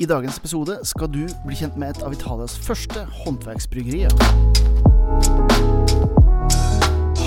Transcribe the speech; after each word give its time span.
I 0.00 0.06
dagens 0.08 0.38
episode 0.40 0.78
skal 0.88 1.10
du 1.12 1.26
bli 1.44 1.56
kjent 1.58 1.74
med 1.76 1.90
et 1.92 2.04
av 2.06 2.14
Italias 2.16 2.54
første 2.64 3.02
håndverksbryggerier. 3.20 4.08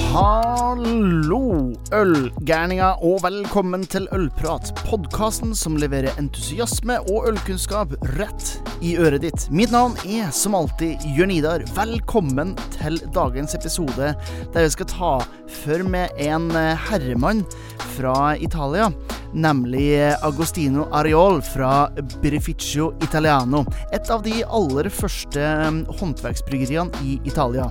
Hallo, 0.10 1.70
ølgærninger, 1.94 3.06
og 3.06 3.22
velkommen 3.28 3.86
til 3.86 4.10
Ølprat. 4.18 4.74
Podkasten 4.88 5.54
som 5.58 5.78
leverer 5.78 6.18
entusiasme 6.18 6.98
og 7.14 7.30
ølkunnskap 7.30 7.94
rett 8.18 8.58
i 8.82 8.98
øret 8.98 9.22
ditt. 9.28 9.46
Mitt 9.54 9.70
navn 9.74 9.94
er 10.10 10.34
som 10.34 10.58
alltid 10.58 11.06
Jørn 11.14 11.38
Idar. 11.38 11.70
Velkommen 11.78 12.58
til 12.80 12.98
dagens 13.14 13.54
episode, 13.54 14.16
der 14.50 14.66
jeg 14.66 14.80
skal 14.80 14.90
ta 14.98 15.16
for 15.62 15.86
med 15.86 16.26
en 16.26 16.50
herremann 16.90 17.46
fra 17.94 18.34
Italia 18.34 18.90
nemlig 19.34 20.14
Agostino 20.22 20.88
Areol 20.92 21.42
fra 21.42 21.90
Birrificio 22.22 22.94
Italiano. 23.04 23.66
Et 23.92 24.10
av 24.10 24.24
de 24.24 24.44
aller 24.44 24.90
første 24.94 25.48
um, 25.68 25.84
håndverksbryggeriene 26.00 27.04
i 27.04 27.20
Italia. 27.28 27.70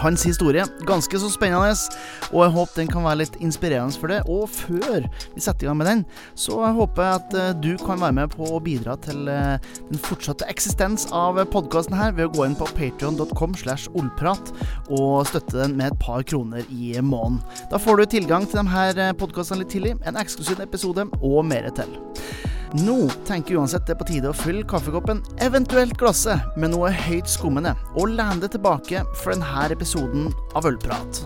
Hans 0.00 0.24
historie 0.24 0.64
ganske 0.88 1.20
så 1.20 1.28
spennende, 1.32 1.74
og 2.30 2.44
jeg 2.44 2.52
håper 2.54 2.80
den 2.80 2.90
kan 2.90 3.04
være 3.04 3.20
litt 3.22 3.36
inspirerende 3.42 3.98
for 4.00 4.12
det. 4.12 4.20
Og 4.30 4.48
før 4.50 5.06
vi 5.34 5.42
setter 5.42 5.66
i 5.66 5.70
gang 5.70 5.78
med 5.80 5.90
den, 5.90 6.04
så 6.38 6.58
håper 6.76 7.06
jeg 7.06 7.20
at 7.20 7.36
uh, 7.36 7.50
du 7.60 7.72
kan 7.80 8.00
være 8.00 8.16
med 8.20 8.34
på 8.34 8.48
å 8.48 8.60
bidra 8.64 8.96
til 9.04 9.28
uh, 9.28 9.56
den 9.90 10.02
fortsatte 10.02 10.48
eksistens 10.50 11.06
av 11.16 11.40
podkasten 11.52 11.96
her 11.98 12.14
ved 12.16 12.28
å 12.28 12.34
gå 12.36 12.46
inn 12.48 12.58
på 12.58 12.68
patrion.com 12.76 13.56
slash 13.60 13.90
ollprat 13.96 14.54
og 14.88 15.26
støtte 15.30 15.58
den 15.60 15.76
med 15.80 15.92
et 15.92 16.00
par 16.02 16.24
kroner 16.24 16.64
i 16.70 16.94
måneden. 17.00 17.42
Da 17.72 17.80
får 17.80 18.00
du 18.00 18.08
tilgang 18.16 18.48
til 18.48 18.62
de 18.62 18.72
her 18.72 18.96
uh, 19.00 19.12
podkastene 19.20 19.64
litt 19.64 19.74
tidlig, 19.74 19.96
en 20.08 20.20
eksklusiv 20.20 20.62
episode 20.64 21.08
og 21.20 21.44
mer 21.48 21.68
til. 21.76 22.00
Nå 22.70 23.08
tenker 23.26 23.56
uansett 23.58 23.82
det 23.86 23.96
er 23.96 23.98
på 23.98 24.06
tide 24.06 24.30
å 24.30 24.36
fylle 24.36 24.62
kaffekoppen, 24.62 25.24
eventuelt 25.42 25.96
glasset, 25.98 26.38
med 26.54 26.70
noe 26.70 26.92
høyt 26.94 27.26
skummende, 27.26 27.72
og 27.98 28.12
lene 28.14 28.38
det 28.44 28.52
tilbake 28.54 29.02
for 29.18 29.34
denne 29.34 29.64
episoden 29.74 30.28
av 30.54 30.68
Ølprat. 30.70 31.18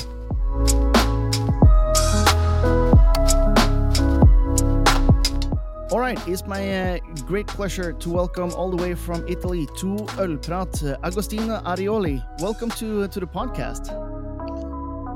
All 5.93 6.01
right, 6.01 6.19
it's 6.27 6.47
my 6.47 6.65
uh, 6.65 6.99
great 7.29 7.47
pleasure 7.47 7.93
to 7.93 8.09
welcome 8.09 8.51
all 8.57 8.71
the 8.71 8.81
way 8.81 8.95
from 8.95 9.23
Italy 9.29 9.67
to 9.77 10.01
Ølprat, 10.17 10.83
uh, 10.83 10.97
Agostino 11.05 11.61
Arioli. 11.67 12.25
Welcome 12.41 12.71
to 12.81 13.07
to 13.09 13.21
the 13.21 13.27
podcast. 13.27 13.93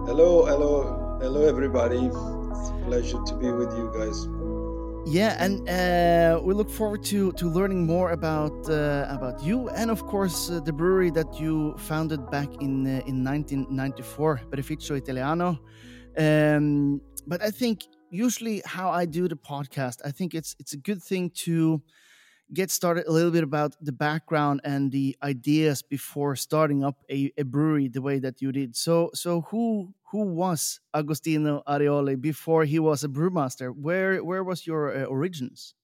Hello, 0.04 0.44
hello, 0.44 1.18
hello, 1.22 1.48
everybody. 1.48 2.04
It's 2.04 2.68
a 2.68 2.84
pleasure 2.84 3.22
to 3.24 3.34
be 3.34 3.50
with 3.50 3.72
you 3.72 3.90
guys. 3.96 4.28
Yeah, 5.10 5.42
and 5.42 5.66
uh, 5.66 6.38
we 6.42 6.52
look 6.52 6.68
forward 6.68 7.02
to 7.04 7.32
to 7.32 7.48
learning 7.48 7.86
more 7.86 8.10
about 8.10 8.68
uh, 8.68 9.06
about 9.08 9.42
you 9.42 9.70
and 9.70 9.90
of 9.90 10.04
course 10.04 10.50
uh, 10.50 10.60
the 10.60 10.72
brewery 10.72 11.10
that 11.12 11.40
you 11.40 11.74
founded 11.78 12.30
back 12.30 12.50
in 12.60 12.86
uh, 12.86 13.00
in 13.06 13.24
1994, 13.24 14.42
Birrificio 14.50 14.98
Italiano. 14.98 15.58
Um, 16.18 17.00
but 17.26 17.40
I 17.42 17.50
think 17.50 17.84
usually 18.10 18.60
how 18.66 18.90
I 18.90 19.06
do 19.06 19.28
the 19.28 19.36
podcast, 19.36 20.02
I 20.04 20.10
think 20.10 20.34
it's 20.34 20.54
it's 20.58 20.74
a 20.74 20.76
good 20.88 21.02
thing 21.02 21.30
to 21.46 21.80
get 22.52 22.70
started 22.70 23.06
a 23.06 23.12
little 23.12 23.30
bit 23.30 23.44
about 23.44 23.76
the 23.80 23.92
background 23.92 24.60
and 24.64 24.92
the 24.92 25.16
ideas 25.22 25.82
before 25.82 26.36
starting 26.36 26.84
up 26.84 26.96
a, 27.10 27.32
a 27.38 27.44
brewery 27.44 27.88
the 27.88 28.02
way 28.02 28.18
that 28.18 28.42
you 28.42 28.52
did. 28.52 28.76
So 28.76 29.10
so 29.14 29.42
who 29.50 29.94
who 30.10 30.24
was 30.24 30.80
Agostino 30.94 31.62
Arioli 31.66 32.20
before 32.20 32.64
he 32.64 32.78
was 32.78 33.04
a 33.04 33.08
brewmaster? 33.08 33.74
Where 33.74 34.24
where 34.24 34.44
was 34.44 34.66
your 34.66 34.96
uh, 34.96 35.04
origins? 35.04 35.74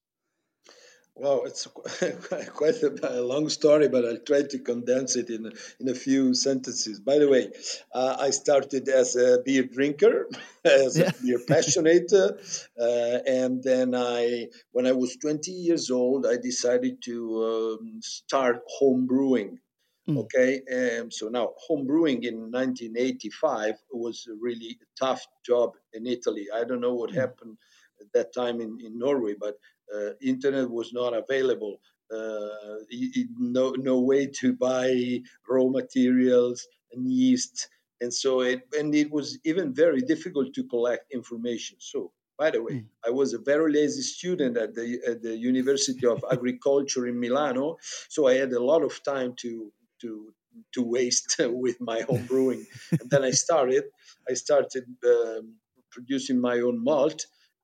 Well, 1.17 1.45
it's 1.45 1.69
quite 2.55 2.83
a, 2.83 3.23
long 3.23 3.49
story, 3.49 3.89
but 3.89 4.05
I'll 4.05 4.19
try 4.19 4.43
to 4.43 4.59
condense 4.59 5.15
it 5.15 5.31
in 5.31 5.53
in 5.79 5.89
a 5.89 5.95
few 5.95 6.35
sentences. 6.35 6.99
By 6.99 7.19
the 7.19 7.29
way, 7.29 7.53
uh, 7.95 8.17
I 8.19 8.31
started 8.31 8.89
as 8.89 9.15
a 9.15 9.39
beer 9.45 9.63
drinker, 9.63 10.29
as 10.65 10.99
yeah. 10.99 11.11
a 11.11 11.23
beer 11.23 11.39
passionate, 11.47 12.13
uh, 12.13 13.19
and 13.27 13.63
then 13.63 13.95
I, 13.95 14.49
when 14.73 14.89
I 14.89 14.93
was 14.93 15.17
20 15.17 15.53
years 15.53 15.89
old, 15.93 16.27
I 16.27 16.37
decided 16.37 17.01
to 17.05 17.79
um, 17.81 18.01
start 18.03 18.63
home 18.67 19.07
brewing. 19.07 19.61
Mm. 20.09 20.19
Okay, 20.19 20.61
um, 21.01 21.11
so 21.11 21.29
now 21.29 21.55
home 21.57 21.87
brewing 21.87 22.25
in 22.25 22.51
1985 22.51 23.77
was 23.91 24.27
a 24.31 24.35
really 24.39 24.79
tough 25.01 25.27
job 25.47 25.73
in 25.95 26.07
Italy. 26.07 26.47
I 26.55 26.65
don't 26.65 26.81
know 26.81 26.95
what 26.95 27.11
mm. 27.11 27.15
happened 27.15 27.57
at 28.01 28.13
that 28.13 28.35
time 28.35 28.61
in, 28.61 28.79
in 28.85 28.99
Norway, 28.99 29.35
but 29.39 29.55
uh, 29.95 30.11
internet 30.21 30.69
was 30.69 30.93
not 30.93 31.15
available. 31.15 31.79
Uh, 32.13 32.85
no, 33.39 33.71
no 33.79 33.99
way 34.01 34.27
to 34.27 34.53
buy 34.53 35.21
raw 35.49 35.67
materials 35.69 36.67
and 36.93 37.11
yeast, 37.11 37.69
and 38.03 38.13
so 38.13 38.43
it 38.43 38.61
and 38.79 38.95
it 38.95 39.11
was 39.11 39.39
even 39.45 39.75
very 39.75 40.03
difficult 40.03 40.53
to 40.55 40.65
collect 40.65 41.13
information. 41.13 41.79
So, 41.81 42.13
by 42.39 42.51
the 42.51 42.63
way, 42.63 42.75
mm. 42.75 42.85
I 43.07 43.11
was 43.11 43.33
a 43.33 43.39
very 43.39 43.73
lazy 43.73 44.03
student 44.03 44.59
at 44.59 44.75
the 44.75 45.01
at 45.07 45.23
the 45.23 45.35
University 45.35 46.07
of 46.07 46.23
Agriculture 46.31 47.07
in 47.07 47.19
Milano, 47.19 47.79
so 48.11 48.27
I 48.27 48.35
had 48.35 48.53
a 48.53 48.63
lot 48.63 48.83
of 48.83 49.03
time 49.03 49.35
to 49.39 49.73
to 50.05 50.13
to 50.75 50.83
waste 50.83 51.37
with 51.65 51.79
my 51.81 52.01
home 52.09 52.25
brewing. 52.27 52.65
and 53.01 53.09
then 53.11 53.23
I 53.25 53.33
started 53.45 53.85
I 54.31 54.35
started 54.35 54.87
um, 55.15 55.57
producing 55.91 56.41
my 56.41 56.57
own 56.67 56.83
malt 56.83 57.21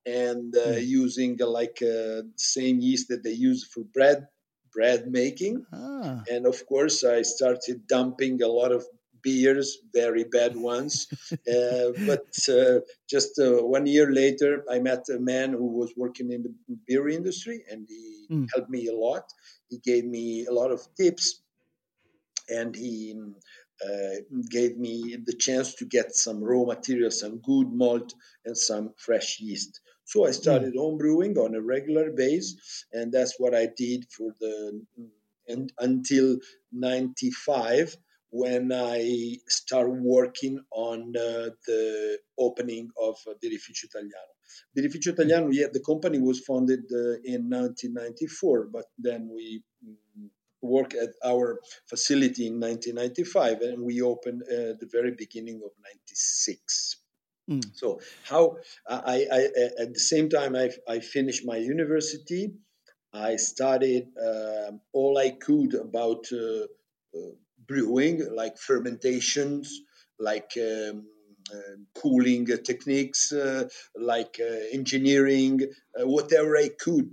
and 0.06 0.56
uh, 0.56 0.76
mm. 0.76 0.86
using 0.86 1.32
uh, 1.40 1.46
like 1.46 1.78
uh, 1.82 2.22
same 2.36 2.80
yeast 2.80 3.08
that 3.08 3.22
they 3.22 3.36
use 3.50 3.64
for 3.64 3.82
bread 3.96 4.26
bread 4.72 5.08
making. 5.08 5.64
Ah. 5.72 6.22
And 6.30 6.46
of 6.46 6.64
course, 6.66 7.04
I 7.04 7.22
started 7.22 7.86
dumping 7.88 8.42
a 8.42 8.48
lot 8.48 8.72
of 8.72 8.84
beers, 9.22 9.78
very 9.92 10.24
bad 10.24 10.56
ones. 10.56 11.08
uh, 11.32 11.90
but 12.06 12.28
uh, 12.48 12.80
just 13.08 13.38
uh, 13.38 13.62
one 13.64 13.86
year 13.86 14.10
later, 14.12 14.64
I 14.70 14.78
met 14.78 15.04
a 15.14 15.18
man 15.18 15.52
who 15.52 15.66
was 15.66 15.92
working 15.96 16.32
in 16.32 16.42
the 16.42 16.54
beer 16.86 17.08
industry, 17.08 17.64
and 17.70 17.86
he 17.88 18.26
mm. 18.30 18.48
helped 18.54 18.70
me 18.70 18.86
a 18.86 18.96
lot. 18.96 19.24
He 19.68 19.78
gave 19.78 20.04
me 20.04 20.46
a 20.46 20.52
lot 20.52 20.70
of 20.70 20.80
tips, 20.96 21.42
and 22.50 22.75
he 22.75 23.15
uh, 23.84 24.16
gave 24.50 24.77
me 24.77 25.16
the 25.25 25.33
chance 25.33 25.75
to 25.77 25.87
get 25.87 26.15
some 26.15 26.43
raw 26.43 26.65
material, 26.65 27.11
some 27.11 27.38
good 27.38 27.72
malt, 27.72 28.15
and 28.44 28.56
some 28.56 28.93
fresh 28.99 29.41
yeast. 29.41 29.81
So 30.05 30.27
I 30.27 30.33
started 30.33 30.75
mm. 30.75 30.78
home 30.78 30.99
brewing 30.99 31.38
on 31.38 31.55
a 31.55 31.62
regular 31.62 32.11
base, 32.11 32.84
and 32.93 33.12
that's 33.12 33.37
what 33.38 33.55
I 33.55 33.69
did 33.77 34.06
for 34.11 34.33
the 34.41 34.83
and 35.49 35.72
until 35.78 36.38
'95 36.72 37.97
when 38.31 38.72
I 38.72 39.38
started 39.49 40.00
working 40.03 40.61
on 40.71 41.15
uh, 41.17 41.50
the 41.67 42.19
opening 42.38 42.91
of 43.00 43.17
uh, 43.27 43.34
Birrificio 43.43 43.84
Italiano. 43.84 44.32
Birrificio 44.77 45.12
Italiano, 45.12 45.50
yeah, 45.50 45.67
the 45.72 45.81
company 45.81 46.19
was 46.19 46.41
founded 46.41 46.84
uh, 46.93 47.19
in 47.25 47.50
1994, 47.50 48.69
but 48.72 48.87
then 48.99 49.28
we 49.34 49.62
work 50.62 50.94
at 50.94 51.10
our 51.25 51.60
facility 51.87 52.47
in 52.47 52.60
1995 52.60 53.60
and 53.62 53.84
we 53.84 54.03
opened 54.03 54.43
at 54.43 54.78
the 54.81 54.88
very 54.91 55.12
beginning 55.12 55.56
of 55.65 55.71
96 55.82 56.97
mm. 57.50 57.65
so 57.75 58.00
how 58.25 58.56
I, 58.88 59.26
I, 59.32 59.41
at 59.82 59.94
the 59.94 60.00
same 60.00 60.28
time 60.28 60.54
I, 60.56 60.70
I 60.88 61.00
finished 61.00 61.47
my 61.47 61.56
university. 61.56 62.53
I 63.12 63.37
studied 63.37 64.06
uh, 64.16 64.72
all 64.93 65.19
i 65.19 65.31
could 65.31 65.75
about 65.75 66.26
uh, 66.32 66.65
uh, 67.16 67.32
brewing 67.66 68.25
like 68.34 68.56
fermentations 68.59 69.81
like 70.20 70.53
um, 70.59 71.06
uh, 71.53 71.76
cooling 71.94 72.47
techniques, 72.62 73.32
uh, 73.32 73.69
like 73.97 74.38
uh, 74.41 74.54
engineering, 74.72 75.60
whatever 75.97 76.56
I 76.56 76.69
could 76.69 77.10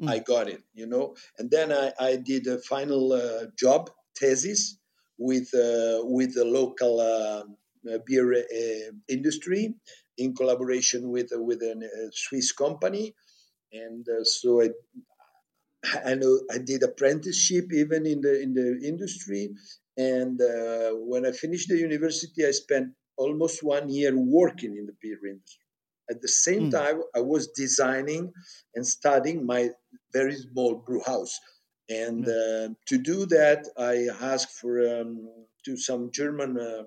Mm. 0.00 0.08
I 0.08 0.18
got 0.20 0.48
it, 0.48 0.62
you 0.72 0.86
know. 0.86 1.14
And 1.38 1.50
then 1.50 1.72
I, 1.72 1.92
I 2.00 2.16
did 2.16 2.46
a 2.46 2.58
final 2.58 3.12
uh, 3.12 3.46
job 3.58 3.90
thesis 4.18 4.78
with 5.18 5.52
uh, 5.54 6.00
with 6.04 6.34
the 6.34 6.44
local 6.44 7.00
uh, 7.00 7.98
beer 8.06 8.32
uh, 8.32 8.92
industry 9.08 9.74
in 10.16 10.34
collaboration 10.34 11.10
with 11.10 11.32
uh, 11.34 11.42
with 11.42 11.62
a 11.62 11.72
uh, 11.72 12.10
Swiss 12.12 12.52
company, 12.52 13.14
and 13.72 14.06
so 14.22 14.62
I. 14.62 14.70
I 16.04 16.14
know 16.14 16.38
I 16.52 16.58
did 16.58 16.82
apprenticeship 16.82 17.72
even 17.72 18.04
in 18.04 18.20
the 18.20 18.42
in 18.42 18.52
the 18.52 18.86
industry, 18.86 19.48
and 19.96 20.38
when 21.08 21.24
I 21.24 21.32
finished 21.32 21.70
the 21.70 21.78
university, 21.78 22.44
I 22.44 22.50
spent 22.50 22.88
almost 23.16 23.62
one 23.62 23.88
year 23.88 24.12
working 24.14 24.76
in 24.76 24.84
the 24.84 24.92
beer 25.00 25.18
industry. 25.26 25.69
At 26.10 26.20
the 26.20 26.28
same 26.28 26.68
mm. 26.68 26.72
time, 26.72 27.02
I 27.14 27.20
was 27.20 27.48
designing 27.48 28.32
and 28.74 28.86
studying 28.86 29.46
my 29.46 29.70
very 30.12 30.34
small 30.34 30.74
brew 30.74 31.02
house. 31.04 31.38
And 31.88 32.24
mm. 32.24 32.70
uh, 32.70 32.74
to 32.88 32.98
do 32.98 33.26
that, 33.26 33.68
I 33.78 34.08
asked 34.32 34.52
for 34.60 35.00
um, 35.00 35.28
to 35.64 35.76
some 35.76 36.10
German 36.12 36.58
uh, 36.58 36.82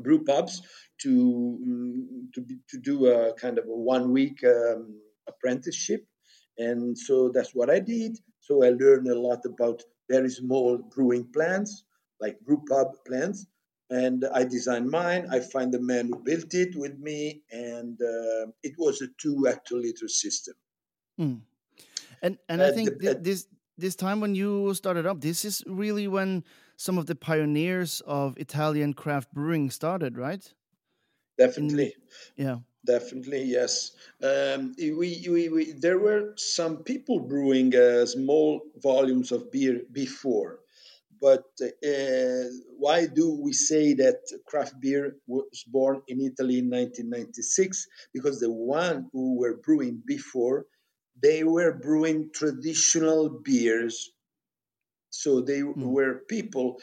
brew 0.00 0.24
pubs 0.24 0.62
to 1.02 1.58
um, 1.62 2.30
to, 2.34 2.40
be, 2.40 2.56
to 2.70 2.78
do 2.78 3.06
a 3.06 3.34
kind 3.34 3.58
of 3.58 3.66
a 3.66 3.76
one 3.96 4.12
week 4.12 4.42
um, 4.44 5.00
apprenticeship. 5.28 6.04
And 6.58 6.96
so 6.96 7.30
that's 7.34 7.54
what 7.54 7.70
I 7.70 7.78
did. 7.78 8.18
So 8.40 8.64
I 8.64 8.70
learned 8.70 9.08
a 9.08 9.18
lot 9.18 9.40
about 9.46 9.82
very 10.10 10.30
small 10.30 10.78
brewing 10.94 11.26
plants, 11.32 11.84
like 12.20 12.40
brew 12.40 12.62
pub 12.68 12.88
plants. 13.06 13.46
And 13.92 14.24
I 14.32 14.44
designed 14.44 14.88
mine. 14.90 15.26
I 15.30 15.40
find 15.40 15.68
the 15.72 15.80
man 15.80 16.08
who 16.08 16.18
built 16.24 16.54
it 16.54 16.74
with 16.74 16.98
me, 16.98 17.42
and 17.52 18.00
uh, 18.00 18.46
it 18.62 18.74
was 18.78 19.02
a 19.02 19.08
two 19.20 19.44
hectoliter 19.46 20.08
system. 20.08 20.54
Mm. 21.20 21.40
And 22.22 22.38
and 22.48 22.62
I 22.62 22.70
think 22.72 22.88
the, 22.98 23.14
this 23.14 23.46
this 23.76 23.94
time 23.94 24.20
when 24.20 24.34
you 24.34 24.72
started 24.74 25.06
up, 25.06 25.20
this 25.20 25.44
is 25.44 25.62
really 25.66 26.08
when 26.08 26.44
some 26.76 26.98
of 26.98 27.06
the 27.06 27.14
pioneers 27.14 28.00
of 28.06 28.36
Italian 28.38 28.94
craft 28.94 29.32
brewing 29.34 29.70
started, 29.70 30.16
right? 30.16 30.54
Definitely. 31.38 31.94
In, 32.36 32.46
yeah. 32.46 32.56
Definitely, 32.84 33.44
yes. 33.44 33.92
Um, 34.22 34.74
we, 34.78 35.24
we, 35.30 35.48
we, 35.48 35.72
there 35.72 35.98
were 35.98 36.32
some 36.36 36.78
people 36.78 37.20
brewing 37.20 37.76
uh, 37.76 38.06
small 38.06 38.62
volumes 38.82 39.30
of 39.30 39.52
beer 39.52 39.82
before, 39.92 40.58
but 41.22 41.44
uh, 41.62 42.50
why 42.78 43.06
do 43.06 43.38
we 43.40 43.52
say 43.52 43.94
that 43.94 44.18
craft 44.44 44.80
beer 44.80 45.18
was 45.28 45.62
born 45.68 46.02
in 46.08 46.20
Italy 46.20 46.58
in 46.58 46.68
1996? 46.68 47.86
Because 48.12 48.40
the 48.40 48.50
one 48.50 49.08
who 49.12 49.38
were 49.38 49.58
brewing 49.58 50.02
before, 50.04 50.66
they 51.22 51.44
were 51.44 51.78
brewing 51.78 52.30
traditional 52.34 53.28
beers. 53.28 54.10
So 55.10 55.40
they 55.40 55.60
mm. 55.60 55.76
were 55.76 56.24
people, 56.28 56.80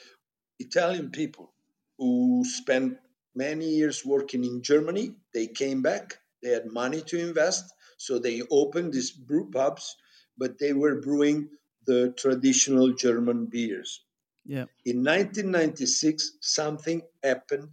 Italian 0.57 1.12
people, 1.12 1.51
who 1.97 2.45
spent 2.45 2.97
many 3.35 3.65
years 3.65 4.06
working 4.06 4.45
in 4.45 4.62
Germany. 4.63 5.15
They 5.33 5.47
came 5.47 5.81
back, 5.81 6.18
they 6.42 6.51
had 6.51 6.71
money 6.71 7.01
to 7.07 7.19
invest, 7.19 7.65
so 7.97 8.19
they 8.19 8.42
opened 8.50 8.94
these 8.94 9.12
brew 9.12 9.51
pubs, 9.51 9.97
but 10.38 10.59
they 10.59 10.71
were 10.71 11.01
brewing 11.01 11.50
the 11.85 12.13
traditional 12.18 12.94
German 12.94 13.47
beers. 13.47 14.06
Yeah. 14.50 14.66
In 14.84 15.04
1996, 15.04 16.40
something 16.42 17.04
happened 17.24 17.69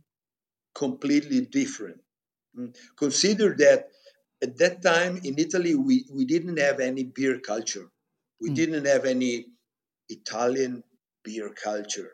completely 0.75 1.41
different. 1.41 2.01
Mm. 2.55 2.77
Consider 2.99 3.57
that 3.57 3.89
at 4.43 4.59
that 4.59 4.83
time 4.83 5.19
in 5.25 5.39
Italy, 5.39 5.75
we, 5.75 6.05
we 6.13 6.27
didn't 6.27 6.59
have 6.59 6.81
any 6.81 7.05
beer 7.05 7.39
culture. 7.39 7.89
We 8.43 8.51
mm. 8.51 8.57
didn't 8.57 8.85
have 8.85 9.07
any 9.07 9.47
Italian 10.11 10.85
beer 11.25 11.49
culture. 11.55 12.13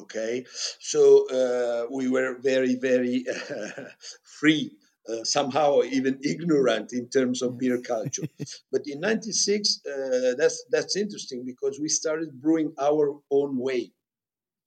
Okay, 0.00 0.46
so 0.78 1.26
uh, 1.26 1.86
we 1.90 2.08
were 2.08 2.38
very, 2.40 2.76
very 2.76 3.24
uh, 3.28 3.82
free, 4.38 4.70
uh, 5.08 5.24
somehow 5.24 5.80
even 5.82 6.18
ignorant 6.22 6.92
in 6.92 7.08
terms 7.08 7.42
of 7.42 7.58
beer 7.58 7.80
culture. 7.80 8.22
but 8.72 8.82
in 8.86 9.00
'96, 9.00 9.80
uh, 9.86 10.34
that's 10.36 10.64
that's 10.70 10.96
interesting 10.96 11.44
because 11.44 11.78
we 11.80 11.88
started 11.88 12.40
brewing 12.40 12.72
our 12.80 13.16
own 13.30 13.58
way. 13.58 13.92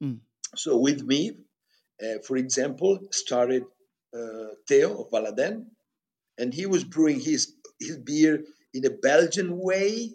Mm. 0.03 0.19
So 0.55 0.77
with 0.77 1.03
me, 1.03 1.37
uh, 2.03 2.19
for 2.25 2.37
example, 2.37 2.99
started 3.11 3.63
uh, 4.15 4.55
Theo 4.67 5.01
of 5.01 5.11
Baladin, 5.11 5.65
and 6.37 6.53
he 6.53 6.65
was 6.65 6.83
brewing 6.83 7.19
his 7.19 7.53
his 7.79 7.97
beer 7.97 8.43
in 8.73 8.85
a 8.85 8.89
Belgian 8.89 9.57
way, 9.57 10.11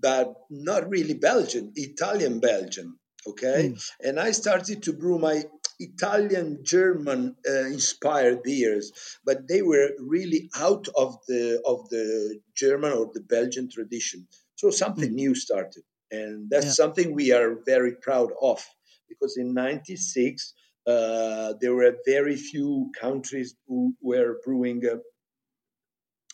but 0.00 0.34
not 0.50 0.88
really 0.88 1.14
Belgian, 1.14 1.72
Italian 1.76 2.40
Belgian 2.40 2.96
okay 3.26 3.70
mm. 3.72 3.90
and 4.02 4.18
i 4.18 4.30
started 4.30 4.82
to 4.82 4.92
brew 4.92 5.18
my 5.18 5.44
italian 5.80 6.58
german 6.62 7.34
uh, 7.48 7.66
inspired 7.66 8.42
beers 8.42 8.92
but 9.24 9.48
they 9.48 9.62
were 9.62 9.90
really 9.98 10.50
out 10.56 10.86
of 10.96 11.16
the 11.26 11.60
of 11.64 11.88
the 11.88 12.38
german 12.54 12.92
or 12.92 13.10
the 13.14 13.20
belgian 13.20 13.68
tradition 13.68 14.26
so 14.54 14.70
something 14.70 15.10
mm. 15.10 15.20
new 15.22 15.34
started 15.34 15.82
and 16.10 16.50
that's 16.50 16.66
yeah. 16.66 16.72
something 16.72 17.14
we 17.14 17.32
are 17.32 17.58
very 17.64 17.94
proud 18.02 18.30
of 18.42 18.64
because 19.08 19.36
in 19.36 19.54
96 19.54 20.54
uh, 20.86 21.52
there 21.60 21.74
were 21.74 21.96
very 22.06 22.36
few 22.36 22.90
countries 22.98 23.54
who 23.66 23.94
were 24.00 24.38
brewing 24.44 24.82
uh, 24.90 24.96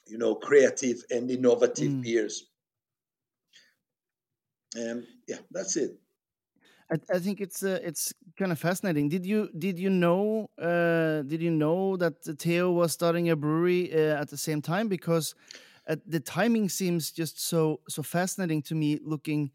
you 0.06 0.18
know 0.18 0.34
creative 0.34 0.98
and 1.10 1.30
innovative 1.30 1.92
mm. 1.92 2.02
beers 2.02 2.44
and 4.74 5.04
yeah 5.26 5.38
that's 5.50 5.76
it 5.76 5.98
I, 6.90 6.96
I 7.14 7.18
think 7.18 7.40
it's 7.40 7.62
uh, 7.62 7.78
it's 7.82 8.12
kind 8.38 8.52
of 8.52 8.58
fascinating. 8.58 9.08
Did 9.08 9.26
you 9.26 9.48
did 9.58 9.78
you 9.78 9.90
know 9.90 10.50
uh, 10.60 11.22
did 11.22 11.42
you 11.42 11.50
know 11.50 11.96
that 11.96 12.22
Theo 12.38 12.70
was 12.70 12.92
starting 12.92 13.28
a 13.30 13.36
brewery 13.36 13.92
uh, 13.92 14.20
at 14.20 14.28
the 14.30 14.36
same 14.36 14.62
time? 14.62 14.88
Because 14.88 15.34
uh, 15.88 15.96
the 16.06 16.20
timing 16.20 16.68
seems 16.68 17.10
just 17.10 17.40
so 17.48 17.80
so 17.88 18.02
fascinating 18.02 18.62
to 18.62 18.74
me 18.74 18.98
looking 19.04 19.50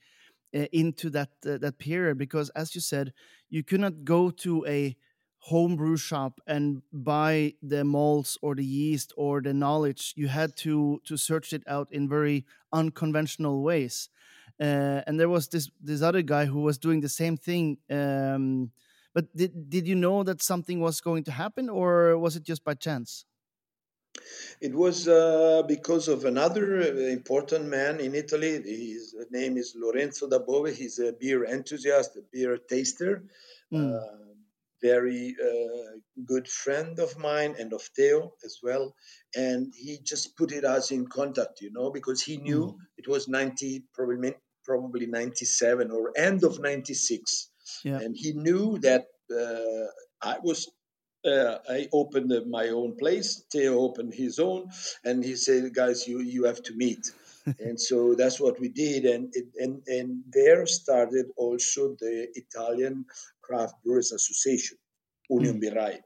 uh, 0.56 0.66
into 0.74 1.10
that 1.12 1.30
uh, 1.48 1.58
that 1.60 1.80
period. 1.80 2.18
Because 2.18 2.50
as 2.52 2.76
you 2.76 2.82
said, 2.82 3.14
you 3.50 3.64
could 3.64 3.82
not 3.82 4.04
go 4.04 4.32
to 4.32 4.66
a 4.68 4.96
home 5.40 5.76
brew 5.76 5.98
shop 5.98 6.40
and 6.48 6.82
buy 6.94 7.54
the 7.64 7.84
malts 7.84 8.38
or 8.42 8.56
the 8.56 8.66
yeast 8.66 9.14
or 9.18 9.42
the 9.42 9.54
knowledge. 9.54 10.14
You 10.18 10.28
had 10.28 10.56
to 10.58 11.02
to 11.06 11.18
search 11.18 11.54
it 11.54 11.64
out 11.68 11.90
in 11.92 12.10
very 12.10 12.46
unconventional 12.74 13.64
ways 13.64 14.10
uh, 14.62 15.02
and 15.08 15.20
there 15.20 15.30
was 15.30 15.48
this 15.48 15.70
this 15.82 16.02
other 16.02 16.22
guy 16.22 16.46
who 16.46 16.62
was 16.62 16.78
doing 16.78 17.02
the 17.02 17.10
same 17.10 17.36
thing. 17.36 17.78
Um, 17.90 18.72
but 19.14 19.36
did 19.36 19.70
did 19.70 19.88
you 19.88 19.96
know 19.96 20.24
that 20.24 20.42
something 20.42 20.80
was 20.80 21.02
going 21.02 21.24
to 21.26 21.32
happen, 21.32 21.70
or 21.70 22.18
was 22.18 22.36
it 22.36 22.44
just 22.44 22.64
by 22.64 22.76
chance? 22.76 23.26
It 24.60 24.76
was 24.76 25.08
uh, 25.08 25.64
because 25.68 26.08
of 26.08 26.26
another 26.26 26.82
important 27.10 27.66
man 27.66 28.00
in 28.00 28.14
Italy. 28.14 28.62
His 28.62 29.16
name 29.32 29.58
is 29.58 29.74
Lorenzo 29.76 30.30
Dabove. 30.30 30.76
He's 30.76 31.00
a 31.00 31.14
beer 31.14 31.46
enthusiast, 31.46 32.18
a 32.18 32.22
beer 32.32 32.58
taster. 32.58 33.24
Mm. 33.74 33.96
Uh, 33.96 34.32
very 34.82 35.36
uh, 35.42 35.98
good 36.26 36.48
friend 36.48 37.00
of 37.00 37.18
mine 37.18 37.56
and 37.60 37.72
of 37.74 37.82
Theo 37.96 38.34
as 38.44 38.58
well. 38.64 38.96
And 39.36 39.74
he 39.78 40.00
just 40.04 40.36
put 40.36 40.52
it 40.52 40.66
us 40.66 40.92
in 40.92 41.08
contact, 41.08 41.62
you 41.62 41.72
know, 41.72 41.92
because 41.92 42.22
he 42.22 42.38
knew 42.38 42.66
mm. 42.66 42.78
it 42.98 43.08
was 43.08 43.28
90, 43.28 43.86
probably, 43.94 44.34
probably 44.66 45.06
97 45.06 45.92
or 45.92 46.12
end 46.18 46.44
of 46.44 46.60
96. 46.60 47.50
Yeah. 47.84 48.00
And 48.00 48.16
he 48.16 48.34
knew 48.34 48.78
that 48.80 49.08
uh, 49.32 49.88
I 50.22 50.38
was 50.44 50.70
uh, 51.26 51.58
I 51.70 51.88
opened 51.94 52.34
my 52.50 52.70
own 52.70 52.96
place. 52.98 53.44
Theo 53.52 53.80
opened 53.80 54.14
his 54.14 54.40
own, 54.40 54.72
and 55.04 55.24
he 55.24 55.36
said, 55.36 55.74
"Guys, 55.74 56.08
you 56.08 56.20
you 56.20 56.46
have 56.46 56.64
to 56.64 56.74
meet." 56.74 57.12
and 57.60 57.80
so 57.80 58.16
that's 58.16 58.40
what 58.40 58.60
we 58.60 58.70
did, 58.70 59.06
and 59.06 59.30
it, 59.34 59.46
and 59.58 59.82
and 59.88 60.24
there 60.32 60.66
started 60.66 61.28
also 61.38 61.96
the 62.00 62.28
Italian 62.36 63.06
Craft 63.42 63.76
Brewers 63.84 64.12
Association, 64.12 64.78
Union 65.30 65.60
mm. 65.62 66.00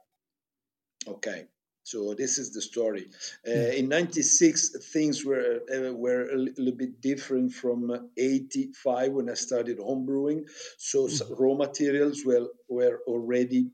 Okay, 1.08 1.46
so 1.86 2.15
this 2.15 2.39
is 2.39 2.51
the 2.51 2.62
story. 2.62 3.06
Uh, 3.48 3.51
hmm. 3.51 3.77
in 3.77 3.89
'96, 3.89 4.70
things 4.92 5.24
were 5.24 5.62
uh, 5.72 5.94
were 5.94 6.30
a 6.32 6.36
little 6.36 6.72
bit 6.72 7.00
different 7.00 7.54
from 7.54 8.10
'85 8.18 9.12
when 9.12 9.30
I 9.30 9.36
started 9.36 9.77
homebrewing. 9.77 10.50
So 10.77 11.06
mm. 11.08 11.39
raw 11.39 11.54
materials 11.54 12.25
were 12.25 12.48
were 12.68 13.01
already 13.06 13.70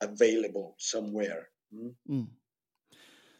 available 0.00 0.76
somewhere. 0.78 1.50
Mm. 2.08 2.28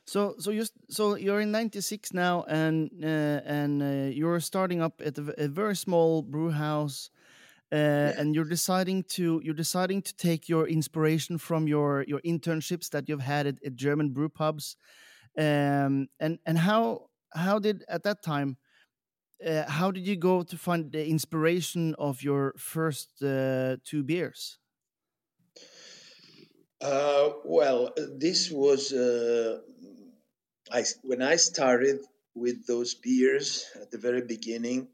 So 0.06 0.34
so 0.38 0.50
you 0.50 0.66
so 0.90 1.16
you're 1.16 1.40
in 1.40 1.50
'96 1.50 2.12
now, 2.12 2.44
and 2.46 2.90
uh, 3.02 3.40
and 3.46 3.82
uh, 3.82 4.10
you're 4.12 4.40
starting 4.40 4.82
up 4.82 5.00
at 5.02 5.16
a, 5.16 5.44
a 5.44 5.48
very 5.48 5.74
small 5.74 6.20
brew 6.20 6.50
house 6.50 7.08
uh, 7.08 7.23
yeah. 7.72 8.12
and 8.18 8.34
you're 8.34 8.44
deciding 8.44 9.04
to 9.04 9.40
you're 9.44 9.54
deciding 9.54 10.02
to 10.02 10.14
take 10.16 10.48
your 10.48 10.66
inspiration 10.68 11.38
from 11.38 11.66
your 11.66 12.04
your 12.06 12.20
internships 12.20 12.90
that 12.90 13.08
you've 13.08 13.20
had 13.20 13.46
at, 13.46 13.56
at 13.64 13.74
German 13.76 14.10
brew 14.10 14.28
pubs, 14.28 14.76
um, 15.38 16.08
and 16.20 16.38
and 16.46 16.58
how 16.58 17.08
how 17.34 17.58
did 17.58 17.84
at 17.88 18.02
that 18.04 18.22
time. 18.22 18.56
Uh, 19.44 19.68
how 19.68 19.90
did 19.90 20.06
you 20.06 20.16
go 20.16 20.42
to 20.42 20.56
find 20.56 20.92
the 20.92 21.06
inspiration 21.06 21.94
of 21.98 22.22
your 22.22 22.54
first 22.56 23.10
uh, 23.22 23.76
two 23.84 24.02
beers? 24.02 24.58
Uh, 26.80 27.30
well, 27.44 27.92
this 28.16 28.50
was 28.50 28.92
uh, 28.92 29.58
I 30.70 30.84
when 31.02 31.22
I 31.22 31.36
started 31.36 32.00
with 32.34 32.66
those 32.66 32.94
beers 32.94 33.64
at 33.80 33.90
the 33.90 33.98
very 33.98 34.22
beginning. 34.22 34.88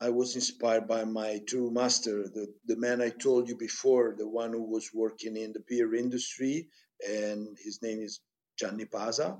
I 0.00 0.10
was 0.10 0.36
inspired 0.36 0.86
by 0.86 1.04
my 1.04 1.40
true 1.48 1.70
master, 1.70 2.22
the, 2.22 2.46
the 2.66 2.76
man 2.76 3.02
I 3.02 3.10
told 3.10 3.48
you 3.48 3.56
before, 3.56 4.14
the 4.16 4.28
one 4.28 4.52
who 4.52 4.62
was 4.62 4.90
working 4.94 5.36
in 5.36 5.52
the 5.52 5.64
beer 5.68 5.94
industry, 5.94 6.68
and 7.06 7.56
his 7.62 7.82
name 7.82 8.00
is 8.00 8.20
Gianni 8.58 8.84
Pasa. 8.84 9.38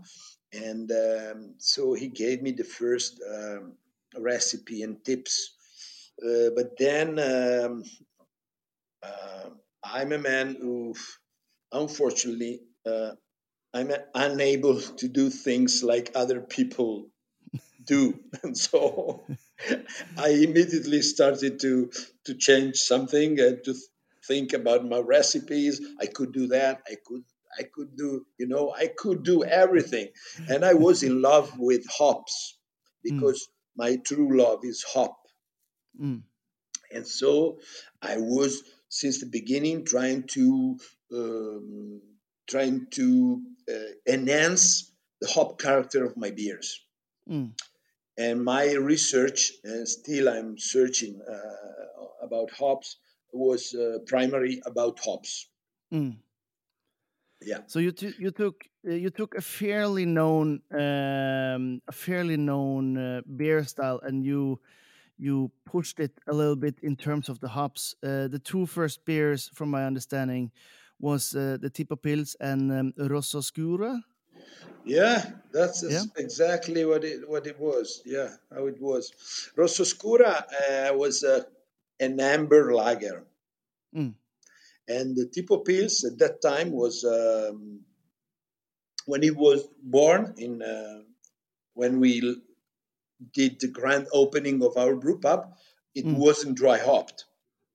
And 0.53 0.91
um, 0.91 1.55
so 1.59 1.95
he 1.95 2.09
gave 2.09 2.43
me 2.43 2.53
the 2.53 2.65
first 2.65 3.21
um, 3.33 3.75
recipe 4.17 4.83
and 4.83 5.05
tips. 5.05 5.55
Uh, 6.21 6.51
but 6.57 6.77
then 6.77 7.19
um, 7.21 7.85
uh, 9.03 9.51
I'm 9.85 10.13
a 10.13 10.19
man 10.19 10.57
who, 10.61 10.95
unfortunately, 11.73 12.63
uh, 12.85 13.13
I'm 13.75 13.93
unable 14.15 14.81
to 14.81 15.09
do 15.09 15.31
things 15.31 15.85
like 15.85 16.13
other 16.17 16.41
people 16.41 17.11
do. 17.85 18.19
And 18.43 18.57
so 18.69 19.25
I 20.17 20.29
immediately 20.29 21.03
started 21.03 21.61
to 21.61 21.91
to 22.27 22.35
change 22.35 22.77
something 22.77 23.41
and 23.41 23.63
to 23.65 23.75
think 24.27 24.53
about 24.53 24.85
my 24.85 24.99
recipes. 24.99 25.81
I 26.01 26.07
could 26.07 26.33
do 26.33 26.49
that. 26.49 26.83
I 26.89 26.97
could 27.05 27.25
I 27.59 27.65
could 27.65 27.97
do, 27.97 28.27
you 28.39 28.47
know, 28.47 28.73
I 28.73 28.89
could 28.97 29.23
do 29.23 29.45
everything. 29.45 30.09
And 30.49 30.65
I 30.65 30.75
was 30.75 31.03
in 31.03 31.23
love 31.23 31.59
with 31.59 31.85
hops 31.89 32.57
because 33.03 33.43
mm. 33.43 33.49
my 33.77 33.97
true 33.97 34.37
love 34.37 34.61
is 34.63 34.83
hop. 34.83 35.17
Mm. 36.01 36.23
And 36.93 37.07
so 37.07 37.59
I 38.01 38.17
was 38.19 38.63
since 38.89 39.21
the 39.21 39.27
beginning 39.27 39.85
trying 39.85 40.25
to 40.35 40.79
um, 41.13 42.01
trying 42.47 42.87
to 42.93 43.43
uh, 43.71 43.93
enhance 44.07 44.93
the 45.21 45.29
hop 45.29 45.61
character 45.61 46.05
of 46.05 46.17
my 46.17 46.31
beers. 46.31 46.81
Mm. 47.29 47.53
And 48.19 48.45
my 48.45 48.73
research, 48.73 49.53
and 49.63 49.89
still 49.89 50.29
I'm 50.29 50.59
searching 50.59 51.21
uh, 51.23 52.27
about 52.27 52.51
hops, 52.51 52.97
was 53.33 53.75
uh, 53.75 53.99
primary 54.07 54.61
about 54.67 54.99
hops. 54.99 55.49
Mm. 55.93 56.17
Yeah. 57.41 57.59
So 57.67 57.79
you 57.79 57.93
you 58.19 58.31
took 58.33 58.65
uh, 58.87 58.95
you 58.95 59.11
took 59.11 59.37
a 59.37 59.41
fairly 59.41 60.05
known 60.05 60.61
um, 60.73 61.81
a 61.87 61.93
fairly 61.93 62.37
known 62.37 62.97
uh, 62.97 63.21
beer 63.37 63.65
style 63.65 64.01
and 64.03 64.25
you 64.25 64.59
you 65.19 65.51
pushed 65.65 66.01
it 66.01 66.13
a 66.27 66.33
little 66.33 66.57
bit 66.57 66.79
in 66.83 66.97
terms 66.97 67.29
of 67.29 67.39
the 67.41 67.49
hops. 67.49 67.95
Uh, 68.03 68.29
the 68.29 68.41
two 68.43 68.67
first 68.67 69.05
beers, 69.05 69.51
from 69.55 69.71
my 69.71 69.85
understanding, 69.85 70.51
was 71.01 71.35
uh, 71.35 71.59
the 71.61 71.71
Tipo 71.71 71.97
Pils 71.97 72.37
and 72.41 72.73
um, 72.73 72.93
Rosso 72.97 73.41
Scura. 73.41 74.01
Yeah, 74.85 75.23
that's 75.53 75.85
yeah. 75.89 76.03
exactly 76.17 76.85
what 76.85 77.05
it 77.05 77.29
what 77.29 77.47
it 77.47 77.61
was. 77.61 78.03
Yeah, 78.05 78.31
how 78.51 78.67
it 78.67 78.81
was. 78.81 79.13
Rosso 79.57 79.85
Scura 79.85 80.43
uh, 80.43 80.95
was 80.97 81.25
uh, 81.25 81.43
an 82.01 82.19
amber 82.21 82.75
lager, 82.75 83.25
mm. 83.95 84.15
and 84.89 85.17
the 85.17 85.27
Tipo 85.27 85.65
Pils 85.67 86.05
at 86.07 86.19
that 86.19 86.41
time 86.41 86.73
was 86.73 87.05
um, 87.05 87.81
when 89.05 89.23
he 89.23 89.31
was 89.31 89.69
born 89.83 90.35
in 90.39 90.63
uh, 90.63 91.01
when 91.75 92.01
we 92.01 92.41
did 93.35 93.61
the 93.61 93.69
grand 93.69 94.07
opening 94.13 94.63
of 94.63 94.77
our 94.77 94.97
brew 94.97 95.21
pub. 95.21 95.53
It 95.95 96.07
mm. 96.07 96.17
wasn't 96.17 96.57
dry 96.57 96.79
hopped, 96.79 97.25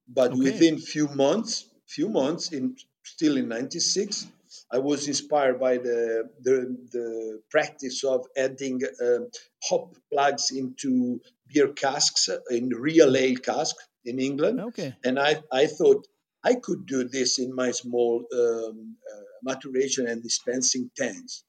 but 0.08 0.32
okay. 0.32 0.42
within 0.42 0.80
few 0.80 1.08
months, 1.10 1.70
few 1.86 2.10
months 2.10 2.52
in 2.52 2.75
still 3.04 3.38
in 3.38 3.50
'96 3.50 4.28
I 4.74 4.80
was 4.80 5.08
inspired 5.08 5.60
by 5.60 5.77
the 5.77 6.30
the, 6.42 6.75
the 6.92 7.42
practice 7.50 8.03
of 8.03 8.25
adding 8.36 8.82
uh, 9.01 9.20
hop 9.63 9.96
plugs 10.12 10.51
into 10.51 11.22
beer 11.48 11.70
casks 11.74 12.30
in 12.50 12.70
real 12.70 13.15
ale 13.15 13.38
cask 13.38 13.75
in 14.03 14.20
England. 14.20 14.60
Okay. 14.60 14.96
And 15.06 15.20
I, 15.20 15.42
I 15.51 15.68
thought 15.68 16.08
I 16.44 16.56
could 16.56 16.86
do 16.88 17.03
this 17.03 17.39
in 17.39 17.56
my 17.56 17.72
small 17.72 18.25
um, 18.34 18.98
uh, 19.12 19.22
maturation 19.44 20.08
and 20.08 20.22
dispensing 20.24 20.89
tanks. 20.98 21.44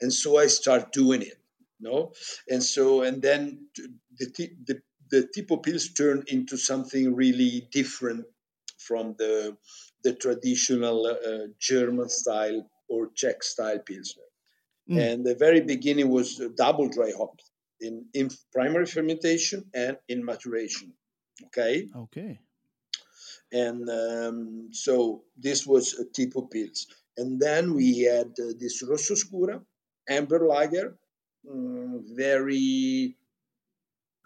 And 0.00 0.12
so 0.12 0.38
I 0.38 0.46
start 0.46 0.92
doing 0.92 1.22
it. 1.22 1.38
No, 1.80 2.12
and 2.48 2.62
so 2.62 3.02
and 3.02 3.20
then 3.20 3.66
the 4.18 4.26
the 4.66 4.80
the 5.10 5.28
Tipo 5.36 5.62
Pils 5.62 5.94
turned 5.94 6.28
into 6.28 6.56
something 6.56 7.14
really 7.14 7.68
different 7.70 8.24
from 8.78 9.14
the 9.18 9.56
the 10.04 10.14
traditional 10.14 11.06
uh, 11.06 11.46
German 11.58 12.08
style 12.08 12.70
or 12.88 13.10
Czech 13.14 13.42
style 13.42 13.80
Pilsner. 13.80 14.22
Mm. 14.90 15.12
And 15.12 15.26
the 15.26 15.34
very 15.34 15.62
beginning 15.62 16.10
was 16.10 16.40
double 16.56 16.88
dry 16.88 17.12
hopped 17.16 17.42
in, 17.80 18.04
in 18.12 18.30
primary 18.52 18.86
fermentation 18.86 19.64
and 19.74 19.96
in 20.08 20.24
maturation. 20.24 20.92
Okay. 21.46 21.88
Okay. 21.96 22.38
And 23.52 23.88
um, 23.88 24.68
so 24.72 25.22
this 25.36 25.66
was 25.66 25.94
a 25.94 26.04
type 26.04 26.34
of 26.36 26.50
Pils. 26.50 26.86
And 27.16 27.40
then 27.40 27.74
we 27.74 28.00
had 28.00 28.28
uh, 28.38 28.52
this 28.58 28.82
Rosso 28.82 29.14
Scura, 29.14 29.62
amber 30.08 30.46
lager, 30.46 30.96
um, 31.50 32.04
very 32.14 33.16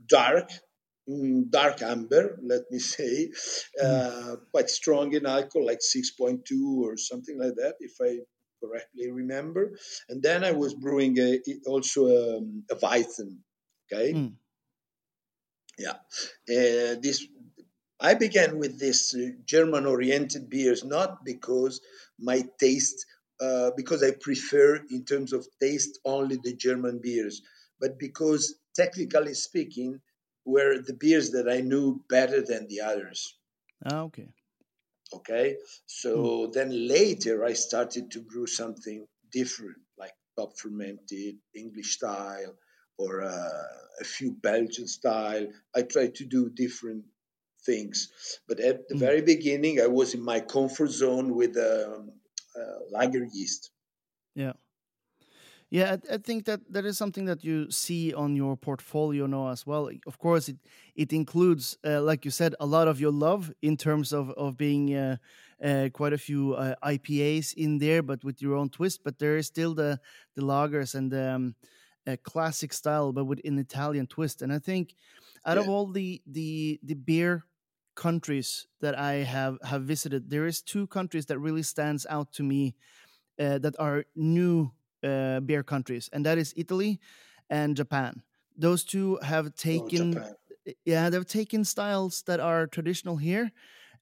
dark, 0.08 0.50
dark 1.50 1.82
amber, 1.82 2.38
let 2.42 2.62
me 2.70 2.78
say, 2.94 3.30
mm. 3.82 3.84
uh, 3.84 4.36
quite 4.50 4.70
strong 4.70 5.12
in 5.14 5.26
alcohol, 5.26 5.66
like 5.66 5.80
6.2 5.80 6.42
or 6.78 6.96
something 6.96 7.38
like 7.38 7.54
that, 7.56 7.74
if 7.80 7.92
I 8.00 8.18
correctly 8.62 9.10
remember. 9.10 9.78
And 10.08 10.22
then 10.22 10.44
I 10.44 10.52
was 10.52 10.74
brewing 10.74 11.18
a, 11.18 11.40
also 11.66 12.06
a, 12.06 12.38
um, 12.38 12.64
a 12.70 12.76
Weizen, 12.76 13.38
okay? 13.90 14.12
Mm. 14.12 14.34
Yeah. 15.78 15.98
Uh, 16.50 16.98
this 17.00 17.26
I 18.00 18.14
began 18.14 18.58
with 18.58 18.78
this 18.78 19.14
uh, 19.14 19.30
German-oriented 19.44 20.48
beers 20.48 20.84
not 20.84 21.24
because 21.24 21.80
my 22.18 22.44
taste, 22.60 23.04
uh, 23.40 23.72
because 23.76 24.04
I 24.04 24.12
prefer 24.12 24.84
in 24.90 25.04
terms 25.04 25.32
of 25.32 25.46
taste 25.60 25.98
only 26.04 26.38
the 26.42 26.54
German 26.54 27.00
beers, 27.02 27.42
but 27.80 27.98
because 27.98 28.54
technically 28.76 29.34
speaking, 29.34 30.00
were 30.48 30.78
the 30.80 30.94
beers 30.94 31.30
that 31.32 31.48
I 31.48 31.60
knew 31.60 32.02
better 32.08 32.40
than 32.42 32.66
the 32.68 32.80
others. 32.80 33.20
Ah, 33.84 34.00
okay. 34.08 34.28
Okay. 35.12 35.56
So 35.86 36.12
mm. 36.16 36.52
then 36.52 36.70
later 36.88 37.44
I 37.44 37.52
started 37.52 38.10
to 38.12 38.20
brew 38.20 38.46
something 38.46 39.06
different, 39.30 39.78
like 39.98 40.14
top 40.36 40.58
fermented 40.58 41.36
English 41.54 41.90
style 41.98 42.54
or 42.98 43.22
uh, 43.22 43.68
a 44.00 44.04
few 44.04 44.32
Belgian 44.32 44.88
style. 44.88 45.46
I 45.76 45.82
tried 45.82 46.14
to 46.16 46.24
do 46.24 46.50
different 46.50 47.04
things. 47.64 48.08
But 48.48 48.60
at 48.60 48.88
the 48.88 48.94
mm. 48.94 49.00
very 49.06 49.22
beginning, 49.22 49.80
I 49.80 49.86
was 49.86 50.14
in 50.14 50.22
my 50.22 50.40
comfort 50.40 50.90
zone 50.90 51.34
with 51.34 51.56
um, 51.56 52.12
uh, 52.58 52.78
lager 52.90 53.26
yeast. 53.32 53.70
Yeah. 55.70 55.96
I, 56.10 56.14
I, 56.14 56.18
think 56.18 56.46
that 56.46 56.60
that 56.72 56.86
is 56.86 56.96
something 56.96 57.26
that 57.26 57.44
you 57.44 57.70
see 57.70 58.14
on 58.14 58.34
your 58.36 58.56
portfolio 58.56 59.26
now 59.26 59.48
as 59.48 59.66
well. 59.66 59.90
Of 60.06 60.18
course, 60.18 60.48
it 60.48 60.56
it 60.94 61.12
includes, 61.12 61.76
uh, 61.84 62.00
like 62.02 62.24
you 62.24 62.30
said, 62.30 62.54
a 62.60 62.66
lot 62.66 62.88
of 62.88 63.00
your 63.00 63.12
love 63.12 63.52
in 63.60 63.76
terms 63.76 64.12
of 64.12 64.30
of 64.30 64.56
being 64.56 64.94
uh, 64.94 65.16
uh, 65.62 65.88
quite 65.92 66.12
a 66.12 66.18
few 66.18 66.54
uh, 66.54 66.74
IPAs 66.82 67.54
in 67.54 67.78
there, 67.78 68.02
but 68.02 68.24
with 68.24 68.40
your 68.40 68.56
own 68.56 68.70
twist. 68.70 69.02
But 69.04 69.18
there 69.18 69.36
is 69.36 69.46
still 69.46 69.74
the 69.74 70.00
the 70.34 70.42
lagers 70.42 70.94
and 70.94 71.10
the 71.10 71.34
um, 71.34 71.54
classic 72.22 72.72
style, 72.72 73.12
but 73.12 73.24
with 73.24 73.40
an 73.44 73.58
Italian 73.58 74.06
twist. 74.06 74.42
And 74.42 74.52
I 74.52 74.58
think 74.58 74.94
out 75.44 75.56
yeah. 75.56 75.62
of 75.62 75.68
all 75.68 75.86
the 75.86 76.22
the 76.26 76.80
the 76.82 76.94
beer 76.94 77.44
countries 77.94 78.66
that 78.80 78.96
I 78.98 79.24
have 79.24 79.58
have 79.62 79.82
visited, 79.82 80.30
there 80.30 80.46
is 80.46 80.62
two 80.62 80.86
countries 80.86 81.26
that 81.26 81.38
really 81.38 81.62
stands 81.62 82.06
out 82.08 82.32
to 82.34 82.42
me 82.42 82.74
uh, 83.38 83.58
that 83.58 83.74
are 83.78 84.04
new 84.14 84.72
uh, 85.04 85.40
beer 85.40 85.62
countries, 85.62 86.08
and 86.12 86.24
that 86.26 86.38
is 86.38 86.54
Italy 86.56 87.00
and 87.50 87.76
Japan. 87.76 88.22
Those 88.56 88.84
two 88.84 89.18
have 89.22 89.46
oh, 89.46 89.50
taken, 89.56 90.18
oh, 90.18 90.72
yeah, 90.84 91.10
they've 91.10 91.26
taken 91.26 91.64
styles 91.64 92.22
that 92.22 92.40
are 92.40 92.66
traditional 92.66 93.16
here, 93.16 93.52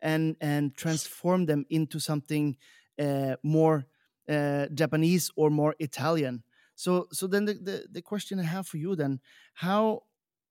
and 0.01 0.37
and 0.41 0.75
transformed 0.77 1.49
them 1.49 1.65
into 1.71 1.99
something 1.99 2.57
uh, 2.99 3.37
more 3.43 3.87
uh, 4.29 4.67
Japanese 4.75 5.31
or 5.37 5.51
more 5.51 5.75
Italian. 5.79 6.43
So 6.75 7.09
so 7.13 7.27
then 7.27 7.45
the, 7.47 7.55
the 7.55 7.87
the 7.91 8.03
question 8.03 8.39
I 8.39 8.45
have 8.45 8.67
for 8.67 8.77
you 8.77 8.97
then 8.97 9.21
how 9.55 10.03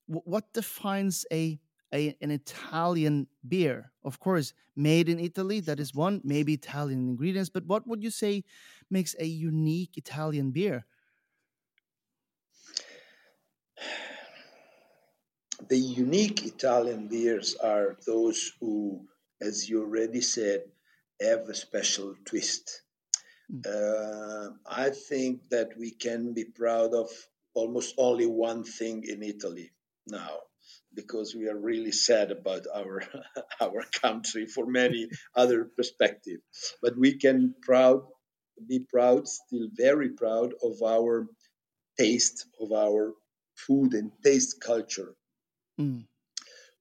what 0.08 0.54
defines 0.54 1.26
a 1.32 1.60
a, 1.96 2.16
an 2.22 2.32
Italian 2.32 3.28
beer. 3.48 3.92
Of 4.04 4.20
course, 4.20 4.54
made 4.76 5.08
in 5.08 5.20
Italy, 5.20 5.62
that 5.62 5.80
is 5.80 5.96
one, 5.96 6.22
maybe 6.24 6.54
Italian 6.54 7.08
ingredients, 7.10 7.50
but 7.50 7.66
what 7.66 7.88
would 7.88 8.04
you 8.04 8.12
say 8.12 8.44
makes 8.92 9.16
a 9.20 9.26
unique 9.26 9.98
Italian 9.98 10.52
beer? 10.52 10.86
The 15.70 15.80
unique 15.80 16.46
Italian 16.46 17.08
beers 17.08 17.56
are 17.56 17.98
those 18.06 18.52
who, 18.60 19.08
as 19.42 19.68
you 19.68 19.82
already 19.82 20.22
said, 20.22 20.66
have 21.20 21.48
a 21.50 21.56
special 21.56 22.14
twist. 22.26 22.84
Mm. 23.50 23.66
Uh, 23.66 24.52
I 24.68 24.90
think 24.92 25.50
that 25.50 25.70
we 25.80 25.92
can 25.92 26.34
be 26.34 26.44
proud 26.44 26.94
of 26.94 27.10
almost 27.56 27.96
only 27.98 28.28
one 28.28 28.64
thing 28.64 29.06
in 29.08 29.24
Italy 29.24 29.72
now 30.08 30.38
because 30.94 31.36
we 31.36 31.50
are 31.50 31.58
really 31.58 31.92
sad 31.92 32.32
about 32.32 32.66
our 32.74 33.04
our 33.62 33.84
country 34.02 34.46
for 34.46 34.66
many 34.66 35.10
other 35.36 35.66
perspectives. 35.66 36.44
But 36.82 36.98
we 36.98 37.18
can 37.18 37.56
proud 37.62 38.04
be 38.68 38.80
proud, 38.80 39.28
still 39.28 39.68
very 39.74 40.10
proud 40.10 40.54
of 40.64 40.82
our 40.82 41.28
taste, 41.98 42.48
of 42.60 42.72
our 42.72 43.14
food 43.56 43.94
and 43.94 44.12
taste 44.24 44.62
culture. 44.62 45.16
Mm. 45.80 46.06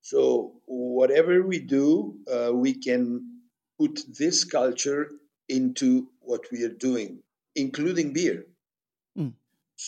So 0.03 0.61
whatever 0.67 1.43
we 1.43 1.59
do, 1.59 2.19
uh, 2.31 2.53
we 2.53 2.75
can 2.75 3.41
put 3.79 4.01
this 4.19 4.45
culture 4.45 5.11
into 5.49 6.09
what 6.21 6.43
we 6.53 6.63
are 6.65 6.77
doing, 6.89 7.23
including 7.57 8.13
beer. 8.13 8.47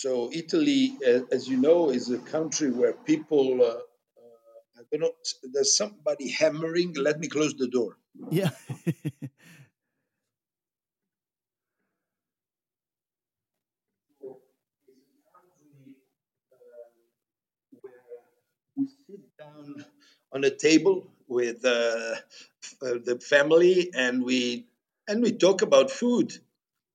So 0.03 0.31
Italy, 0.31 0.95
as 1.33 1.49
you 1.49 1.57
know, 1.57 1.89
is 1.89 2.11
a 2.11 2.19
country 2.19 2.71
where 2.71 2.93
people. 2.93 3.63
Uh, 3.63 3.67
uh, 3.67 3.79
I 4.79 4.83
don't 4.93 5.01
know. 5.01 5.13
There's 5.55 5.75
somebody 5.75 6.29
hammering. 6.31 6.93
Let 6.95 7.19
me 7.19 7.29
close 7.29 7.55
the 7.55 7.69
door. 7.69 7.97
Yeah. 8.31 8.51
we 18.77 18.87
sit 19.07 19.23
down 19.39 19.83
on 20.31 20.45
a 20.45 20.51
table 20.51 21.11
with 21.27 21.65
uh, 21.65 22.17
uh, 22.83 22.99
the 23.09 23.19
family 23.19 23.91
and 23.95 24.23
we 24.23 24.67
and 25.09 25.23
we 25.23 25.33
talk 25.33 25.63
about 25.63 25.91
food 25.91 26.39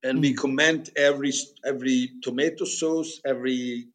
and 0.03 0.19
mm. 0.19 0.21
we 0.21 0.33
comment 0.33 0.89
every 0.95 1.33
every 1.65 2.11
tomato 2.21 2.65
sauce 2.65 3.21
every 3.25 3.87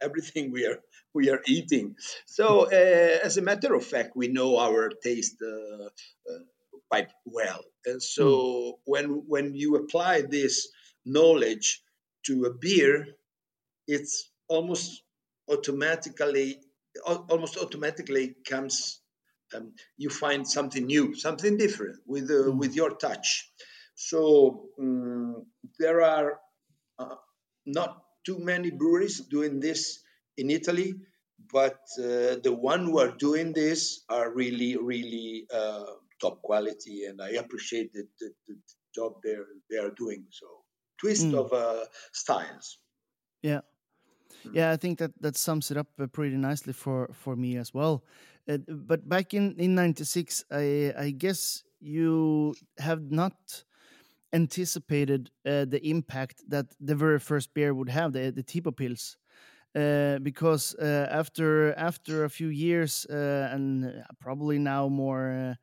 everything 0.00 0.52
we 0.52 0.66
are 0.66 0.78
we 1.14 1.30
are 1.30 1.42
eating 1.46 1.96
so 2.26 2.66
uh, 2.66 3.18
as 3.26 3.36
a 3.36 3.42
matter 3.42 3.74
of 3.74 3.84
fact 3.84 4.16
we 4.16 4.28
know 4.28 4.58
our 4.58 4.90
taste 5.02 5.36
uh, 5.42 5.84
uh, 5.84 6.38
quite 6.88 7.10
well 7.24 7.60
and 7.86 8.02
so 8.02 8.26
mm. 8.26 8.72
when 8.84 9.06
when 9.26 9.54
you 9.54 9.76
apply 9.76 10.22
this 10.22 10.68
knowledge 11.04 11.82
to 12.24 12.44
a 12.44 12.54
beer 12.54 13.06
it's 13.86 14.30
almost 14.48 15.02
automatically 15.50 16.58
almost 17.30 17.56
automatically 17.56 18.36
comes 18.48 19.00
um, 19.54 19.72
you 19.96 20.08
find 20.08 20.46
something 20.46 20.86
new 20.86 21.14
something 21.14 21.56
different 21.56 21.98
with 22.06 22.30
uh, 22.30 22.50
mm. 22.50 22.58
with 22.58 22.74
your 22.74 22.90
touch 22.90 23.50
so 23.94 24.68
um, 24.78 25.21
there 25.78 26.02
are 26.02 26.38
uh, 26.98 27.16
not 27.66 28.02
too 28.24 28.38
many 28.38 28.70
breweries 28.70 29.20
doing 29.20 29.60
this 29.60 30.00
in 30.36 30.50
italy 30.50 30.94
but 31.52 31.80
uh, 31.98 32.38
the 32.42 32.54
one 32.54 32.84
who 32.86 32.98
are 32.98 33.10
doing 33.16 33.52
this 33.52 34.02
are 34.08 34.32
really 34.32 34.76
really 34.76 35.46
uh, 35.52 35.84
top 36.20 36.42
quality 36.42 37.04
and 37.04 37.20
i 37.20 37.30
appreciate 37.30 37.92
the, 37.92 38.06
the, 38.20 38.30
the 38.48 38.54
job 38.94 39.14
they're 39.22 39.46
they 39.70 39.76
are 39.76 39.90
doing 39.90 40.24
so 40.30 40.46
twist 41.00 41.26
mm. 41.26 41.38
of 41.38 41.52
uh, 41.52 41.84
styles 42.12 42.78
yeah 43.42 43.60
Mm. 44.44 44.54
Yeah, 44.54 44.70
I 44.70 44.76
think 44.76 44.98
that 44.98 45.12
that 45.20 45.36
sums 45.36 45.70
it 45.70 45.76
up 45.76 45.88
uh, 46.00 46.06
pretty 46.06 46.36
nicely 46.36 46.72
for 46.72 47.10
for 47.12 47.36
me 47.36 47.56
as 47.56 47.74
well. 47.74 48.02
Uh, 48.48 48.58
but 48.68 49.08
back 49.08 49.34
in 49.34 49.54
in 49.58 49.74
'96, 49.74 50.44
I 50.50 50.92
I 50.96 51.10
guess 51.10 51.62
you 51.80 52.54
have 52.78 53.10
not 53.10 53.64
anticipated 54.32 55.30
uh, 55.46 55.64
the 55.64 55.80
impact 55.82 56.42
that 56.48 56.66
the 56.80 56.94
very 56.94 57.18
first 57.18 57.54
beer 57.54 57.74
would 57.74 57.88
have, 57.88 58.12
the 58.12 58.30
the 58.30 58.42
Tipo 58.42 58.72
Pils. 58.72 59.16
Uh, 59.74 60.18
because 60.18 60.74
uh, 60.74 61.08
after 61.10 61.72
after 61.78 62.24
a 62.24 62.28
few 62.28 62.48
years 62.48 63.06
uh, 63.08 63.48
and 63.52 64.04
probably 64.20 64.58
now 64.58 64.86
more 64.86 65.56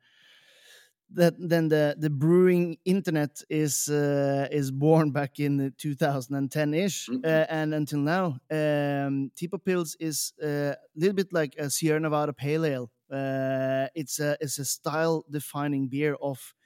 that 1.12 1.34
then 1.38 1.68
the 1.68 1.96
the 1.98 2.10
brewing 2.10 2.76
internet 2.84 3.42
is 3.48 3.88
uh, 3.88 4.48
is 4.50 4.70
born 4.70 5.10
back 5.18 5.40
in 5.40 5.72
2010 5.78 6.74
ish, 6.74 7.08
mm-hmm. 7.08 7.24
uh, 7.24 7.46
and 7.48 7.74
until 7.74 7.98
now, 7.98 8.26
um, 8.50 9.30
Tipo 9.36 9.58
Pils 9.58 9.96
is 9.98 10.32
uh, 10.42 10.74
a 10.74 10.76
little 10.96 11.14
bit 11.14 11.32
like 11.32 11.54
a 11.58 11.70
Sierra 11.70 12.00
Nevada 12.00 12.32
Pale 12.32 12.64
Ale. 12.64 12.90
Uh, 13.12 13.88
it's 13.94 14.20
a 14.20 14.36
it's 14.40 14.58
a 14.58 14.64
style 14.64 15.24
defining 15.30 15.88
beer 15.88 16.16
of 16.22 16.38
uh, 16.38 16.59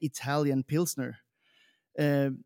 Italian 0.00 0.62
pilsner. 0.62 1.18
Um, 1.98 2.44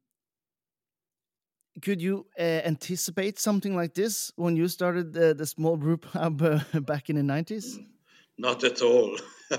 could 1.80 2.02
you 2.02 2.26
uh, 2.38 2.42
anticipate 2.42 3.38
something 3.38 3.74
like 3.74 3.94
this 3.94 4.30
when 4.36 4.56
you 4.56 4.68
started 4.68 5.12
the, 5.12 5.34
the 5.34 5.46
small 5.46 5.76
brew 5.76 5.96
pub 6.12 6.38
back 6.84 7.08
in 7.08 7.16
the 7.16 7.22
90s? 7.22 7.78
Not 8.38 8.64
at 8.64 8.82
all. 8.82 9.16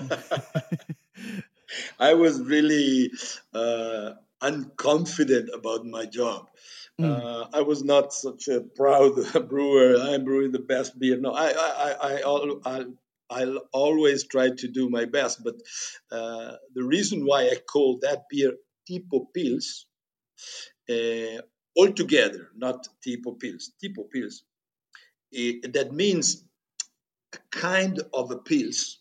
I 1.99 2.13
was 2.13 2.41
really 2.41 3.12
uh, 3.54 4.13
unconfident 4.41 5.54
about 5.54 5.86
my 5.86 6.06
job. 6.06 6.49
Mm. 6.99 7.06
Uh, 7.06 7.47
I 7.54 7.62
was 7.62 7.84
not 7.84 8.13
such 8.13 8.47
a 8.47 8.62
proud 8.62 9.13
brewer. 9.47 9.97
I'm 9.99 10.23
brewing 10.23 10.51
the 10.51 10.60
best 10.60 10.99
beer. 10.99 11.17
No, 11.17 11.32
I, 11.34 11.49
I, 11.51 11.95
I, 12.01 12.21
I, 12.21 12.56
I 12.65 12.86
I'll 13.34 13.62
always 13.72 14.26
try 14.26 14.50
to 14.50 14.67
do 14.67 14.89
my 14.89 15.06
best. 15.06 15.43
But 15.43 15.56
uh, 16.12 16.54
the 16.74 16.84
reason 16.84 17.26
why 17.26 17.48
I 17.48 17.56
call 17.56 18.00
that 18.02 18.24
beer 18.30 18.54
Tipo 18.89 19.28
Pils, 19.36 19.86
uh, 20.89 21.41
altogether, 21.78 22.50
not 22.56 22.88
Tipo 23.06 23.39
Pils, 23.41 23.69
Tipo 23.84 24.06
Pils, 24.13 24.41
it, 25.32 25.74
that 25.74 25.91
means 25.91 26.43
a 27.34 27.38
kind 27.52 28.00
of 28.13 28.32
a 28.32 28.38
pils 28.38 28.98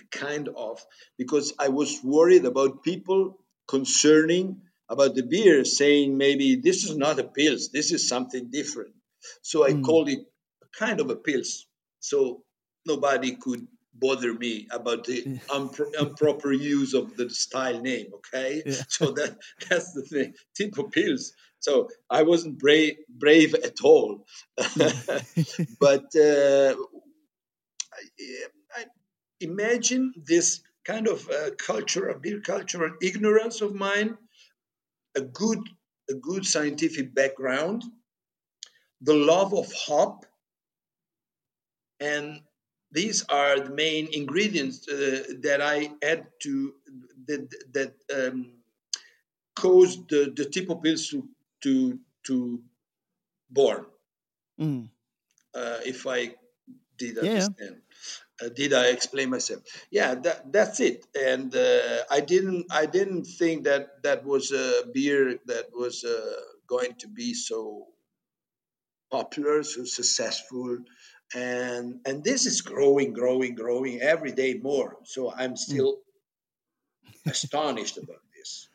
a 0.00 0.16
kind 0.16 0.48
of 0.56 0.84
because 1.18 1.52
I 1.58 1.68
was 1.68 2.00
worried 2.02 2.44
about 2.44 2.82
people 2.82 3.38
concerning 3.68 4.62
about 4.88 5.14
the 5.14 5.22
beer 5.22 5.64
saying 5.64 6.16
maybe 6.16 6.56
this 6.56 6.84
is 6.84 6.96
not 6.96 7.20
a 7.20 7.24
pils, 7.24 7.70
this 7.72 7.92
is 7.92 8.08
something 8.08 8.50
different. 8.50 8.94
So 9.42 9.64
I 9.64 9.72
mm. 9.72 9.84
called 9.84 10.08
it 10.08 10.20
a 10.62 10.66
kind 10.76 11.00
of 11.00 11.10
a 11.10 11.16
pils. 11.16 11.64
So 12.00 12.42
nobody 12.86 13.36
could 13.36 13.66
bother 13.94 14.32
me 14.34 14.68
about 14.70 15.04
the 15.04 15.22
impro- 15.50 15.94
improper 16.00 16.52
use 16.52 16.94
of 16.94 17.16
the 17.16 17.28
style 17.30 17.80
name. 17.80 18.06
Okay, 18.14 18.62
yeah. 18.64 18.82
so 18.88 19.12
that 19.12 19.36
that's 19.68 19.92
the 19.92 20.02
thing. 20.02 20.34
Tipo 20.58 20.92
Pils. 20.92 21.32
So 21.58 21.90
I 22.08 22.22
wasn't 22.22 22.58
brave 22.58 22.96
brave 23.08 23.54
at 23.54 23.82
all, 23.84 24.24
but 25.78 26.16
uh, 26.16 26.74
imagine 29.40 30.14
this 30.16 30.60
kind 30.84 31.06
of 31.06 31.28
uh, 31.28 31.50
culture, 31.58 32.08
a 32.08 32.18
beer 32.18 32.40
cultural 32.40 32.92
ignorance 33.02 33.60
of 33.60 33.74
mine, 33.74 34.16
a 35.16 35.20
good, 35.20 35.58
a 36.08 36.14
good 36.14 36.46
scientific 36.46 37.14
background, 37.14 37.82
the 39.00 39.14
love 39.14 39.52
of 39.54 39.70
hop, 39.72 40.24
and 42.00 42.40
these 42.92 43.24
are 43.28 43.60
the 43.60 43.70
main 43.70 44.08
ingredients 44.12 44.88
uh, 44.88 45.22
that 45.42 45.60
I 45.62 45.90
add 46.02 46.26
to 46.40 46.74
that 47.26 47.48
that 47.72 47.94
um, 48.14 48.52
caused 49.54 50.08
the 50.08 50.32
the 50.34 50.44
Tipo 50.44 50.82
Pils 50.82 51.10
to 51.10 51.28
to 51.62 51.98
to 52.26 52.62
born. 53.50 53.86
Mm. 54.60 54.88
Uh, 55.54 55.78
if 55.84 56.06
I 56.06 56.34
did 56.98 57.18
understand. 57.18 57.56
Yeah. 57.60 57.76
Uh, 58.42 58.48
did 58.48 58.72
I 58.72 58.86
explain 58.86 59.28
myself? 59.28 59.60
Yeah, 59.90 60.14
that, 60.14 60.50
that's 60.50 60.80
it. 60.80 61.04
And 61.14 61.54
uh, 61.54 62.04
I 62.10 62.20
didn't 62.20 62.66
I 62.72 62.86
didn't 62.86 63.24
think 63.24 63.64
that 63.64 64.02
that 64.02 64.24
was 64.24 64.52
a 64.52 64.84
beer 64.94 65.38
that 65.46 65.66
was 65.74 66.04
uh, 66.04 66.40
going 66.66 66.94
to 67.00 67.08
be 67.08 67.34
so 67.34 67.88
popular, 69.10 69.62
so 69.62 69.84
successful, 69.84 70.78
and 71.34 72.00
and 72.06 72.24
this 72.24 72.46
is 72.46 72.60
growing, 72.60 73.12
growing, 73.12 73.54
growing 73.54 74.00
every 74.00 74.32
day 74.32 74.54
more. 74.54 74.96
So 75.04 75.32
I'm 75.32 75.50
hmm. 75.50 75.56
still 75.56 75.96
mm. 77.26 77.30
astonished 77.30 77.98
about 77.98 78.22
this. 78.36 78.68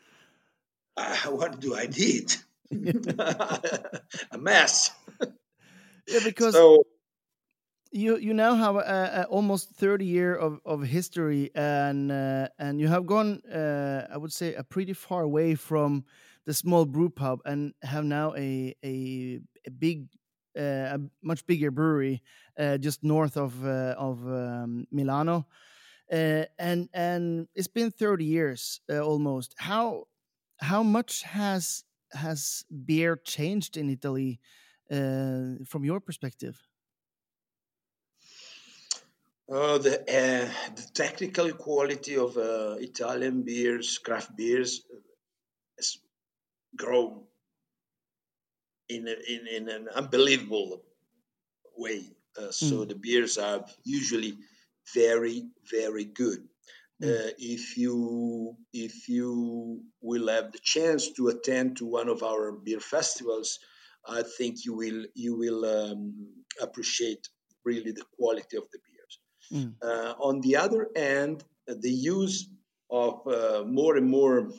Uh, 0.98 1.16
what 1.32 1.60
do 1.60 1.76
I 1.76 1.88
need? 1.88 2.36
a 4.32 4.38
mess. 4.38 4.92
Yeah, 6.08 6.20
because. 6.24 6.54
So, 6.54 6.84
you 7.92 8.18
you 8.18 8.34
now 8.34 8.54
have 8.54 8.76
almost 9.30 9.70
30 9.72 10.06
year 10.06 10.36
of, 10.36 10.60
of 10.66 10.84
history 10.84 11.50
and 11.56 12.12
uh, 12.12 12.50
and 12.60 12.80
you 12.80 12.88
have 12.88 13.06
gone 13.06 13.42
uh, 13.46 14.06
I 14.12 14.18
would 14.18 14.34
say 14.34 14.54
a 14.54 14.64
pretty 14.64 14.94
far 14.94 15.24
away 15.24 15.56
from 15.56 16.04
the 16.46 16.54
small 16.54 16.86
brew 16.86 17.10
pub 17.10 17.40
and 17.46 17.74
have 17.82 18.04
now 18.04 18.36
a 18.36 18.76
a, 18.84 19.40
a 19.66 19.72
big 19.72 20.10
a 20.56 21.00
much 21.22 21.46
bigger 21.46 21.72
brewery 21.72 22.22
uh, 22.58 22.78
just 22.78 23.04
north 23.04 23.38
of 23.38 23.66
uh, 23.66 23.96
of 23.98 24.26
um, 24.28 24.88
Milano. 24.92 25.48
Uh, 26.12 26.46
and 26.60 26.90
and 26.94 27.48
it's 27.56 27.68
been 27.68 27.92
30 27.92 28.26
years 28.26 28.82
almost. 28.90 29.56
How 29.58 30.08
how 30.60 30.84
much 30.84 31.24
has 31.24 31.84
has 32.14 32.64
beer 32.86 33.18
changed 33.18 33.78
in 33.78 33.90
Italy 33.90 34.40
from 34.90 35.84
your 35.84 36.00
perspective? 36.00 36.68
Uh, 39.48 39.78
the, 39.78 40.00
uh, 40.02 40.74
the 40.76 40.88
technical 40.96 41.52
quality 41.54 42.18
of 42.18 42.36
uh, 42.36 42.76
Italian 42.80 43.44
beers, 43.44 44.00
craft 44.00 44.36
beers, 44.36 44.82
has 45.78 46.00
grown 46.76 47.22
in, 48.90 49.08
a, 49.08 49.12
in, 49.12 49.48
in 49.48 49.70
an 49.70 49.88
unbelievable 49.96 50.82
way. 51.78 52.04
Uh, 52.38 52.52
so 52.52 52.78
mm. 52.78 52.90
the 52.90 52.96
beers 52.96 53.38
are 53.38 53.66
usually 53.84 54.38
very, 54.94 55.48
very 55.70 56.06
good. 56.06 56.48
Mm. 57.04 57.34
if 57.38 57.78
you 57.78 58.56
if 58.72 59.10
you 59.10 59.82
will 60.02 60.30
have 60.30 60.54
the 60.54 60.60
chance 60.64 61.12
to 61.12 61.28
attend 61.28 61.76
to 61.76 61.86
one 61.86 62.08
of 62.08 62.24
our 62.24 62.54
beer 62.54 62.80
festivals, 62.80 63.60
I 64.08 64.24
think 64.38 64.64
you 64.64 64.74
will 64.76 65.06
you 65.14 65.36
will 65.36 65.66
um, 65.66 66.14
appreciate 66.62 67.28
really 67.66 67.92
the 67.92 68.06
quality 68.18 68.56
of 68.56 68.64
the 68.72 68.80
beers. 68.88 69.20
Mm. 69.52 69.74
Uh, 69.84 70.14
on 70.20 70.40
the 70.40 70.56
other 70.56 70.88
hand, 70.96 71.44
the 71.68 71.92
use 71.92 72.48
of 72.90 73.28
uh, 73.28 73.64
more 73.66 73.98
and 73.98 74.10
more 74.10 74.52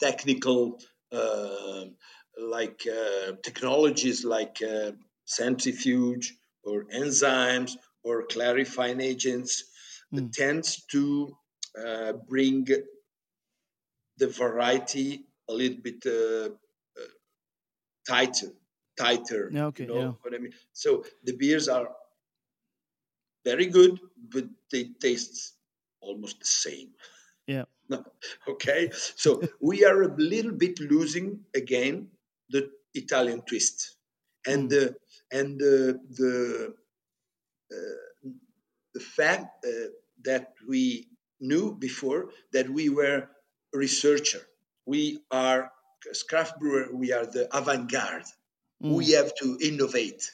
technical 0.00 0.80
uh, 1.12 1.84
like 2.42 2.86
uh, 2.86 3.32
technologies 3.42 4.24
like 4.24 4.58
uh, 4.62 4.92
centrifuge 5.24 6.34
or 6.64 6.84
enzymes 6.86 7.72
or 8.04 8.26
clarifying 8.26 9.00
agents 9.00 9.64
Mm. 10.12 10.30
tends 10.30 10.84
to 10.90 11.34
uh, 11.82 12.12
bring 12.28 12.66
the 14.16 14.26
variety 14.28 15.26
a 15.48 15.52
little 15.52 15.78
bit 15.78 16.04
uh, 16.06 16.46
uh, 17.00 17.08
tighter, 18.06 18.52
tighter. 18.96 19.50
Yeah, 19.52 19.66
okay, 19.66 19.84
you 19.84 19.90
know 19.94 20.00
yeah. 20.00 20.12
what 20.22 20.34
I 20.34 20.38
mean. 20.38 20.52
So 20.72 21.04
the 21.24 21.36
beers 21.36 21.68
are 21.68 21.88
very 23.44 23.66
good, 23.66 24.00
but 24.16 24.44
they 24.70 24.84
taste 25.00 25.54
almost 26.00 26.38
the 26.40 26.46
same. 26.46 26.90
Yeah. 27.46 27.64
Okay. 28.48 28.90
So 28.92 29.42
we 29.60 29.84
are 29.84 30.02
a 30.02 30.14
little 30.16 30.52
bit 30.52 30.80
losing 30.80 31.44
again 31.54 32.08
the 32.52 32.70
Italian 32.94 33.42
twist, 33.42 33.96
and 34.46 34.68
Mm. 34.68 34.70
the 34.70 34.96
and 35.32 35.58
the 35.60 35.98
the 36.20 36.74
uh, 37.72 37.96
the 38.94 39.00
fact 39.00 39.64
uh, 39.66 39.88
that 40.24 40.54
we 40.68 41.08
knew 41.40 41.74
before 41.76 42.30
that 42.52 42.68
we 42.70 42.88
were 42.88 43.28
researcher. 43.72 44.42
We 44.86 45.20
are 45.30 45.72
as 46.10 46.22
craft 46.24 46.58
brewer. 46.60 46.88
We 46.94 47.12
are 47.12 47.26
the 47.26 47.48
avant-garde. 47.56 48.26
Mm. 48.82 48.96
We 48.96 49.12
have 49.12 49.34
to 49.36 49.58
innovate 49.62 50.30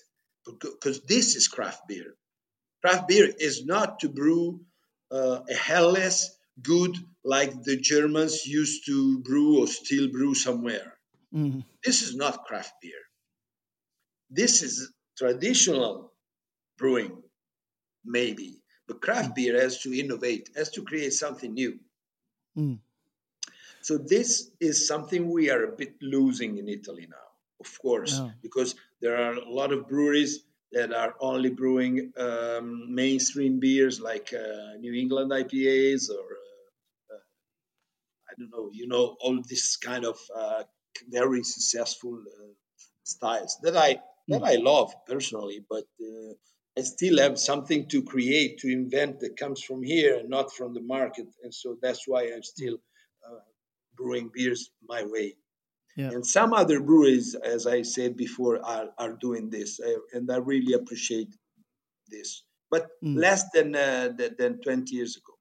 because 0.47 1.03
this 1.03 1.37
is 1.37 1.49
craft 1.49 1.89
beer. 1.89 2.15
Craft 2.85 3.09
beer 3.09 3.33
is 3.39 3.65
not 3.67 4.01
to 4.01 4.11
brew 4.11 4.67
uh, 5.13 5.43
a 5.51 5.55
helles 5.55 6.31
good 6.63 6.97
like 7.25 7.63
the 7.65 7.79
Germans 7.79 8.47
used 8.47 8.87
to 8.87 9.21
brew 9.21 9.61
or 9.63 9.69
still 9.69 10.11
brew 10.11 10.35
somewhere. 10.35 10.98
Mm. 11.35 11.65
This 11.85 12.03
is 12.03 12.17
not 12.17 12.45
craft 12.45 12.75
beer. 12.81 13.03
This 14.31 14.63
is 14.63 14.93
traditional 15.17 16.13
brewing, 16.77 17.23
maybe. 18.05 18.61
But 18.87 19.03
craft 19.03 19.35
beer 19.35 19.61
has 19.61 19.83
to 19.83 19.93
innovate, 19.93 20.51
has 20.57 20.71
to 20.71 20.83
create 20.83 21.13
something 21.13 21.53
new. 21.53 21.79
Mm. 22.57 22.79
So 23.83 23.99
this 23.99 24.51
is 24.61 24.87
something 24.87 25.31
we 25.31 25.51
are 25.51 25.65
a 25.65 25.73
bit 25.77 25.95
losing 26.03 26.59
in 26.59 26.69
Italy 26.69 27.07
now, 27.09 27.29
of 27.61 27.79
course, 27.81 28.19
Yeah. 28.19 28.31
because 28.43 28.75
there 29.01 29.17
are 29.17 29.35
a 29.35 29.49
lot 29.49 29.73
of 29.73 29.89
breweries 29.89 30.45
that 30.73 30.93
are 30.93 31.15
only 31.21 31.51
brewing 31.51 32.13
um, 32.19 32.95
mainstream 32.95 33.59
beers 33.61 34.01
like 34.01 34.33
uh, 34.35 34.77
New 34.79 34.93
England 34.93 35.31
IPAs 35.33 36.11
or 36.11 36.25
uh, 36.25 37.15
uh, 37.15 37.21
I 38.29 38.33
don't 38.39 38.51
know, 38.51 38.71
you 38.73 38.87
know, 38.87 39.17
all 39.21 39.41
this 39.43 39.77
kind 39.77 40.05
of 40.05 40.19
uh, 40.35 40.65
very 41.09 41.43
successful 41.43 42.15
uh, 42.39 42.53
styles 43.05 43.59
that 43.63 43.77
I 43.77 44.01
that 44.29 44.43
I 44.45 44.57
love 44.57 44.93
personally, 45.07 45.65
but 45.69 45.85
uh, 46.03 46.35
I 46.79 46.83
still 46.83 47.19
have 47.19 47.39
something 47.39 47.89
to 47.89 48.03
create, 48.03 48.59
to 48.59 48.69
invent 48.69 49.21
that 49.21 49.37
comes 49.39 49.63
from 49.63 49.83
here 49.83 50.19
and 50.19 50.29
not 50.29 50.53
from 50.53 50.75
the 50.75 50.83
market, 50.83 51.27
and 51.43 51.53
so 51.55 51.77
that's 51.83 52.07
why 52.07 52.25
I'm 52.33 52.43
still 52.43 52.77
uh, 53.27 53.41
brewing 53.97 54.31
beers 54.35 54.71
my 54.83 55.03
way. 55.05 55.37
Yeah. 55.97 56.11
And 56.11 56.27
some 56.27 56.53
other 56.53 56.81
breweries, 56.81 57.35
as 57.35 57.67
I 57.67 57.83
said 57.83 58.17
before, 58.17 58.65
are, 58.65 58.91
are 58.99 59.15
doing 59.15 59.51
this, 59.51 59.81
uh, 59.81 60.01
and 60.13 60.31
I 60.31 60.37
really 60.39 60.75
appreciate 60.75 61.35
this. 62.09 62.45
But 62.71 62.89
Mm. 63.03 63.17
less 63.17 63.45
than, 63.55 63.75
uh, 63.77 64.09
than 64.17 64.37
than 64.39 64.61
20 64.61 64.97
years 64.97 65.17
ago. 65.17 65.35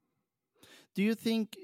Do 0.96 1.04
you 1.04 1.16
think? 1.16 1.58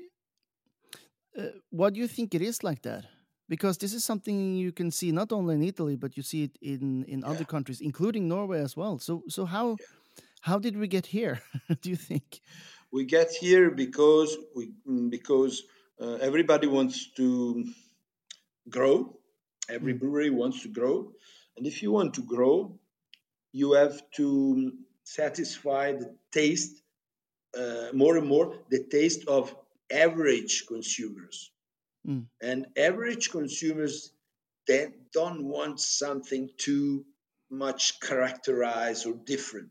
Uh, 1.37 1.49
what 1.69 1.93
do 1.93 1.99
you 1.99 2.07
think 2.07 2.33
it 2.35 2.41
is 2.41 2.63
like 2.63 2.81
that? 2.83 3.05
Because 3.49 3.77
this 3.77 3.93
is 3.93 4.03
something 4.05 4.55
you 4.55 4.71
can 4.71 4.91
see 4.91 5.11
not 5.11 5.31
only 5.31 5.55
in 5.55 5.63
Italy, 5.63 5.95
but 5.95 6.17
you 6.17 6.23
see 6.23 6.43
it 6.43 6.57
in 6.61 7.03
in 7.05 7.23
other 7.23 7.45
countries, 7.45 7.81
including 7.81 8.27
Norway 8.27 8.61
as 8.61 8.75
well. 8.77 8.99
So 8.99 9.23
so 9.29 9.45
how 9.45 9.79
how 10.41 10.59
did 10.59 10.77
we 10.77 10.87
get 10.87 11.07
here? 11.07 11.41
do 11.81 11.89
you 11.89 11.97
think? 11.97 12.41
We 12.91 13.05
get 13.05 13.31
here 13.31 13.71
because 13.71 14.37
we 14.55 14.71
mm, 14.87 15.09
because 15.09 15.63
uh, 15.99 16.13
everybody 16.21 16.67
wants 16.67 17.11
to 17.17 17.65
grow. 18.69 19.19
Every 19.69 19.93
Mm. 19.93 19.99
brewery 19.99 20.29
wants 20.29 20.61
to 20.63 20.69
grow, 20.69 21.13
and 21.55 21.65
if 21.65 21.81
you 21.81 21.91
want 21.91 22.15
to 22.15 22.21
grow, 22.23 22.79
you 23.53 23.73
have 23.73 24.01
to 24.13 24.73
satisfy 25.05 25.93
the 25.93 26.17
taste 26.31 26.83
uh, 27.57 27.89
more 27.93 28.17
and 28.17 28.27
more 28.27 28.59
the 28.71 28.85
taste 28.91 29.27
of 29.27 29.55
average 29.91 30.67
consumers. 30.67 31.52
Mm. 32.07 32.27
And 32.41 32.67
average 32.77 33.29
consumers 33.31 34.11
they 34.67 34.87
don't 35.13 35.43
want 35.45 35.79
something 35.79 36.49
too 36.57 37.05
much 37.49 37.99
characterized 37.99 39.05
or 39.05 39.13
different. 39.13 39.69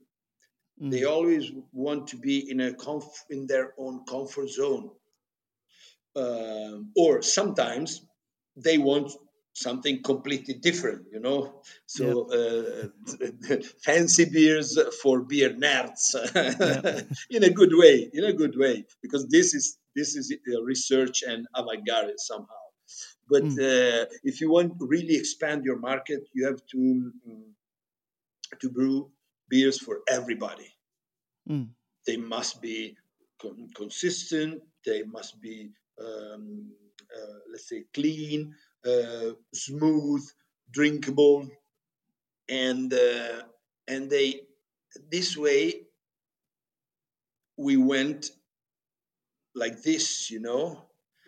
They 0.78 1.02
Mm. 1.02 1.10
always 1.10 1.50
want 1.72 2.08
to 2.08 2.18
be 2.18 2.50
in 2.50 2.60
a 2.60 2.72
comf- 2.72 3.26
in 3.30 3.46
their 3.46 3.74
own 3.78 4.04
comfort 4.06 4.48
zone. 4.50 4.90
Um, 6.14 6.92
or 6.96 7.22
sometimes 7.22 8.04
they 8.56 8.76
want 8.76 9.12
something 9.54 10.02
completely 10.02 10.54
different, 10.54 11.06
you 11.10 11.20
know. 11.20 11.62
So 11.86 12.28
uh, 12.30 12.88
fancy 13.84 14.26
beers 14.26 14.78
for 15.02 15.20
beer 15.22 15.50
nerds, 15.50 16.14
in 17.30 17.44
a 17.44 17.50
good 17.50 17.72
way, 17.74 18.10
in 18.12 18.24
a 18.24 18.32
good 18.34 18.56
way, 18.58 18.84
because 19.02 19.26
this 19.28 19.54
is 19.54 19.78
this 19.96 20.16
is 20.16 20.32
uh, 20.32 20.62
research 20.62 21.22
and 21.26 21.46
avant-garde 21.54 22.18
somehow. 22.18 22.64
But 23.28 23.48
Mm. 23.48 23.58
uh, 23.58 24.06
if 24.24 24.40
you 24.40 24.50
want 24.50 24.78
to 24.78 24.86
really 24.86 25.16
expand 25.16 25.64
your 25.64 25.78
market, 25.78 26.28
you 26.34 26.46
have 26.46 26.60
to 26.72 26.78
mm, 27.28 27.52
to 28.60 28.70
brew 28.70 29.12
beers 29.48 29.78
for 29.78 30.00
everybody. 30.08 30.74
Mm. 31.48 31.74
They 32.06 32.16
must 32.16 32.60
be 32.62 32.96
con- 33.40 33.70
consistent. 33.74 34.62
They 34.84 35.02
must 35.02 35.40
be, 35.40 35.70
um, 36.00 36.72
uh, 37.16 37.38
let's 37.50 37.68
say, 37.68 37.84
clean, 37.94 38.54
uh, 38.84 39.32
smooth, 39.54 40.22
drinkable, 40.70 41.48
and 42.48 42.92
uh, 42.92 43.42
and 43.88 44.10
they 44.10 44.42
this 45.10 45.36
way 45.36 45.86
we 47.56 47.76
went 47.76 48.30
like 49.54 49.82
this, 49.82 50.30
you 50.30 50.40
know, 50.40 50.82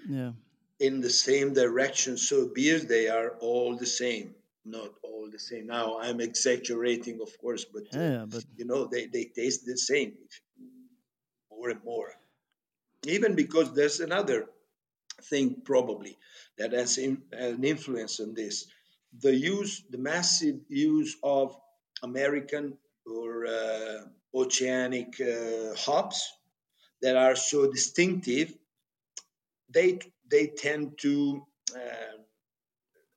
Yeah. 0.08 0.32
in 0.80 1.00
the 1.00 1.10
same 1.10 1.54
direction. 1.54 2.16
So 2.16 2.48
beers, 2.48 2.84
they 2.86 3.08
are 3.08 3.30
all 3.40 3.76
the 3.76 3.86
same, 3.86 4.34
not 4.64 4.90
all 5.02 5.28
the 5.30 5.38
same. 5.38 5.66
Now 5.66 5.98
I'm 5.98 6.20
exaggerating, 6.20 7.20
of 7.20 7.36
course, 7.38 7.64
but 7.64 7.84
uh, 7.94 7.98
Yeah. 8.00 8.24
But 8.28 8.44
you 8.56 8.64
know 8.64 8.86
they, 8.86 9.06
they 9.06 9.24
taste 9.24 9.64
the 9.66 9.76
same 9.76 10.12
more 11.50 11.70
and 11.70 11.82
more 11.84 12.12
even 13.06 13.34
because 13.34 13.72
there's 13.74 14.00
another 14.00 14.46
thing 15.24 15.56
probably 15.64 16.16
that 16.58 16.72
has 16.72 16.98
in, 16.98 17.22
an 17.32 17.64
influence 17.64 18.20
on 18.20 18.34
this 18.34 18.66
the 19.20 19.34
use 19.34 19.84
the 19.90 19.98
massive 19.98 20.56
use 20.68 21.16
of 21.22 21.56
american 22.02 22.76
or 23.06 23.46
uh, 23.46 24.00
oceanic 24.34 25.20
uh, 25.20 25.74
hops 25.76 26.32
that 27.04 27.16
are 27.16 27.36
so 27.36 27.70
distinctive 27.72 28.56
they 29.68 29.98
they 30.30 30.46
tend 30.48 30.98
to 30.98 31.46
uh, 31.76 32.16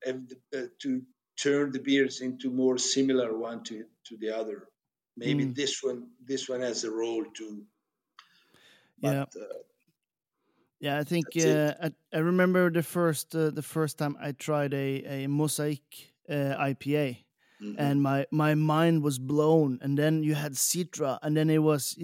have 0.04 0.28
the- 0.30 0.42
uh, 0.58 0.68
to 0.80 1.06
turn 1.38 1.72
the 1.72 1.80
beers 1.80 2.22
into 2.22 2.50
more 2.50 2.78
similar 2.80 3.38
one 3.38 3.64
to, 3.64 3.86
to 4.06 4.18
the 4.18 4.30
other 4.30 4.70
maybe 5.16 5.44
Mm. 5.44 5.54
this 5.54 5.84
one 5.84 6.12
this 6.20 6.50
one 6.50 6.62
has 6.62 6.84
a 6.84 6.92
role 6.92 7.26
too 7.26 7.66
but 9.02 9.18
Yeah. 9.18 9.26
uh, 9.36 9.60
Yeah, 10.80 11.00
I 11.00 11.04
think 11.04 11.36
uh, 11.38 11.74
I, 11.82 11.92
I 12.14 12.20
remember 12.20 12.70
the 12.70 12.84
first 12.84 13.36
uh, 13.36 13.50
the 13.50 13.64
first 13.64 13.98
time 13.98 14.16
I 14.20 14.32
tried 14.34 14.74
a 14.74 15.24
a 15.24 15.28
mosaic 15.28 16.14
uh, 16.30 16.56
IPA, 16.58 17.26
mhm. 17.60 17.90
and 17.90 18.02
my 18.02 18.28
my 18.32 18.54
mind 18.54 19.02
was 19.04 19.18
blown. 19.18 19.80
And 19.82 19.98
then 19.98 20.22
you 20.24 20.36
had 20.36 20.54
Citra, 20.54 21.18
and 21.24 21.36
then 21.36 21.50
it 21.50 21.64
was 21.64 21.96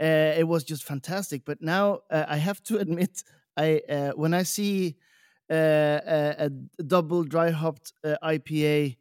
uh, 0.00 0.34
it 0.38 0.46
was 0.48 0.64
just 0.64 0.84
fantastic. 0.84 1.44
But 1.44 1.60
now 1.60 2.00
uh, 2.10 2.24
I 2.28 2.36
have 2.36 2.62
to 2.64 2.78
admit, 2.84 3.22
I 3.56 3.80
uh, 3.88 4.12
when 4.12 4.34
I 4.34 4.42
see 4.44 4.96
uh, 5.50 5.54
a, 5.54 6.34
a 6.46 6.50
double 6.82 7.24
dry 7.24 7.50
hopped 7.50 7.92
uh, 8.04 8.16
IPA 8.22 8.96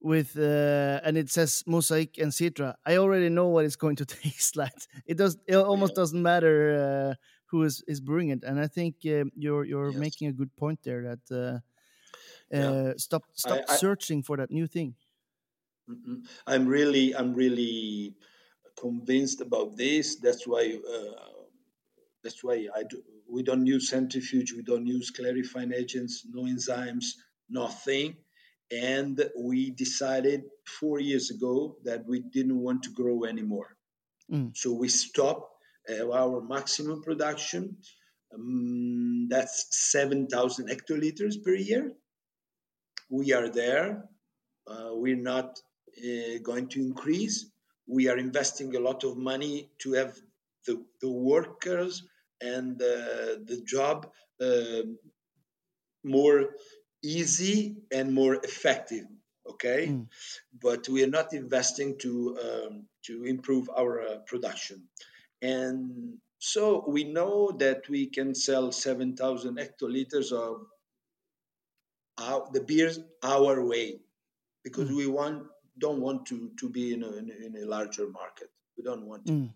with 0.00 0.36
uh, 0.38 1.00
and 1.04 1.18
it 1.18 1.28
says 1.30 1.62
mosaic 1.66 2.16
and 2.16 2.32
citra 2.32 2.74
i 2.86 2.96
already 2.96 3.28
know 3.28 3.48
what 3.48 3.66
it's 3.66 3.76
going 3.76 3.96
to 3.96 4.06
taste 4.22 4.56
like 4.56 4.72
it 5.04 5.18
does 5.18 5.36
it 5.46 5.56
almost 5.56 5.94
doesn't 5.94 6.22
matter 6.22 6.56
uh, 7.12 7.14
who 7.46 7.62
is, 7.64 7.82
is 7.86 8.00
brewing 8.00 8.30
it 8.30 8.42
and 8.42 8.58
i 8.58 8.66
think 8.66 8.96
uh, 9.04 9.24
you're 9.36 9.64
you're 9.64 9.92
Yes. 9.92 10.06
making 10.06 10.26
a 10.28 10.32
good 10.32 10.54
point 10.56 10.80
there 10.84 11.02
that 11.02 11.24
uh, 11.36 11.58
Uh, 12.54 12.94
stop 12.96 13.24
stop 13.34 13.62
I- 13.68 13.76
I- 13.76 13.80
searching 13.80 14.22
for 14.22 14.36
that 14.36 14.50
new 14.50 14.66
thing. 14.66 14.96
I'm 16.46 16.66
really, 16.66 17.14
I'm 17.14 17.34
really 17.34 18.16
convinced 18.80 19.40
about 19.40 19.76
this. 19.76 20.16
That's 20.16 20.46
why, 20.46 20.78
uh, 20.94 21.42
that's 22.24 22.42
why 22.42 22.66
I 22.74 22.82
do. 22.88 23.02
We 23.28 23.42
don't 23.42 23.66
use 23.66 23.90
centrifuge. 23.90 24.52
We 24.52 24.62
don't 24.62 24.86
use 24.86 25.10
clarifying 25.10 25.72
agents. 25.72 26.26
No 26.28 26.42
enzymes. 26.42 27.06
Nothing. 27.48 28.16
And 28.72 29.22
we 29.36 29.70
decided 29.70 30.42
four 30.78 31.00
years 31.00 31.30
ago 31.30 31.76
that 31.84 32.06
we 32.06 32.20
didn't 32.20 32.58
want 32.58 32.82
to 32.84 32.90
grow 32.90 33.24
anymore. 33.24 33.76
Mm. 34.32 34.56
So 34.56 34.72
we 34.72 34.88
stopped 34.88 35.50
uh, 35.90 36.10
our 36.10 36.40
maximum 36.40 37.02
production. 37.02 37.76
Um, 38.32 39.26
that's 39.28 39.66
7,000 39.90 40.68
hectoliters 40.68 41.42
per 41.44 41.54
year. 41.54 41.92
We 43.08 43.32
are 43.32 43.48
there. 43.48 44.04
Uh, 44.66 44.90
we're 44.92 45.16
not 45.16 45.58
uh, 45.98 46.38
going 46.44 46.68
to 46.68 46.80
increase. 46.80 47.50
We 47.90 48.08
are 48.08 48.18
investing 48.18 48.76
a 48.76 48.80
lot 48.80 49.04
of 49.04 49.16
money 49.16 49.70
to 49.80 49.92
have 49.94 50.18
the, 50.66 50.84
the 51.00 51.10
workers 51.10 52.06
and 52.40 52.80
uh, 52.82 53.42
the 53.50 53.62
job 53.66 54.12
uh, 54.40 54.82
more 56.04 56.54
easy 57.02 57.76
and 57.92 58.12
more 58.12 58.34
effective. 58.36 59.06
Okay, 59.48 59.82
Mm. 59.86 60.08
but 60.52 60.88
we 60.88 61.02
are 61.02 61.08
not 61.18 61.32
investing 61.32 61.98
to 61.98 62.38
um, 62.46 62.88
to 63.06 63.24
improve 63.24 63.68
our 63.76 64.00
uh, 64.00 64.18
production, 64.26 64.88
and 65.42 66.18
so 66.38 66.84
we 66.88 67.04
know 67.04 67.50
that 67.58 67.88
we 67.88 68.06
can 68.06 68.34
sell 68.34 68.70
seven 68.72 69.16
thousand 69.16 69.56
hectoliters 69.58 70.30
of 70.32 70.66
our, 72.18 72.48
the 72.52 72.60
beers 72.60 73.00
our 73.22 73.64
way 73.64 74.00
because 74.64 74.90
Mm. 74.90 74.96
we 74.96 75.06
want 75.06 75.48
don't 75.78 76.00
want 76.00 76.26
to 76.26 76.50
to 76.60 76.68
be 76.68 76.92
in 76.92 77.04
a, 77.04 77.10
in 77.18 77.30
in 77.30 77.56
a 77.62 77.66
larger 77.66 78.08
market. 78.08 78.50
We 78.76 78.84
don't 78.84 79.06
want 79.06 79.26
to. 79.26 79.32
Mm. 79.32 79.50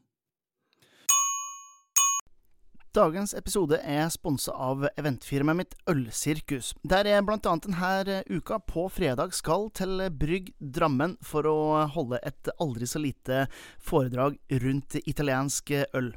Dagens 2.95 3.35
episode 3.35 3.81
er 3.83 4.07
sponsa 4.15 4.53
av 4.55 4.85
eventfirmaet 4.95 5.59
mitt 5.59 5.73
Ølsirkus, 5.91 6.69
der 6.87 7.09
jeg 7.11 7.25
blant 7.27 7.43
denne 7.43 8.21
uka 8.31 8.61
på 8.63 8.85
fredag 8.87 9.35
skal 9.35 9.67
til 9.75 10.05
Brygg 10.15 10.53
Drammen 10.61 11.17
for 11.19 11.43
å 11.51 11.57
holde 11.91 12.21
et 12.23 12.53
aldri 12.63 12.87
så 12.87 13.03
lite 13.03 13.49
foredrag 13.83 14.39
rundt 14.63 14.95
italiensk 15.03 15.75
øl. 15.91 16.13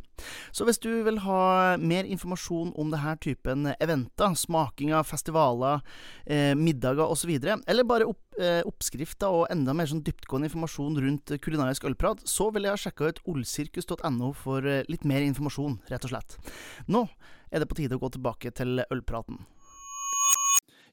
Så 0.52 0.66
hvis 0.68 0.80
du 0.82 0.90
vil 1.06 1.20
ha 1.24 1.78
mer 1.78 2.08
informasjon 2.08 2.74
om 2.76 2.94
denne 2.94 3.16
typen 3.24 3.72
eventer, 3.78 4.36
smakinger, 4.38 5.06
festivaler, 5.08 5.84
eh, 6.26 6.54
middager 6.58 7.06
osv., 7.06 7.34
eller 7.38 7.88
bare 7.88 8.08
opp, 8.10 8.22
eh, 8.40 8.62
oppskrifter 8.68 9.28
og 9.42 9.48
enda 9.54 9.76
mer 9.78 9.90
sånn 9.90 10.04
dyptgående 10.06 10.50
informasjon 10.50 11.02
rundt 11.04 11.36
kulinarisk 11.42 11.86
ølprat, 11.90 12.24
så 12.28 12.50
vil 12.54 12.68
jeg 12.68 12.76
ha 12.76 12.84
sjekka 12.86 13.12
ut 13.12 13.22
olsirkus.no 13.26 14.32
for 14.34 14.66
eh, 14.66 14.86
litt 14.90 15.06
mer 15.06 15.26
informasjon, 15.26 15.80
rett 15.92 16.08
og 16.08 16.16
slett. 16.16 16.40
Nå 16.88 17.08
er 17.52 17.62
det 17.62 17.70
på 17.70 17.80
tide 17.80 17.96
å 17.96 18.02
gå 18.02 18.12
tilbake 18.16 18.52
til 18.56 18.84
ølpraten. 18.92 19.46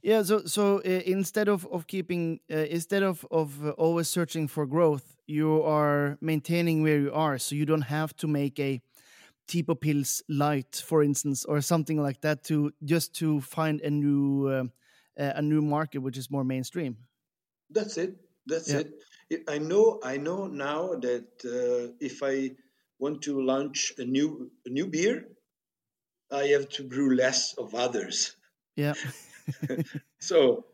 Yeah, 0.04 0.22
so 0.22 0.44
so 0.44 0.82
uh, 0.84 1.00
instead 1.06 1.48
of 1.48 1.66
of 1.72 1.86
keeping 1.86 2.40
uh, 2.52 2.66
instead 2.68 3.02
of 3.02 3.24
of 3.30 3.66
always 3.78 4.06
searching 4.06 4.48
for 4.48 4.66
growth, 4.66 5.16
you 5.26 5.62
are 5.62 6.18
maintaining 6.20 6.82
where 6.82 6.98
you 6.98 7.10
are, 7.10 7.38
so 7.38 7.54
you 7.54 7.64
don't 7.64 7.88
have 7.88 8.14
to 8.16 8.28
make 8.28 8.60
a 8.60 8.82
Tipo 9.46 9.74
Pils 9.76 10.22
light, 10.28 10.76
for 10.86 11.02
instance, 11.02 11.44
or 11.44 11.60
something 11.60 12.00
like 12.00 12.20
that, 12.22 12.44
to 12.44 12.72
just 12.84 13.14
to 13.16 13.40
find 13.40 13.80
a 13.82 13.90
new 13.90 14.48
uh, 14.48 14.64
a 15.16 15.42
new 15.42 15.62
market 15.62 15.98
which 15.98 16.16
is 16.18 16.30
more 16.30 16.44
mainstream. 16.44 17.06
That's 17.68 17.98
it. 17.98 18.16
That's 18.46 18.72
Yeah. 18.72 18.80
it. 18.80 18.88
I- 19.48 19.58
know. 19.58 20.00
I 20.02 20.16
know 20.16 20.46
now 20.46 20.94
that 20.94 21.28
uh, 21.44 21.94
if 22.00 22.22
I 22.22 22.56
want 22.98 23.22
to 23.24 23.42
launch 23.42 23.92
a 23.98 24.04
new 24.04 24.50
a 24.64 24.70
new 24.70 24.86
beer, 24.86 25.36
I 26.30 26.48
have 26.48 26.68
to 26.76 26.84
brew 26.86 27.14
less 27.16 27.54
of 27.54 27.74
others. 27.74 28.36
Yeah, 28.76 28.94
So, 30.20 30.66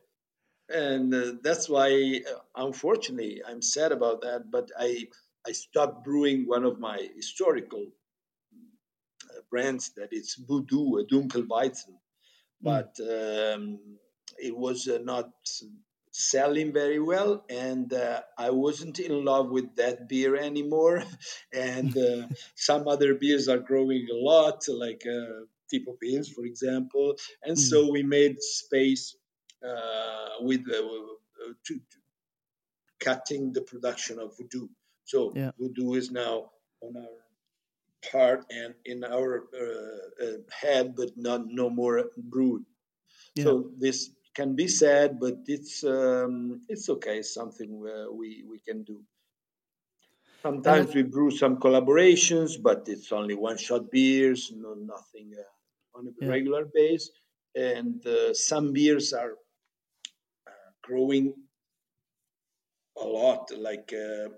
and 0.69 1.15
uh, 1.15 1.35
that's 1.43 1.69
why, 1.69 2.23
uh, 2.31 2.41
unfortunately, 2.57 3.43
I'm 3.45 3.63
sad 3.63 3.93
about 3.93 4.23
that. 4.23 4.51
But 4.51 4.71
I 4.79 5.09
I 5.47 5.53
stopped 5.53 6.05
brewing 6.05 6.47
one 6.49 6.65
of 6.65 6.79
my 6.81 6.99
historical 7.17 7.93
brands 9.51 9.91
that 9.97 10.09
it's 10.13 10.35
Voodoo, 10.35 10.99
a 10.99 11.05
Dunkelweizen, 11.05 11.97
but 12.61 12.97
um, 13.01 13.79
it 14.39 14.57
was 14.57 14.89
uh, 14.89 14.99
not 15.03 15.31
selling 16.13 16.73
very 16.73 16.99
well, 16.99 17.45
and 17.49 17.93
uh, 17.93 18.21
I 18.37 18.51
wasn't 18.51 18.99
in 18.99 19.25
love 19.25 19.51
with 19.51 19.77
that 19.77 20.09
beer 20.09 20.37
anymore. 20.37 21.05
and 21.53 21.97
uh, 21.97 22.27
some 22.55 22.89
other 22.89 23.15
beers 23.15 23.49
are 23.49 23.59
growing 23.59 24.07
a 24.11 24.17
lot, 24.17 24.65
like 24.69 25.05
uh, 25.07 25.45
Tipo 25.73 25.97
for 26.35 26.45
example. 26.45 27.17
And 27.43 27.59
so 27.59 27.91
we 27.91 28.03
made 28.03 28.43
space 28.43 29.17
uh, 29.65 30.31
with 30.41 30.63
uh, 30.69 30.83
to, 31.67 31.75
to 31.75 31.99
cutting 32.99 33.53
the 33.53 33.63
production 33.63 34.19
of 34.19 34.37
Voodoo. 34.37 34.69
So 35.05 35.33
Yeah. 35.35 35.53
Voodoo 35.59 35.95
is 35.95 36.11
now 36.11 36.51
on 36.83 36.97
our 36.97 37.09
part 38.11 38.45
and 38.51 38.75
in 38.85 39.05
our 39.05 39.45
uh, 39.55 40.25
uh, 40.25 40.37
head, 40.53 40.95
but 40.97 41.11
not 41.17 41.47
no 41.47 41.71
more 41.71 42.11
brewed. 42.17 42.65
Yeah. 43.35 43.45
So 43.45 43.71
this 43.79 44.11
can 44.35 44.55
be 44.57 44.69
sad, 44.69 45.19
but 45.21 45.39
it's 45.47 45.85
um, 45.85 46.61
it's 46.69 46.89
okay. 46.89 47.23
Something 47.23 47.85
uh, 47.87 48.13
we 48.13 48.45
we 48.49 48.59
can 48.61 48.83
do. 48.85 49.03
Sometimes 50.43 50.95
we 50.95 51.03
brew 51.03 51.31
some 51.31 51.59
collaborations, 51.59 52.61
but 52.63 52.89
it's 52.89 53.13
only 53.13 53.35
one 53.35 53.59
shot 53.59 53.91
beers, 53.91 54.53
no 54.55 54.75
nothing 54.75 55.33
uh, 55.39 55.99
on 55.99 56.07
a 56.09 56.13
Yeah. 56.21 56.29
regular 56.29 56.65
base. 56.75 57.11
And 57.55 58.05
uh, 58.07 58.33
some 58.35 58.73
beers 58.73 59.13
are 59.13 59.33
uh, 60.47 60.71
growing 60.83 61.35
a 62.97 63.05
lot, 63.05 63.51
like 63.57 63.93
uh, 63.93 64.29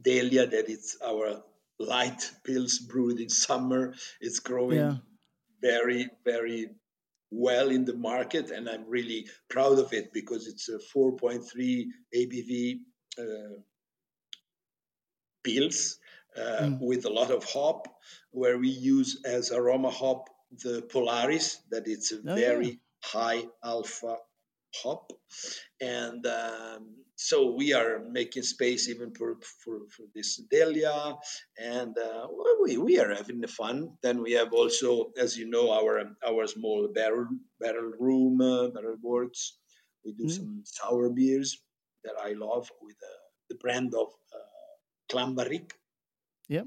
Delia, 0.00 0.46
that 0.46 0.68
it's 0.68 0.96
our 1.04 1.42
light 1.78 2.30
pils 2.46 2.86
brewed 2.88 3.20
in 3.20 3.28
summer. 3.28 3.94
It's 4.20 4.40
growing 4.40 4.86
Yeah. 4.86 4.98
very, 5.60 6.08
very 6.24 6.70
well 7.30 7.70
in 7.70 7.84
the 7.84 7.94
market, 7.96 8.50
and 8.50 8.68
I'm 8.68 8.86
really 8.88 9.28
proud 9.48 9.78
of 9.78 9.92
it 9.92 10.12
because 10.12 10.46
it's 10.46 10.68
a 10.68 10.78
4.3 10.78 11.86
ABV 12.14 12.80
uh, 13.18 13.60
pils 15.44 15.96
uh, 16.36 16.70
Mm. 16.70 16.78
with 16.80 17.04
a 17.04 17.10
lot 17.10 17.30
of 17.30 17.44
hop, 17.44 17.86
where 18.32 18.58
we 18.58 18.68
use 18.68 19.20
as 19.24 19.52
aroma 19.52 19.90
hop 19.90 20.28
the 20.50 20.82
Polaris, 20.82 21.58
that 21.70 21.86
it's 21.86 22.12
a 22.12 22.22
Oh, 22.26 22.34
very 22.34 22.66
yeah. 22.66 22.74
high 23.04 23.44
alpha 23.62 24.16
hop, 24.82 25.12
and 25.80 26.26
um, 26.26 26.96
so 27.16 27.52
we 27.52 27.72
are 27.72 28.00
making 28.10 28.42
space 28.42 28.88
even 28.88 29.14
for 29.14 29.36
for, 29.62 29.80
for 29.90 30.04
this 30.14 30.36
Delia, 30.50 31.14
and 31.58 31.96
uh, 31.98 32.26
well, 32.30 32.56
we 32.62 32.76
we 32.78 32.98
are 32.98 33.14
having 33.14 33.40
the 33.40 33.48
fun. 33.48 33.90
Then 34.02 34.22
we 34.22 34.32
have 34.32 34.52
also, 34.52 35.12
as 35.18 35.36
you 35.36 35.46
know, 35.48 35.70
our 35.72 36.02
our 36.26 36.46
small 36.46 36.88
barrel 36.94 37.28
barrel 37.60 37.92
room, 37.98 38.40
uh, 38.40 38.68
barrel 38.68 38.96
works. 39.02 39.58
We 40.04 40.12
do 40.12 40.24
Mm. 40.24 40.36
some 40.36 40.62
sour 40.64 41.08
beers 41.10 41.62
that 42.04 42.14
I 42.20 42.32
love 42.32 42.70
with 42.82 42.96
uh, 43.02 43.22
the 43.48 43.56
brand 43.56 43.94
of 43.94 44.08
uh, 44.34 44.74
Klanbarrique. 45.10 45.72
Yeah. 46.48 46.64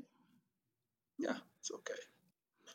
Yeah, 1.17 1.37
it's 1.59 1.71
okay. 1.71 2.01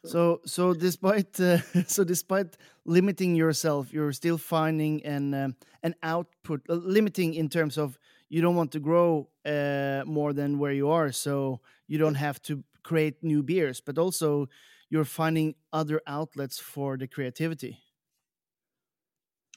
So 0.05 0.41
so 0.45 0.75
despite 0.75 1.39
uh, 1.41 1.59
so 1.87 2.05
despite 2.05 2.57
limiting 2.85 3.35
yourself, 3.37 3.93
you're 3.93 4.13
still 4.13 4.39
finding 4.39 5.05
an 5.05 5.35
um, 5.35 5.57
an 5.83 5.95
output 6.03 6.63
uh, 6.69 6.75
limiting 6.75 7.35
in 7.35 7.49
terms 7.49 7.79
of 7.79 7.99
you 8.29 8.41
don't 8.43 8.57
want 8.57 8.73
to 8.73 8.81
grow 8.81 9.29
uh, 9.45 10.03
more 10.07 10.33
than 10.33 10.59
where 10.59 10.73
you 10.73 10.89
are, 10.89 11.13
so 11.13 11.61
you 11.87 11.99
don't 11.99 12.15
have 12.17 12.41
to 12.43 12.65
create 12.83 13.23
new 13.23 13.43
beers, 13.43 13.81
but 13.81 13.99
also 13.99 14.49
you're 14.91 15.05
finding 15.05 15.55
other 15.73 16.01
outlets 16.07 16.59
for 16.59 16.97
the 16.97 17.07
creativity. 17.07 17.79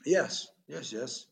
Yes, 0.05 0.47
yes, 0.67 0.93
yes. 0.93 1.27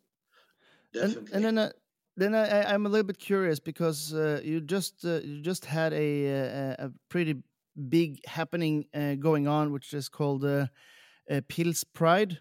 And, 0.99 1.17
Definitely. 1.17 1.31
and 1.31 1.45
then 1.45 1.57
uh, 1.57 1.71
then 2.15 2.35
I, 2.35 2.45
I- 2.61 2.73
I'm 2.73 2.85
a 2.85 2.89
little 2.89 3.05
bit 3.05 3.17
curious 3.19 3.59
because 3.59 4.13
uh, 4.13 4.41
you 4.43 4.61
just 4.61 5.03
uh, 5.05 5.19
you 5.23 5.41
just 5.41 5.65
had 5.65 5.93
a, 5.93 6.25
a 6.27 6.75
a 6.85 6.91
pretty 7.09 7.43
big 7.89 8.25
happening 8.25 8.85
uh, 8.93 9.15
going 9.15 9.47
on, 9.47 9.71
which 9.71 9.93
is 9.93 10.09
called 10.09 10.43
uh, 10.45 10.67
uh, 11.29 11.41
Pils 11.49 11.83
Pride. 11.93 12.39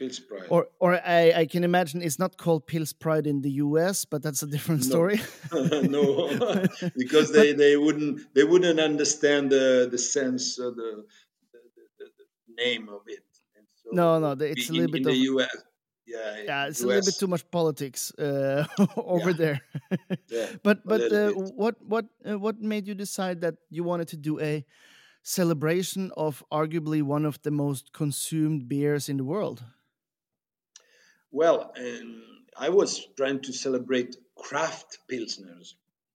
Pils 0.00 0.20
Pride. 0.26 0.46
Or, 0.50 0.68
or 0.78 0.94
I, 0.94 1.32
I 1.34 1.46
can 1.46 1.64
imagine 1.64 2.02
it's 2.02 2.18
not 2.18 2.36
called 2.36 2.66
Pils 2.66 2.92
Pride 2.98 3.26
in 3.26 3.40
the 3.42 3.50
U.S., 3.52 4.04
but 4.04 4.22
that's 4.22 4.42
a 4.42 4.46
different 4.46 4.82
No. 4.82 4.88
story. 4.88 5.20
no, 5.88 6.28
because 6.96 7.32
they, 7.32 7.52
they 7.52 7.76
wouldn't 7.76 8.34
they 8.34 8.44
wouldn't 8.44 8.80
understand 8.80 9.50
the 9.50 9.88
the 9.90 9.98
sense 9.98 10.58
of 10.58 10.76
the 10.76 11.04
the, 11.52 11.58
the, 11.98 12.04
the 12.18 12.64
name 12.64 12.88
of 12.88 13.02
it. 13.06 13.22
So 13.82 13.90
No, 13.92 14.18
no, 14.18 14.32
it's 14.44 14.68
a 14.68 14.72
little 14.72 14.90
bit 14.90 14.98
in 14.98 15.02
the 15.04 15.10
of- 15.10 15.16
U.S. 15.16 15.56
yeah, 16.06 16.42
yeah, 16.44 16.66
it's 16.66 16.80
US. 16.80 16.84
a 16.84 16.86
little 16.86 17.04
bit 17.04 17.18
too 17.18 17.26
much 17.26 17.50
politics 17.50 18.12
uh, 18.18 18.64
over 18.96 19.30
yeah. 19.30 19.36
there. 19.36 19.60
yeah, 20.28 20.46
but 20.62 20.86
but 20.86 21.12
uh, 21.12 21.30
what 21.32 21.74
what 21.82 22.06
uh, 22.28 22.38
what 22.38 22.60
made 22.60 22.86
you 22.86 22.94
decide 22.94 23.40
that 23.40 23.56
you 23.70 23.84
wanted 23.84 24.08
to 24.08 24.16
do 24.16 24.40
a 24.40 24.64
celebration 25.22 26.12
of 26.16 26.44
arguably 26.52 27.02
one 27.02 27.24
of 27.24 27.42
the 27.42 27.50
most 27.50 27.92
consumed 27.92 28.68
beers 28.68 29.08
in 29.08 29.16
the 29.16 29.24
world? 29.24 29.64
Well, 31.32 31.72
um, 31.76 32.22
I 32.56 32.68
was 32.68 33.08
trying 33.16 33.40
to 33.42 33.52
celebrate 33.52 34.16
craft 34.36 34.98
pilsners. 35.10 35.74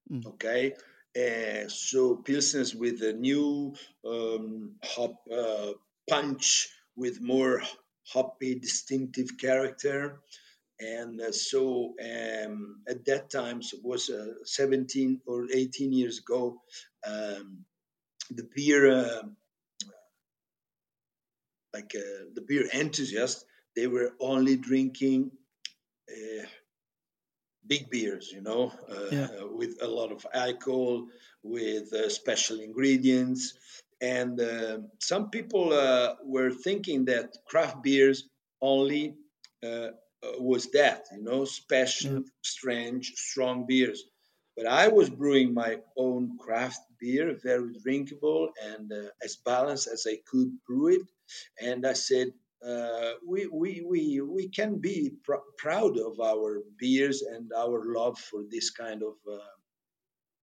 Mm. 0.09 0.25
Okay, 0.25 0.73
uh, 1.15 1.67
so 1.67 2.15
pilsners 2.15 2.73
with 2.73 3.01
a 3.03 3.13
new 3.13 3.75
um, 4.05 4.71
hop 4.83 5.21
uh, 5.31 5.73
punch, 6.09 6.69
with 6.95 7.21
more 7.21 7.61
hoppy, 8.07 8.55
distinctive 8.55 9.37
character. 9.37 10.21
And 10.79 11.21
uh, 11.21 11.31
so 11.31 11.93
um, 12.01 12.81
at 12.87 13.05
that 13.05 13.29
time, 13.29 13.61
so 13.61 13.77
it 13.77 13.83
was 13.83 14.09
uh, 14.09 14.33
17 14.43 15.21
or 15.27 15.47
18 15.53 15.93
years 15.93 16.19
ago, 16.19 16.61
um, 17.05 17.65
the 18.31 18.47
beer, 18.55 18.91
uh, 18.91 19.21
like 21.73 21.93
uh, 21.95 22.25
the 22.33 22.41
beer 22.41 22.67
enthusiasts, 22.73 23.45
they 23.75 23.87
were 23.87 24.13
only 24.19 24.57
drinking 24.57 25.31
uh, 26.09 26.45
big 27.67 27.89
beers, 27.89 28.31
you 28.33 28.41
know, 28.41 28.73
uh, 28.89 29.09
yeah. 29.11 29.27
with 29.51 29.77
a 29.81 29.87
lot 29.87 30.11
of 30.11 30.25
alcohol, 30.33 31.07
with 31.43 31.93
special 32.11 32.59
ingredients. 32.59 33.53
And 34.01 34.39
uh, 34.41 34.79
some 34.99 35.29
people 35.29 35.73
uh, 35.73 36.15
were 36.23 36.51
thinking 36.51 37.05
that 37.05 37.37
craft 37.47 37.83
beers 37.83 38.27
only 38.61 39.15
uh, 39.63 39.89
was 40.39 40.71
that, 40.71 41.05
you 41.11 41.23
know, 41.23 41.45
special, 41.45 42.11
mm. 42.11 42.25
strange, 42.41 43.13
strong 43.15 43.65
beers. 43.67 44.03
But 44.57 44.65
I 44.65 44.87
was 44.87 45.09
brewing 45.09 45.53
my 45.53 45.77
own 45.95 46.37
craft 46.39 46.81
beer, 46.99 47.37
very 47.43 47.73
drinkable 47.83 48.49
and 48.63 48.91
uh, 48.91 49.09
as 49.23 49.37
balanced 49.37 49.87
as 49.87 50.05
I 50.07 50.17
could 50.29 50.51
brew 50.67 50.87
it. 50.95 51.01
And 51.59 51.85
I 51.85 51.93
said, 51.93 52.29
uh, 52.67 53.13
we, 53.27 53.47
we, 53.47 53.83
we, 53.87 54.21
we 54.21 54.49
can 54.49 54.77
be 54.79 55.13
pr- 55.23 55.47
proud 55.57 55.97
of 55.97 56.19
our 56.19 56.61
beers 56.79 57.21
and 57.21 57.51
our 57.57 57.93
love 57.95 58.17
for 58.19 58.43
this 58.49 58.71
kind 58.71 59.01
of 59.03 59.13
uh, 59.31 59.37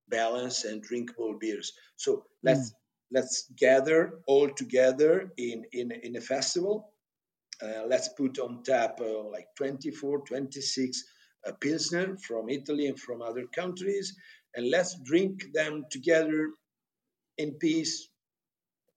balance 0.08 0.64
and 0.64 0.82
drinkable 0.82 1.36
beers. 1.38 1.72
So 1.96 2.24
let's 2.42 2.70
mm 2.70 2.74
let's 3.10 3.50
gather 3.56 4.20
all 4.26 4.48
together 4.48 5.32
in, 5.36 5.64
in, 5.72 5.92
in 6.02 6.16
a 6.16 6.20
festival. 6.20 6.92
Uh, 7.62 7.86
let's 7.88 8.08
put 8.10 8.38
on 8.38 8.62
tap 8.62 9.00
uh, 9.00 9.22
like 9.30 9.46
24, 9.56 10.20
26 10.26 11.04
uh, 11.46 11.52
Pilsner 11.60 12.16
from 12.18 12.48
Italy 12.48 12.86
and 12.86 12.98
from 12.98 13.22
other 13.22 13.46
countries, 13.46 14.14
and 14.54 14.70
let's 14.70 14.96
drink 15.04 15.44
them 15.52 15.84
together 15.90 16.50
in 17.36 17.54
peace 17.54 18.08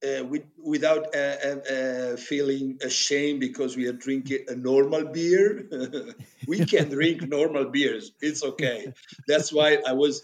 uh, 0.04 0.24
with, 0.26 0.44
without 0.64 1.08
feeling 2.20 2.78
ashamed 2.84 3.40
because 3.40 3.78
we 3.78 3.88
are 3.88 3.94
drinking 3.94 4.46
a 4.48 4.56
normal 4.56 5.06
beer. 5.06 5.68
we 6.48 6.66
can 6.66 6.90
drink 6.90 7.28
normal 7.28 7.66
beers. 7.66 8.12
It's 8.22 8.44
okay. 8.44 8.94
That's 9.28 9.52
why 9.54 9.78
I 9.88 9.94
was 9.94 10.24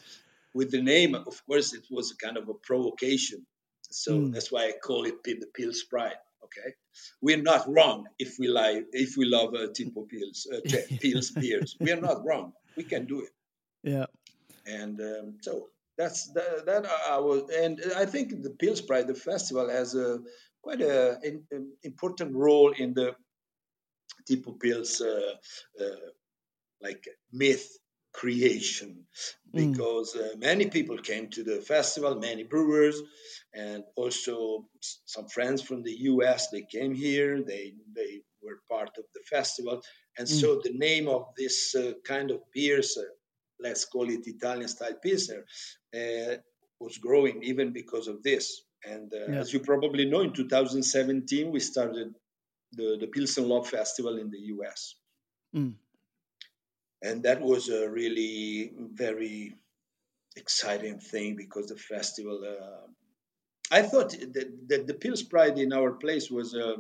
with 0.54 0.72
the 0.72 0.82
name. 0.82 1.16
Of 1.16 1.46
course, 1.48 1.74
it 1.74 1.86
was 1.90 2.12
a 2.12 2.18
kind 2.18 2.38
of 2.38 2.50
a 2.50 2.54
provocation 2.54 3.46
so 3.90 4.18
mm. 4.18 4.34
that's 4.34 4.52
why 4.52 4.66
I 4.66 4.74
call 4.84 5.06
it 5.06 5.24
the 5.24 5.48
Pils 5.58 5.78
Pride. 5.90 6.16
Okay, 6.44 6.74
we're 7.22 7.42
not 7.42 7.68
wrong 7.68 8.06
if 8.20 8.38
we 8.40 8.48
like 8.48 8.86
if 8.94 9.18
we 9.18 9.26
love 9.26 9.54
uh, 9.54 9.68
Tipo 9.68 10.08
Pils, 10.08 10.48
uh, 10.54 10.62
Pils 11.04 11.34
beers. 11.40 11.76
We 11.80 11.92
are 11.92 12.02
not 12.02 12.26
wrong. 12.26 12.54
We 12.76 12.84
can 12.84 13.06
do 13.06 13.22
it. 13.22 13.32
Yeah. 13.84 14.06
And 14.66 15.00
um, 15.00 15.38
so 15.42 15.70
that's 15.98 16.32
that, 16.34 16.66
that 16.66 16.86
I 17.10 17.20
was, 17.20 17.50
and 17.50 17.82
I 17.96 18.06
think 18.06 18.44
the 18.44 18.50
Pils 18.50 18.86
Pride, 18.86 19.08
the 19.08 19.16
festival, 19.16 19.70
has 19.70 19.96
a 19.96 20.20
quite 20.62 20.82
a, 20.82 21.18
an 21.24 21.72
important 21.84 22.36
role 22.36 22.72
in 22.72 22.94
the 22.94 23.16
Tipo 24.30 24.58
Pils 24.58 25.02
uh, 25.02 25.84
uh, 25.84 26.10
like 26.82 27.08
myth 27.32 27.78
creation 28.18 29.06
mm. 29.54 29.54
because 29.54 30.16
mm. 30.16 30.22
uh, 30.22 30.38
many 30.38 30.66
people 30.70 30.98
came 30.98 31.30
to 31.30 31.44
the 31.44 31.62
festival, 31.62 32.16
many 32.16 32.44
brewers, 32.44 33.00
and 33.54 33.84
also 33.96 34.66
some 35.06 35.28
friends 35.28 35.62
from 35.62 35.84
the 35.84 35.96
US. 36.12 36.50
They 36.50 36.64
came 36.64 36.94
here. 36.94 37.44
They 37.44 37.74
they 37.96 38.22
were 38.44 38.60
part 38.70 38.92
of 38.98 39.06
the 39.14 39.24
festival, 39.36 39.82
and 40.18 40.28
mm. 40.28 40.42
so 40.42 40.60
the 40.64 40.76
name 40.88 41.08
of 41.08 41.24
this 41.38 41.76
uh, 41.76 41.94
kind 42.04 42.32
of 42.32 42.40
beers, 42.54 42.98
uh, 42.98 43.04
let's 43.60 43.86
call 43.86 44.10
it 44.10 44.28
Italian 44.36 44.68
style 44.68 44.98
pilsner, 45.02 45.44
uh, 45.96 46.34
was 46.80 46.98
growing 46.98 47.44
even 47.44 47.72
because 47.72 48.08
of 48.08 48.24
this. 48.24 48.46
And 48.84 49.12
uh, 49.14 49.32
yeah. 49.32 49.40
as 49.42 49.54
you 49.54 49.60
probably 49.60 50.06
know, 50.06 50.22
in 50.22 50.34
2017 50.34 51.52
we 51.52 51.60
started 51.60 52.10
the 52.78 52.98
the 53.02 53.08
Pilsen 53.08 53.48
Love 53.48 53.68
Festival 53.70 54.18
in 54.18 54.30
the 54.32 54.44
US. 54.56 54.96
Mm 55.56 55.76
and 57.02 57.24
that 57.24 57.42
was 57.42 57.70
a 57.70 57.90
really 57.90 58.72
very 58.94 59.56
exciting 60.36 61.00
thing 61.00 61.36
because 61.36 61.68
the 61.68 61.76
festival. 61.76 62.42
Uh, 62.44 62.88
I 63.70 63.82
thought 63.82 64.12
that, 64.12 64.50
that 64.70 64.88
the 64.88 64.94
Pils 64.94 65.30
Pride 65.30 65.58
in 65.58 65.74
our 65.74 65.92
place 65.92 66.32
was 66.32 66.54
a, 66.54 66.78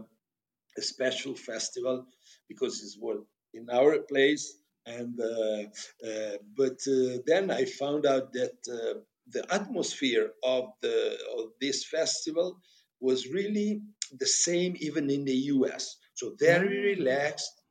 a 0.77 0.81
special 0.81 1.35
festival 1.35 2.05
because 2.47 2.81
it 2.81 3.01
was 3.01 3.19
in 3.53 3.69
our 3.69 3.99
place, 3.99 4.57
and 4.85 5.19
uh, 5.19 5.63
uh, 6.07 6.37
but 6.55 6.79
uh, 6.87 7.17
then 7.25 7.51
I 7.51 7.65
found 7.65 8.05
out 8.05 8.31
that 8.33 8.57
uh, 8.71 8.99
the 9.29 9.45
atmosphere 9.53 10.31
of 10.43 10.69
the 10.81 11.17
of 11.37 11.51
this 11.59 11.85
festival 11.85 12.57
was 12.99 13.27
really 13.27 13.81
the 14.17 14.25
same 14.25 14.75
even 14.79 15.09
in 15.09 15.25
the 15.25 15.39
U.S. 15.57 15.97
So 16.13 16.35
very 16.39 16.95
mm. 16.95 16.97
relaxed, 16.97 17.61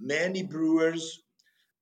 many 0.00 0.42
brewers 0.42 1.22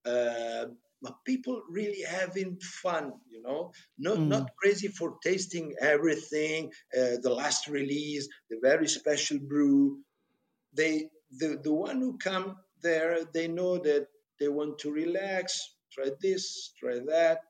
uh, 0.06 0.66
but 1.02 1.14
people 1.24 1.62
really 1.70 2.02
having 2.02 2.58
fun 2.60 3.12
you 3.30 3.42
know 3.42 3.72
not 3.98 4.18
mm. 4.18 4.28
not 4.28 4.50
crazy 4.60 4.88
for 4.88 5.16
tasting 5.22 5.74
everything 5.80 6.70
uh, 6.98 7.16
the 7.22 7.32
last 7.32 7.68
release 7.68 8.28
the 8.50 8.58
very 8.62 8.88
special 8.88 9.38
brew 9.38 9.98
they 10.74 11.08
the, 11.38 11.58
the 11.62 11.72
one 11.72 12.00
who 12.00 12.18
come 12.18 12.56
there 12.82 13.24
they 13.32 13.48
know 13.48 13.78
that 13.78 14.06
they 14.38 14.48
want 14.48 14.78
to 14.78 14.90
relax 14.90 15.74
try 15.92 16.08
this 16.20 16.72
try 16.78 16.98
that 17.06 17.40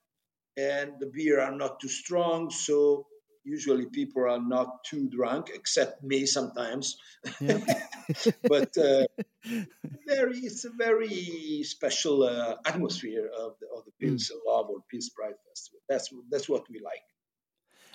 and 0.56 0.92
the 0.98 1.06
beer 1.06 1.40
are 1.40 1.54
not 1.54 1.80
too 1.80 1.88
strong 1.88 2.50
so 2.50 3.06
usually 3.44 3.86
people 3.86 4.22
are 4.22 4.40
not 4.40 4.84
too 4.84 5.08
drunk 5.08 5.50
except 5.54 6.02
me 6.02 6.26
sometimes 6.26 6.96
yeah. 7.40 7.58
but 8.48 8.76
uh, 8.78 9.04
very 10.06 10.38
it's 10.38 10.64
a 10.64 10.70
very 10.70 11.62
special 11.64 12.22
uh, 12.22 12.56
atmosphere 12.66 13.30
of 13.38 13.54
the, 13.60 13.66
of 13.76 13.84
the 13.84 13.92
Pils 14.00 14.30
mm. 14.30 14.36
Love 14.46 14.66
or 14.70 14.78
Peace 14.88 15.08
Pride 15.10 15.34
Festival. 15.48 15.80
That's 15.88 16.12
that's 16.30 16.48
what 16.48 16.64
we 16.70 16.80
like. 16.80 17.02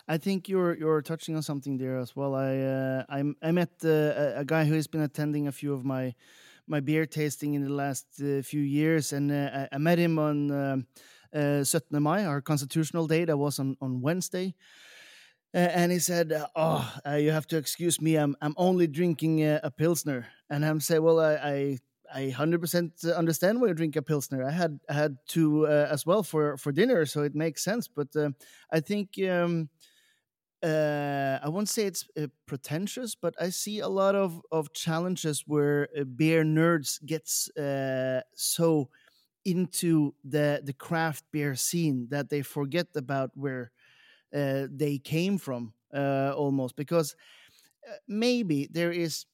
I 0.08 0.18
think 0.18 0.48
you're 0.48 0.76
you're 0.76 1.02
touching 1.02 1.36
on 1.36 1.42
something 1.42 1.78
there 1.78 1.98
as 1.98 2.16
well. 2.16 2.36
I 2.36 2.58
uh, 2.58 3.04
I, 3.10 3.24
I 3.42 3.52
met 3.52 3.72
uh, 3.84 4.34
a 4.36 4.46
guy 4.46 4.66
who 4.66 4.76
has 4.76 4.88
been 4.88 5.02
attending 5.02 5.48
a 5.48 5.52
few 5.52 5.74
of 5.74 5.84
my 5.84 6.14
my 6.68 6.80
beer 6.80 7.06
tasting 7.06 7.54
in 7.54 7.64
the 7.64 7.74
last 7.74 8.06
uh, 8.22 8.42
few 8.42 8.62
years, 8.62 9.14
and 9.14 9.32
uh, 9.32 9.68
I, 9.72 9.76
I, 9.76 9.78
met 9.78 10.00
him 10.00 10.18
on 10.18 10.52
uh, 10.52 10.78
uh, 11.32 11.64
17 11.64 12.02
Mai, 12.02 12.26
our 12.26 12.42
constitutional 12.42 13.08
day. 13.08 13.26
That 13.26 13.38
was 13.38 13.60
on 13.60 13.78
on 13.82 14.02
Wednesday 14.02 14.56
and 15.60 15.92
he 15.92 16.00
said, 16.00 16.34
"Oh, 16.56 16.94
uh, 17.06 17.16
you 17.16 17.32
have 17.32 17.48
to 17.48 17.58
excuse 17.58 18.02
me. 18.02 18.16
I'm 18.18 18.36
I'm 18.42 18.54
only 18.58 18.88
drinking 18.88 19.42
a, 19.44 19.60
a 19.64 19.72
pilsner." 19.72 20.28
And 20.50 20.66
I'm 20.66 20.80
saying, 20.80 21.04
"Well, 21.04 21.20
I 21.20 21.80
I 22.14 22.30
hundred 22.30 22.62
percent 22.62 23.04
understand 23.06 23.62
why 23.62 23.68
you 23.70 23.74
drink 23.74 23.96
a 23.96 24.02
pilsner. 24.02 24.44
I 24.46 24.52
had 24.52 24.80
I 24.90 24.94
had 24.94 25.18
two 25.28 25.68
uh, 25.68 25.88
as 25.90 26.06
well 26.06 26.24
for 26.24 26.58
for 26.58 26.72
dinner, 26.72 27.06
so 27.06 27.24
it 27.24 27.36
makes 27.36 27.64
sense. 27.64 27.88
But 27.88 28.16
uh, 28.16 28.32
I 28.72 28.80
think." 28.82 29.18
Um, 29.28 29.70
uh, 30.64 31.40
I 31.44 31.50
won't 31.50 31.70
say 31.70 31.86
it's 31.86 32.08
uh, 32.20 32.28
pretentious, 32.48 33.14
but 33.16 33.36
I 33.40 33.50
see 33.50 33.80
a 33.80 33.88
lot 33.88 34.16
of, 34.16 34.42
of 34.52 34.74
challenges 34.74 35.44
where 35.46 35.90
uh, 35.98 36.04
beer 36.06 36.44
nerds 36.44 37.04
gets 37.06 37.50
so 38.36 38.90
into 39.46 40.14
the 40.26 40.62
the 40.64 40.74
craft 40.74 41.24
beer 41.32 41.56
scene 41.56 42.08
that 42.12 42.30
they 42.30 42.42
forget 42.42 42.88
about 42.96 43.32
where 43.36 43.72
they 44.70 44.98
came 44.98 45.38
from 45.38 45.74
uh, 45.94 46.34
almost 46.36 46.76
because 46.76 47.16
uh, 47.90 47.96
maybe 48.08 48.68
there 48.72 48.92
is 48.92 49.26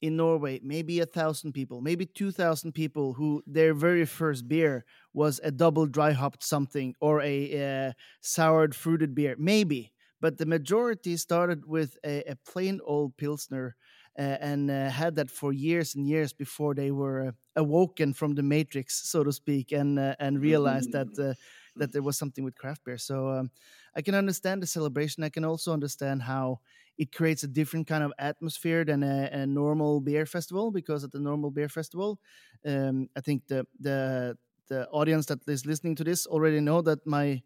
in 0.00 0.16
Norway 0.16 0.60
maybe 0.62 1.00
a 1.00 1.06
thousand 1.06 1.52
people, 1.52 1.80
maybe 1.80 2.06
two 2.06 2.30
thousand 2.30 2.72
people 2.72 3.14
who 3.14 3.42
their 3.46 3.74
very 3.74 4.04
first 4.04 4.48
beer 4.48 4.84
was 5.12 5.40
a 5.42 5.50
double 5.50 5.86
dry 5.86 6.12
hopped 6.12 6.42
something 6.44 6.94
or 7.00 7.20
a 7.22 7.88
uh, 7.88 7.92
soured 8.20 8.74
fruited 8.74 9.14
beer, 9.14 9.34
maybe. 9.38 9.92
But 10.20 10.38
the 10.38 10.46
majority 10.46 11.16
started 11.16 11.66
with 11.66 11.96
a, 12.04 12.22
a 12.30 12.36
plain 12.36 12.80
old 12.84 13.16
pilsner, 13.16 13.76
and 14.16 14.70
uh, 14.70 14.90
had 14.90 15.14
that 15.16 15.30
for 15.30 15.52
years 15.52 15.94
and 15.94 16.06
years 16.06 16.32
before 16.32 16.74
they 16.74 16.90
were 16.90 17.34
awoken 17.54 18.12
from 18.14 18.34
the 18.34 18.42
matrix, 18.42 19.08
so 19.08 19.22
to 19.24 19.32
speak, 19.32 19.72
and 19.72 19.98
uh, 19.98 20.14
and 20.18 20.40
realized 20.40 20.92
that 20.92 21.08
uh, 21.18 21.34
that 21.76 21.92
there 21.92 22.02
was 22.02 22.18
something 22.18 22.44
with 22.44 22.56
craft 22.56 22.84
beer. 22.84 22.98
So 22.98 23.28
um, 23.30 23.50
I 23.98 24.02
can 24.02 24.14
understand 24.14 24.62
the 24.62 24.68
celebration. 24.68 25.24
I 25.24 25.30
can 25.30 25.44
also 25.44 25.72
understand 25.74 26.22
how 26.22 26.60
it 26.98 27.12
creates 27.12 27.42
a 27.44 27.48
different 27.48 27.88
kind 27.88 28.04
of 28.04 28.12
atmosphere 28.18 28.84
than 28.84 29.02
a, 29.02 29.28
a 29.32 29.46
normal 29.46 30.00
beer 30.00 30.26
festival 30.26 30.70
because 30.70 31.04
at 31.04 31.12
the 31.12 31.20
normal 31.20 31.50
beer 31.50 31.68
festival, 31.68 32.20
um, 32.66 33.08
I 33.16 33.20
think 33.22 33.48
the 33.48 33.66
the 33.80 34.38
the 34.68 34.88
audience 34.90 35.26
that 35.26 35.40
is 35.48 35.66
listening 35.66 35.96
to 35.96 36.04
this 36.04 36.26
already 36.26 36.60
know 36.60 36.82
that 36.82 37.06
my 37.06 37.42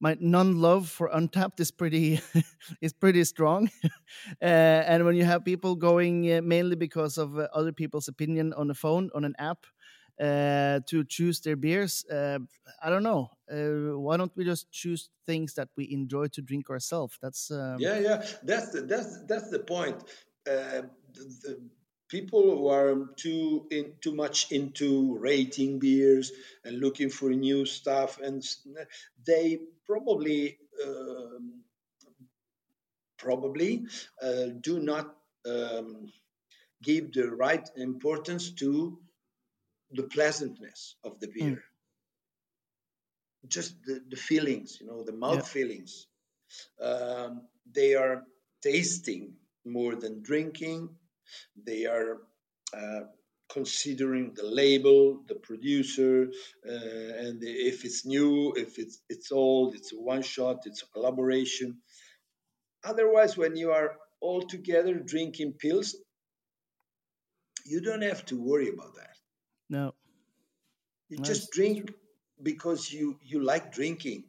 my 0.00 0.16
non-love 0.20 0.88
for 0.88 1.08
Untappd 1.10 1.60
is 1.60 1.70
pretty 1.70 2.20
is 2.82 2.92
pretty 2.92 3.24
strong 3.24 3.70
uh, 4.42 4.82
and 4.90 5.04
when 5.04 5.16
you 5.16 5.24
have 5.24 5.44
people 5.44 5.76
going 5.76 6.32
uh, 6.32 6.42
mainly 6.42 6.76
because 6.76 7.18
of 7.18 7.38
uh, 7.38 7.48
other 7.54 7.72
people's 7.72 8.08
opinion 8.08 8.52
on 8.54 8.68
the 8.68 8.74
phone 8.74 9.10
on 9.14 9.24
an 9.24 9.34
app 9.38 9.66
uh, 10.20 10.80
to 10.86 11.04
choose 11.04 11.40
their 11.40 11.56
beers 11.56 12.04
uh, 12.10 12.38
i 12.82 12.90
don't 12.90 13.02
know. 13.02 13.30
Uh, 13.50 13.98
why 13.98 14.16
don't 14.16 14.32
we 14.36 14.44
just 14.44 14.70
choose 14.70 15.10
things 15.26 15.54
that 15.54 15.68
we 15.76 15.90
enjoy 15.92 16.26
to 16.26 16.40
drink 16.40 16.70
ourselves? 16.70 17.18
That's 17.20 17.50
um... 17.50 17.76
yeah 17.78 17.98
yeah. 17.98 18.24
That's 18.42 18.70
the, 18.70 18.82
that's 18.82 19.24
that's 19.26 19.50
the 19.50 19.60
point. 19.60 20.02
The, 20.44 20.88
the 21.14 21.60
people 22.08 22.42
who 22.42 22.68
are 22.68 23.08
too 23.16 23.66
in, 23.70 23.92
too 24.00 24.14
much 24.14 24.52
into 24.52 25.16
rating 25.18 25.78
beers 25.78 26.32
and 26.64 26.78
looking 26.78 27.08
for 27.08 27.30
new 27.30 27.64
stuff 27.64 28.18
and 28.20 28.42
they 29.26 29.58
probably 29.86 30.58
um, 30.84 31.62
probably 33.18 33.86
uh, 34.22 34.46
do 34.60 34.78
not 34.78 35.14
um, 35.46 36.12
give 36.82 37.12
the 37.12 37.30
right 37.30 37.68
importance 37.76 38.50
to 38.50 38.98
the 39.92 40.04
pleasantness 40.04 40.96
of 41.04 41.18
the 41.20 41.28
beer 41.28 41.62
mm. 41.62 43.48
just 43.48 43.74
the, 43.84 44.00
the 44.10 44.16
feelings 44.16 44.78
you 44.80 44.86
know 44.86 45.02
the 45.02 45.12
mouth 45.12 45.36
yeah. 45.36 45.54
feelings 45.56 46.06
um, 46.80 47.42
they 47.74 47.94
are 47.94 48.24
tasting 48.62 49.32
more 49.64 49.94
than 49.94 50.22
drinking 50.22 50.88
they 51.56 51.86
are 51.86 52.18
uh, 52.76 53.04
considering 53.52 54.32
the 54.34 54.44
label, 54.44 55.22
the 55.28 55.34
producer, 55.34 56.28
uh, 56.66 56.72
and 56.72 57.42
if 57.42 57.84
it's 57.84 58.06
new, 58.06 58.52
if 58.56 58.78
it's 58.78 59.00
it's 59.10 59.30
old, 59.30 59.74
it's 59.74 59.92
a 59.92 59.96
one 59.96 60.22
shot, 60.22 60.60
it's 60.64 60.82
a 60.82 60.86
collaboration. 60.86 61.78
Otherwise, 62.84 63.36
when 63.36 63.54
you 63.54 63.70
are 63.70 63.96
all 64.20 64.42
together 64.42 64.94
drinking 64.94 65.54
Pils, 65.62 65.94
you 67.66 67.80
don't 67.80 68.02
have 68.02 68.24
to 68.26 68.40
worry 68.40 68.68
about 68.68 68.94
that. 68.96 69.11
No, 69.72 69.94
you 71.08 71.16
just 71.16 71.50
drink 71.50 71.94
because 72.42 72.92
you 72.92 73.18
you 73.22 73.42
like 73.42 73.72
drinking, 73.72 74.24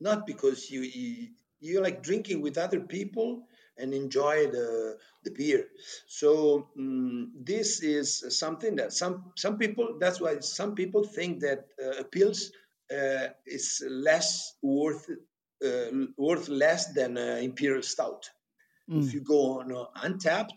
not 0.00 0.26
because 0.26 0.70
you, 0.70 0.80
you 0.80 1.28
you 1.60 1.82
like 1.82 2.02
drinking 2.02 2.40
with 2.40 2.56
other 2.56 2.80
people 2.80 3.42
and 3.76 3.92
enjoy 3.92 4.46
the, 4.46 4.96
the 5.24 5.30
beer. 5.30 5.66
So 6.06 6.68
um, 6.78 7.32
this 7.38 7.82
is 7.82 8.24
something 8.38 8.76
that 8.76 8.94
some 8.94 9.32
some 9.36 9.58
people. 9.58 9.98
That's 10.00 10.22
why 10.22 10.40
some 10.40 10.74
people 10.74 11.04
think 11.04 11.40
that 11.40 11.66
uh, 11.78 12.04
Pils 12.04 12.50
uh, 12.90 13.28
is 13.44 13.84
less 13.86 14.54
worth 14.62 15.04
uh, 15.62 15.90
worth 16.16 16.48
less 16.48 16.94
than 16.94 17.18
imperial 17.18 17.82
stout. 17.82 18.30
Mm. 18.88 19.04
If 19.04 19.12
you 19.12 19.20
go 19.20 19.60
on 19.60 19.70
uh, 19.70 19.84
Untappd, 20.02 20.52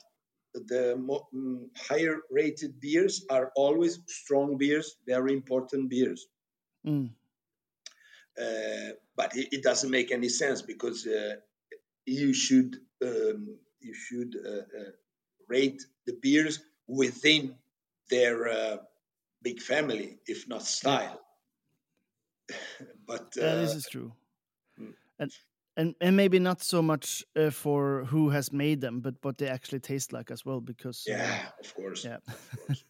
the 0.54 0.96
mo- 0.98 1.28
um, 1.34 1.70
higher 1.76 2.20
rated 2.30 2.80
beers 2.80 3.26
are 3.30 3.52
always 3.56 4.00
strong 4.08 4.58
beers, 4.58 4.98
very 5.06 5.34
important 5.34 5.90
beers. 5.90 6.28
Mm. 6.86 7.10
Uh, 8.40 8.94
but 9.16 9.36
it, 9.36 9.50
it, 9.52 9.64
doesn't 9.64 9.92
make 9.92 10.12
any 10.12 10.30
sense 10.30 10.62
because 10.62 11.06
uh, 11.06 11.36
you 12.06 12.34
should 12.34 12.78
um, 13.04 13.58
you 13.80 13.94
should 13.94 14.36
uh, 14.46 14.80
uh, 14.80 14.92
rate 15.48 15.84
the 16.06 16.14
beers 16.22 16.60
within 16.88 17.56
their 18.10 18.48
uh, 18.48 18.78
big 19.42 19.62
family, 19.62 20.18
if 20.26 20.48
not 20.48 20.64
style. 20.64 21.20
but 23.08 23.34
this 23.34 23.76
is 23.76 23.88
true, 23.92 24.14
mm. 24.80 24.94
and 25.20 25.32
and 25.82 25.96
and 26.00 26.16
maybe 26.16 26.40
not 26.40 26.62
so 26.62 26.82
much 26.82 27.26
uh, 27.36 27.50
for 27.50 28.06
who 28.06 28.30
has 28.30 28.52
made 28.52 28.82
them, 28.82 29.02
but 29.02 29.16
what 29.22 29.38
they 29.38 29.48
actually 29.48 29.80
taste 29.80 30.14
like 30.14 30.32
as 30.32 30.46
well. 30.46 30.62
Because 30.62 31.04
yeah, 31.08 31.40
uh, 31.46 31.50
of 31.64 31.76
course, 31.76 32.06
yeah, 32.06 32.18
of 32.18 32.26
course, 32.26 32.38
of 32.54 32.68
course. 32.68 32.84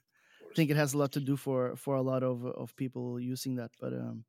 I 0.51 0.53
think 0.55 0.71
it 0.71 0.77
has 0.77 0.93
a 0.93 0.97
lot 0.97 1.11
to 1.13 1.19
do 1.19 1.37
for 1.37 1.75
for 1.75 1.95
a 1.95 2.01
lot 2.01 2.23
of 2.23 2.45
of 2.45 2.75
people 2.75 3.19
using 3.19 3.55
that. 3.55 3.71
But 3.79 3.93
um, 3.93 4.25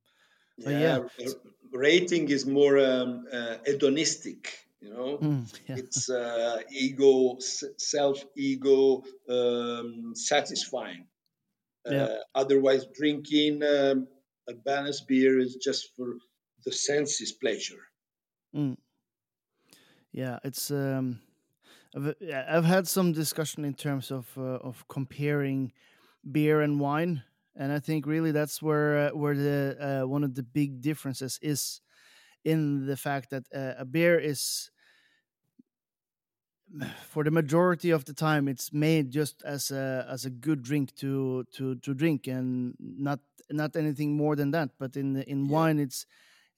yeah, 0.56 1.00
but 1.00 1.12
yeah. 1.18 1.32
rating 1.72 2.28
is 2.28 2.46
more 2.46 2.78
um, 2.78 3.26
uh, 3.32 3.56
hedonistic 3.66 4.62
you 4.82 4.90
know 4.92 5.18
mm, 5.18 5.44
yeah. 5.68 5.76
it's 5.76 6.10
uh, 6.10 6.58
ego 6.70 7.38
self 7.78 8.24
ego 8.36 9.02
um, 9.28 10.12
satisfying 10.14 11.06
yeah. 11.86 12.04
uh, 12.04 12.18
otherwise 12.34 12.86
drinking 12.98 13.62
um, 13.62 14.08
a 14.48 14.54
balanced 14.54 15.06
beer 15.06 15.38
is 15.38 15.54
just 15.56 15.94
for 15.96 16.16
the 16.64 16.72
senses 16.72 17.32
pleasure 17.32 17.82
mm. 18.54 18.76
yeah 20.12 20.38
it's 20.44 20.70
um 20.70 21.20
I've, 21.94 22.14
I've 22.48 22.64
had 22.64 22.88
some 22.88 23.12
discussion 23.12 23.64
in 23.64 23.74
terms 23.74 24.10
of 24.10 24.26
uh, 24.36 24.58
of 24.68 24.86
comparing 24.88 25.72
beer 26.30 26.60
and 26.60 26.80
wine 26.80 27.22
and 27.56 27.72
i 27.72 27.78
think 27.78 28.06
really 28.06 28.32
that's 28.32 28.62
where 28.62 29.08
uh, 29.08 29.10
where 29.10 29.36
the 29.36 29.76
uh, 29.80 30.06
one 30.06 30.24
of 30.24 30.34
the 30.34 30.42
big 30.42 30.80
differences 30.80 31.38
is 31.42 31.80
in 32.44 32.86
the 32.86 32.96
fact 32.96 33.30
that 33.30 33.44
uh, 33.54 33.74
a 33.78 33.84
beer 33.84 34.18
is 34.18 34.70
for 37.08 37.24
the 37.24 37.30
majority 37.30 37.90
of 37.90 38.04
the 38.04 38.14
time 38.14 38.48
it's 38.48 38.72
made 38.72 39.10
just 39.10 39.42
as 39.42 39.70
a 39.70 40.06
as 40.08 40.24
a 40.24 40.30
good 40.30 40.62
drink 40.62 40.94
to 40.96 41.44
to 41.52 41.76
to 41.76 41.94
drink 41.94 42.26
and 42.26 42.74
not 42.80 43.20
not 43.50 43.76
anything 43.76 44.16
more 44.16 44.36
than 44.36 44.50
that 44.50 44.70
but 44.78 44.96
in 44.96 45.22
in 45.22 45.46
yeah. 45.46 45.52
wine 45.52 45.78
it's 45.78 46.06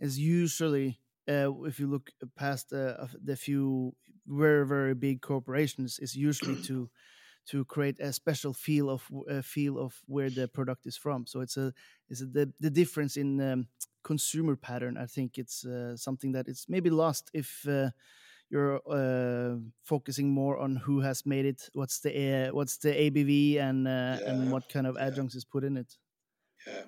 is 0.00 0.18
usually 0.18 0.98
uh, 1.28 1.50
if 1.64 1.78
you 1.78 1.86
look 1.86 2.10
past 2.36 2.72
uh, 2.72 3.06
the 3.22 3.36
few 3.36 3.94
very 4.26 4.66
very 4.66 4.94
big 4.94 5.20
corporations 5.20 5.98
is 5.98 6.14
usually 6.14 6.60
to 6.68 6.90
to 7.46 7.64
create 7.66 8.00
a 8.00 8.12
special 8.12 8.54
feel 8.54 8.88
of 8.88 9.06
a 9.28 9.42
feel 9.42 9.78
of 9.78 9.94
where 10.06 10.30
the 10.30 10.48
product 10.48 10.86
is 10.86 10.96
from 10.96 11.26
so 11.26 11.40
it's 11.40 11.56
a 11.56 11.72
is 12.08 12.20
the 12.32 12.52
the 12.60 12.70
difference 12.70 13.16
in 13.16 13.40
um, 13.40 13.66
consumer 14.02 14.56
pattern 14.56 14.96
i 14.96 15.06
think 15.06 15.38
it's 15.38 15.64
uh, 15.64 15.96
something 15.96 16.32
that 16.32 16.48
it's 16.48 16.68
maybe 16.68 16.90
lost 16.90 17.30
if 17.34 17.66
uh, 17.68 17.90
you're 18.50 18.80
uh, 18.88 19.56
focusing 19.82 20.30
more 20.30 20.58
on 20.58 20.76
who 20.76 21.00
has 21.00 21.26
made 21.26 21.46
it, 21.46 21.68
what's 21.72 22.00
the 22.00 22.48
uh, 22.48 22.54
what's 22.54 22.76
the 22.78 22.90
ABV, 22.90 23.58
and 23.58 23.88
uh, 23.88 23.90
yeah, 23.90 24.30
and 24.30 24.52
what 24.52 24.68
kind 24.68 24.86
of 24.86 24.96
adjuncts 24.96 25.34
yeah. 25.34 25.38
is 25.38 25.44
put 25.44 25.64
in 25.64 25.76
it. 25.76 25.96
Yeah. 26.66 26.82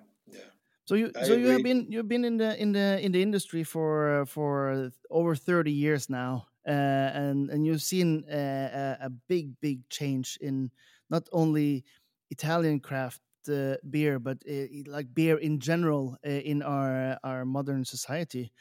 So 0.86 0.94
you 0.94 1.10
I 1.16 1.24
so 1.24 1.34
agree. 1.34 1.42
you 1.42 1.48
have 1.48 1.62
been 1.62 1.86
you've 1.90 2.08
been 2.08 2.24
in 2.24 2.36
the 2.36 2.60
in 2.60 2.72
the 2.72 3.00
in 3.04 3.12
the 3.12 3.20
industry 3.22 3.64
for 3.64 4.24
for 4.26 4.90
over 5.10 5.34
thirty 5.34 5.72
years 5.72 6.08
now, 6.08 6.46
uh, 6.66 7.10
and 7.12 7.50
and 7.50 7.66
you've 7.66 7.82
seen 7.82 8.24
a, 8.30 8.96
a, 9.00 9.10
big 9.10 9.58
big 9.60 9.88
change 9.90 10.38
in 10.40 10.70
not 11.10 11.28
only 11.32 11.84
Italian 12.30 12.78
craft 12.80 13.20
uh, 13.50 13.76
beer, 13.90 14.20
but 14.20 14.38
uh, 14.48 14.66
like 14.86 15.12
beer 15.12 15.38
in 15.38 15.58
general 15.58 16.16
uh, 16.24 16.30
in 16.30 16.62
our 16.62 17.18
our 17.24 17.44
modern 17.44 17.84
society. 17.84 18.52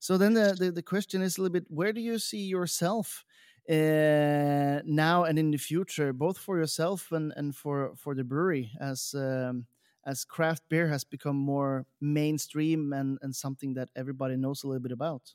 So 0.00 0.18
then 0.18 0.34
the, 0.34 0.56
the, 0.58 0.72
the 0.72 0.82
question 0.82 1.22
is 1.22 1.38
a 1.38 1.42
little 1.42 1.52
bit 1.52 1.66
where 1.68 1.92
do 1.92 2.00
you 2.00 2.18
see 2.18 2.44
yourself 2.44 3.24
uh, 3.68 4.80
now 4.84 5.24
and 5.24 5.38
in 5.38 5.50
the 5.50 5.58
future, 5.58 6.12
both 6.12 6.38
for 6.38 6.58
yourself 6.58 7.12
and, 7.12 7.32
and 7.36 7.54
for, 7.54 7.94
for 7.96 8.14
the 8.14 8.24
brewery 8.24 8.72
as 8.80 9.14
um, 9.14 9.66
as 10.04 10.24
craft 10.24 10.62
beer 10.68 10.88
has 10.88 11.04
become 11.04 11.36
more 11.36 11.86
mainstream 12.00 12.92
and, 12.92 13.18
and 13.22 13.34
something 13.34 13.74
that 13.74 13.90
everybody 13.94 14.36
knows 14.36 14.62
a 14.62 14.66
little 14.66 14.82
bit 14.82 14.92
about? 14.92 15.34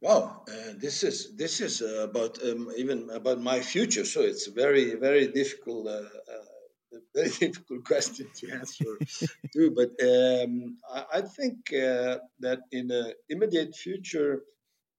Well, 0.00 0.44
uh, 0.48 0.72
this 0.76 1.04
is 1.04 1.36
this 1.36 1.60
is 1.60 1.80
uh, 1.80 2.08
about 2.10 2.42
um, 2.42 2.72
even 2.76 3.08
about 3.10 3.40
my 3.40 3.60
future. 3.60 4.04
So 4.04 4.22
it's 4.22 4.48
very 4.48 4.96
very 4.96 5.28
difficult 5.28 5.86
uh, 5.86 6.10
uh 6.34 6.98
very 7.14 7.30
difficult 7.30 7.84
question 7.84 8.26
to 8.34 8.50
answer 8.50 8.98
too. 9.52 9.70
But 9.70 9.90
um, 10.02 10.78
I, 10.90 11.18
I, 11.18 11.20
think 11.22 11.72
uh, 11.72 12.18
that 12.40 12.60
in 12.72 12.88
the 12.88 13.14
immediate 13.28 13.76
future, 13.76 14.42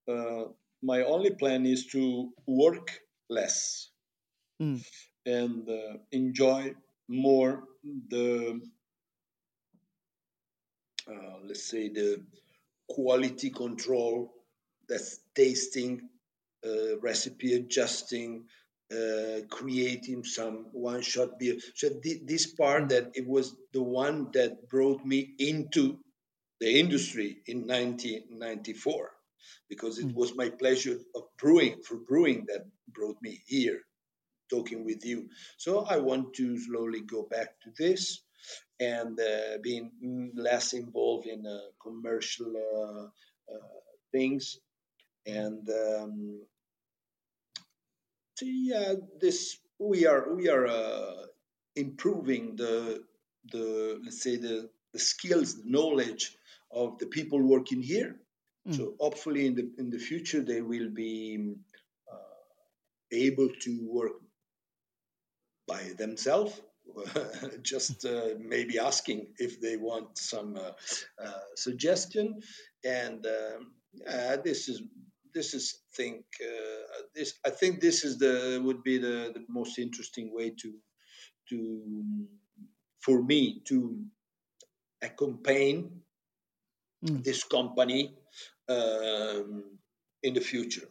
uh, 0.07 0.45
my 0.81 1.03
only 1.03 1.31
plan 1.31 1.65
is 1.65 1.85
to 1.87 2.29
work 2.47 2.99
less 3.29 3.89
mm. 4.61 4.83
and 5.25 5.69
uh, 5.69 5.97
enjoy 6.11 6.73
more 7.07 7.63
the 8.09 8.61
uh, 11.09 11.37
let's 11.45 11.65
say 11.69 11.89
the 11.89 12.21
quality 12.89 13.49
control 13.49 14.33
that's 14.87 15.19
tasting 15.35 16.01
uh, 16.65 16.97
recipe 16.99 17.53
adjusting, 17.55 18.45
uh, 18.91 19.41
creating 19.49 20.23
some 20.23 20.67
one-shot 20.71 21.39
beer. 21.39 21.57
So 21.75 21.89
th- 22.03 22.21
this 22.25 22.47
part 22.47 22.89
that 22.89 23.11
it 23.15 23.27
was 23.27 23.55
the 23.73 23.83
one 23.83 24.29
that 24.33 24.69
brought 24.69 25.05
me 25.05 25.33
into 25.39 25.99
the 26.59 26.79
industry 26.79 27.37
in 27.47 27.67
1994 27.67 29.11
because 29.69 29.99
it 29.99 30.13
was 30.15 30.35
my 30.35 30.49
pleasure 30.49 30.97
of 31.15 31.23
brewing 31.39 31.81
for 31.83 31.97
brewing 31.97 32.45
that 32.47 32.65
brought 32.93 33.17
me 33.21 33.41
here 33.47 33.81
talking 34.49 34.85
with 34.85 35.05
you. 35.05 35.29
So 35.57 35.85
i 35.89 35.97
want 35.97 36.33
to 36.35 36.57
slowly 36.59 37.01
go 37.01 37.23
back 37.23 37.59
to 37.63 37.69
this 37.77 38.21
and 38.79 39.19
uh, 39.19 39.57
being 39.61 40.31
less 40.35 40.73
involved 40.73 41.27
in 41.27 41.45
uh, 41.45 41.59
commercial 41.81 42.53
uh, 42.55 43.53
uh 43.53 43.79
things. 44.11 44.59
And 45.25 45.67
um, 45.69 46.41
so 48.35 48.45
yeah 48.45 48.93
this 49.19 49.57
we 49.79 50.05
are 50.05 50.33
we 50.33 50.49
are 50.49 50.67
uh, 50.67 51.25
improving 51.75 52.55
the 52.55 53.03
the 53.51 53.99
let's 54.03 54.21
say 54.21 54.37
the 54.37 54.69
the 54.93 54.99
skills 54.99 55.55
the 55.55 55.69
knowledge 55.69 56.35
of 56.71 56.97
the 56.99 57.07
people 57.07 57.41
working 57.41 57.81
here. 57.81 58.15
Mm. 58.67 58.77
so 58.77 58.93
hopefully 58.97 59.45
in 59.45 59.55
the 59.55 59.69
in 59.77 59.89
the 59.89 59.99
future 59.99 60.41
they 60.41 60.61
will 60.61 60.89
be 60.89 61.53
uh, 62.11 62.39
able 63.11 63.49
to 63.65 63.71
work 63.97 64.13
by 65.67 65.81
themselves 65.97 66.61
just 67.61 68.05
uh, 68.05 68.29
maybe 68.39 68.77
asking 68.77 69.27
if 69.37 69.59
they 69.61 69.77
want 69.77 70.17
some 70.17 70.55
uh, 70.55 70.71
uh, 71.23 71.39
suggestion 71.55 72.39
and 72.83 73.25
um, 73.25 73.71
this 74.43 74.67
is 74.69 74.81
this 75.33 75.53
is 75.53 75.79
think 75.95 76.25
uh, 76.41 77.01
this 77.15 77.33
I 77.45 77.49
think 77.49 77.81
this 77.81 78.03
is 78.03 78.17
the 78.17 78.61
would 78.63 78.83
be 78.83 78.97
the, 78.97 79.31
the 79.33 79.43
most 79.49 79.79
interesting 79.79 80.33
way 80.33 80.51
to 80.61 80.73
to 81.49 81.81
for 83.01 83.21
me 83.21 83.61
to 83.65 84.05
accompany 85.01 85.89
mm. 87.05 87.23
this 87.23 87.43
company 87.43 88.15
um, 88.69 89.63
in 90.21 90.33
the 90.33 90.41
future. 90.41 90.87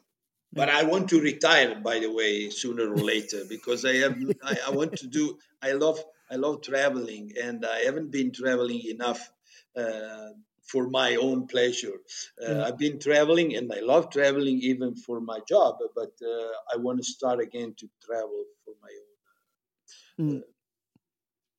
But 0.53 0.69
I 0.69 0.83
want 0.85 1.09
to 1.11 1.21
retire, 1.21 1.81
by 1.81 1.99
the 1.99 2.13
way, 2.13 2.51
sooner 2.51 2.93
or 2.93 2.97
later 2.97 3.45
because 3.49 3.85
I 3.85 3.95
have 3.97 4.17
I, 4.43 4.59
I 4.67 4.71
want 4.71 4.97
to 4.99 5.07
do. 5.07 5.39
I 5.63 5.73
love 5.73 6.03
I 6.31 6.37
love 6.37 6.63
traveling, 6.63 7.33
and 7.43 7.65
I 7.65 7.81
haven't 7.81 8.11
been 8.11 8.33
traveling 8.33 8.83
enough 8.87 9.31
uh, 9.77 10.29
for 10.63 10.89
my 10.89 11.17
own 11.17 11.47
pleasure. 11.47 11.97
Uh, 12.41 12.55
yeah. 12.55 12.65
I've 12.65 12.79
been 12.79 12.99
traveling 12.99 13.57
and 13.57 13.71
I 13.73 13.81
love 13.81 14.11
traveling 14.11 14.61
even 14.63 14.95
for 14.95 15.21
my 15.21 15.41
job, 15.49 15.79
but 15.95 16.13
uh, 16.23 16.53
I 16.73 16.77
want 16.77 16.99
to 16.99 17.05
start 17.05 17.41
again 17.41 17.75
to 17.79 17.89
travel 18.05 18.45
for 18.65 18.75
my 18.81 18.93
own 19.03 20.33
uh, 20.33 20.35
mm. 20.35 20.43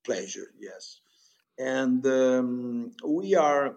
pleasure, 0.03 0.47
yes. 0.59 1.01
And 1.59 2.05
um, 2.07 2.91
we 3.05 3.35
are, 3.35 3.75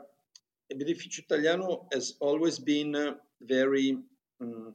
Birrificio 0.72 1.18
Italiano 1.18 1.86
has 1.92 2.14
always 2.20 2.58
been 2.58 2.94
uh, 2.96 3.14
very, 3.42 3.98
um, 4.40 4.74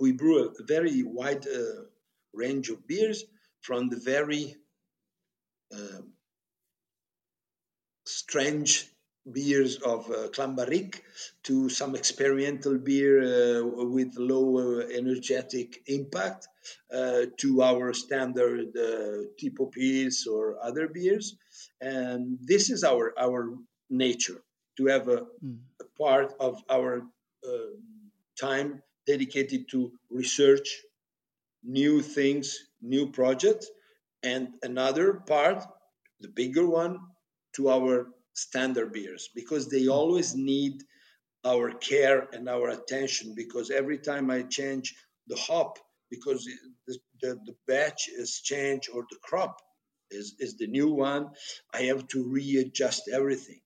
we 0.00 0.12
brew 0.12 0.48
a 0.48 0.62
very 0.64 1.02
wide 1.02 1.46
uh, 1.46 1.84
range 2.32 2.68
of 2.68 2.86
beers 2.86 3.24
from 3.60 3.88
the 3.88 3.96
very 3.96 4.56
um, 5.72 6.12
strange 8.04 8.88
beers 9.32 9.76
of 9.78 10.08
uh, 10.10 10.28
Clan 10.28 10.56
to 11.42 11.68
some 11.68 11.96
experimental 11.96 12.78
beer 12.78 13.60
uh, 13.60 13.64
with 13.64 14.14
low 14.16 14.58
uh, 14.58 14.86
energetic 14.94 15.82
impact 15.86 16.46
uh, 16.92 17.22
to 17.36 17.62
our 17.62 17.92
standard 17.92 18.68
uh, 18.76 19.26
tipo 19.40 19.72
beers 19.72 20.26
or 20.26 20.56
other 20.62 20.88
beers. 20.88 21.36
And 21.80 22.38
this 22.40 22.70
is 22.70 22.84
our, 22.84 23.12
our 23.18 23.56
nature 23.90 24.42
to 24.76 24.86
have 24.86 25.08
a, 25.08 25.26
mm. 25.44 25.58
a 25.80 25.84
part 25.98 26.34
of 26.38 26.62
our 26.70 27.02
uh, 27.44 27.74
time 28.38 28.82
dedicated 29.06 29.68
to 29.70 29.92
research 30.10 30.68
new 31.62 32.02
things, 32.02 32.58
new 32.80 33.10
projects, 33.10 33.70
and 34.22 34.48
another 34.62 35.14
part, 35.14 35.64
the 36.20 36.28
bigger 36.28 36.66
one, 36.66 36.98
to 37.54 37.70
our 37.70 38.08
standard 38.34 38.92
beers 38.92 39.30
because 39.34 39.68
they 39.68 39.88
always 39.88 40.34
need 40.34 40.82
our 41.44 41.70
care 41.72 42.28
and 42.32 42.48
our 42.48 42.68
attention 42.68 43.34
because 43.34 43.70
every 43.70 43.98
time 43.98 44.30
I 44.30 44.42
change 44.42 44.94
the 45.28 45.36
hop 45.36 45.78
because 46.10 46.44
the, 46.86 46.98
the, 47.20 47.34
the 47.46 47.54
batch 47.66 48.08
is 48.08 48.40
changed 48.40 48.90
or 48.92 49.04
the 49.10 49.16
crop 49.22 49.56
is, 50.10 50.34
is 50.38 50.56
the 50.56 50.66
new 50.66 50.90
one, 50.90 51.30
I 51.72 51.82
have 51.82 52.06
to 52.08 52.28
readjust 52.28 53.08
everything. 53.12 53.60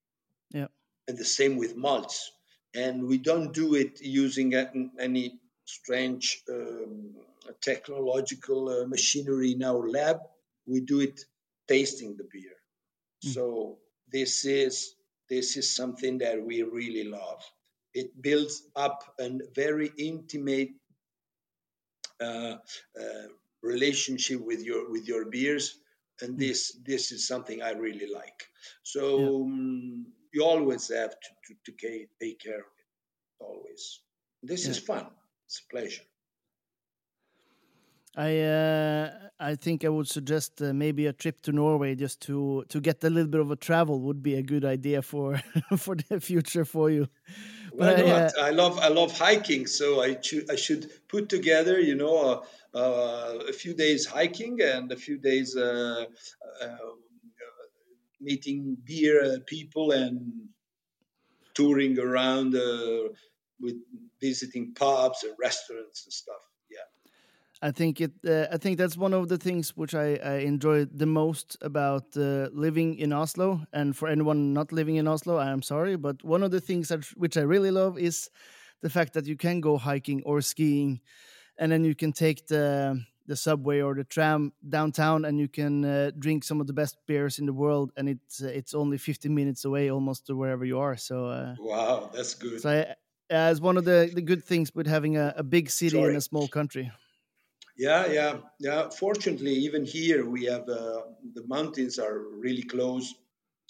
Yeah. 0.53 0.69
And 1.09 1.19
the 1.19 1.25
same 1.25 1.57
with 1.57 1.77
malts. 1.77 2.31
And 2.75 3.07
we 3.07 3.19
don't 3.19 3.53
do 3.53 3.75
it 3.75 4.01
using 4.01 4.55
any 4.55 5.41
strange 5.65 6.43
um, 6.49 7.15
technological 7.61 8.69
uh, 8.69 8.87
machinery 8.87 9.53
in 9.53 9.65
our 9.65 9.89
lab. 9.89 10.19
We 10.67 10.81
do 10.81 11.01
it 11.01 11.21
tasting 11.69 12.17
the 12.17 12.29
beer. 12.33 12.57
Mm. 13.25 13.35
So 13.35 13.79
this 14.13 14.45
is 14.45 14.95
this 15.29 15.57
is 15.57 15.75
something 15.75 16.19
that 16.19 16.43
we 16.43 16.63
really 16.63 17.05
love. 17.05 17.43
It 17.95 18.21
builds 18.21 18.63
up 18.77 19.03
a 19.19 19.31
very 19.55 19.91
intimate 19.99 20.71
uh, 22.21 22.57
uh, 23.01 23.27
relationship 23.63 24.41
with 24.41 24.63
your 24.63 24.91
with 24.91 25.07
your 25.09 25.27
beers, 25.27 25.77
and 26.21 26.35
hmm. 26.35 26.39
this 26.39 26.77
this 26.85 27.13
is 27.13 27.27
something 27.27 27.63
I 27.63 27.73
really 27.73 28.11
like. 28.13 28.47
So 28.83 29.19
yeah. 29.19 29.27
um, 29.29 30.07
you 30.33 30.45
always 30.45 30.89
have 30.89 31.11
to, 31.11 31.31
to, 31.47 31.73
to, 31.73 32.07
take 32.21 32.41
care 32.41 32.55
of 32.55 32.73
it. 32.79 33.45
Always. 33.45 34.01
This 34.43 34.65
yeah. 34.65 34.71
is 34.71 34.79
fun. 34.79 35.07
It's 35.47 35.63
a 35.67 35.73
pleasure. 35.73 36.03
I 38.17 38.41
uh, 38.41 39.11
I 39.39 39.55
think 39.55 39.85
I 39.85 39.89
would 39.89 40.09
suggest 40.09 40.61
uh, 40.61 40.73
maybe 40.73 41.07
a 41.07 41.13
trip 41.13 41.41
to 41.43 41.53
Norway 41.53 41.95
just 41.95 42.21
to 42.23 42.65
to 42.69 42.81
get 42.81 43.05
a 43.05 43.11
little 43.11 43.31
bit 43.31 43.41
of 43.41 43.51
a 43.53 43.57
travel 43.57 44.01
would 44.01 44.21
be 44.21 44.35
a 44.35 44.43
good 44.43 44.65
idea 44.65 45.01
for 45.01 45.41
for 45.77 45.95
the 45.95 46.21
future 46.21 46.65
for 46.65 46.91
you. 46.91 47.07
But 47.79 48.01
I, 48.01 48.11
uh, 48.11 48.31
I 48.41 48.51
love 48.51 48.79
I 48.81 48.89
love 48.89 49.17
hiking, 49.17 49.67
so 49.69 50.03
I 50.03 50.19
I 50.51 50.57
should 50.57 50.91
put 51.09 51.29
together 51.29 51.79
you 51.79 51.95
know 51.95 52.43
a 52.75 53.53
few 53.53 53.75
days 53.75 54.07
hiking 54.07 54.61
and 54.61 54.91
a 54.93 54.97
few 54.97 55.19
days 55.19 55.57
uh, 55.57 56.07
uh, 56.63 56.77
meeting 58.21 58.77
beer 58.85 59.39
people 59.47 59.93
and 59.93 60.21
touring 61.55 61.99
around 61.99 62.55
with 63.61 63.77
visiting 64.21 64.73
pubs 64.75 65.23
and 65.25 65.35
restaurants 65.43 66.05
and 66.05 66.13
stuff. 66.13 66.43
Yeah. 66.71 67.69
I 67.69 67.71
think 67.73 68.01
it. 68.01 68.13
Uh, 68.27 68.47
I 68.53 68.57
think 68.57 68.79
that's 68.79 68.97
one 68.97 69.13
of 69.13 69.29
the 69.29 69.37
things 69.37 69.77
which 69.77 69.95
I, 69.95 70.19
I 70.25 70.35
enjoy 70.39 70.87
the 70.87 71.07
most 71.07 71.57
about 71.61 72.17
uh, 72.17 72.49
living 72.53 72.97
in 72.97 73.13
Oslo. 73.13 73.61
And 73.73 73.97
for 73.97 74.09
anyone 74.09 74.53
not 74.55 74.73
living 74.73 74.97
in 74.97 75.07
Oslo, 75.07 75.37
I 75.37 75.51
am 75.51 75.63
sorry, 75.63 75.97
but 75.97 76.25
one 76.25 76.43
of 76.43 76.51
the 76.51 76.61
things 76.61 76.89
that 76.89 77.05
which 77.17 77.37
I 77.37 77.43
really 77.43 77.71
love 77.71 77.99
is 77.99 78.31
the 78.81 78.91
fact 78.91 79.13
that 79.13 79.27
you 79.27 79.37
can 79.37 79.61
go 79.61 79.77
hiking 79.77 80.23
or 80.25 80.41
skiing, 80.41 81.01
and 81.59 81.71
then 81.71 81.85
you 81.85 81.95
can 81.95 82.13
take 82.13 82.47
the 82.47 83.05
the 83.31 83.37
subway 83.37 83.81
or 83.81 83.95
the 83.95 84.03
tram 84.03 84.53
downtown, 84.69 85.25
and 85.25 85.39
you 85.39 85.47
can 85.47 85.85
uh, 85.85 86.11
drink 86.19 86.43
some 86.43 86.61
of 86.61 86.67
the 86.67 86.73
best 86.73 86.97
beers 87.07 87.39
in 87.39 87.47
the 87.47 87.53
world, 87.53 87.93
and 87.97 88.09
it's 88.09 88.43
uh, 88.43 88.49
it's 88.49 88.75
only 88.75 88.99
15 88.99 89.33
minutes 89.33 89.65
away, 89.65 89.89
almost 89.89 90.27
to 90.27 90.35
wherever 90.35 90.65
you 90.65 90.81
are. 90.81 90.97
So 90.97 91.27
uh, 91.27 91.55
wow, 91.61 92.11
that's 92.13 92.35
good. 92.35 92.61
So 92.61 92.71
I, 92.71 92.97
as 93.31 93.61
one 93.61 93.77
of 93.77 93.85
the 93.85 94.11
the 94.13 94.21
good 94.21 94.43
things 94.43 94.75
with 94.75 94.89
having 94.89 95.17
a, 95.17 95.33
a 95.37 95.45
big 95.45 95.71
city 95.71 95.97
sorry. 95.97 96.11
in 96.11 96.17
a 96.17 96.21
small 96.21 96.49
country. 96.49 96.91
Yeah, 97.77 98.11
yeah, 98.11 98.33
yeah. 98.59 98.91
Fortunately, 98.91 99.55
even 99.67 99.85
here 99.85 100.29
we 100.29 100.45
have 100.47 100.69
uh, 100.69 101.03
the 101.37 101.45
mountains 101.47 102.01
are 102.01 102.19
really 102.45 102.65
close, 102.65 103.15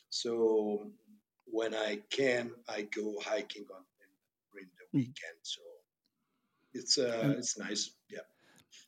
so 0.08 0.90
when 1.44 1.74
I 1.74 2.00
can, 2.08 2.52
I 2.66 2.88
go 2.96 3.06
hiking 3.20 3.66
on 3.76 3.82
during 4.50 4.70
the 4.78 4.86
hmm. 4.90 4.98
weekend. 4.98 5.38
So 5.42 5.60
it's 6.72 6.96
uh, 6.96 7.34
it's 7.36 7.58
nice. 7.58 7.90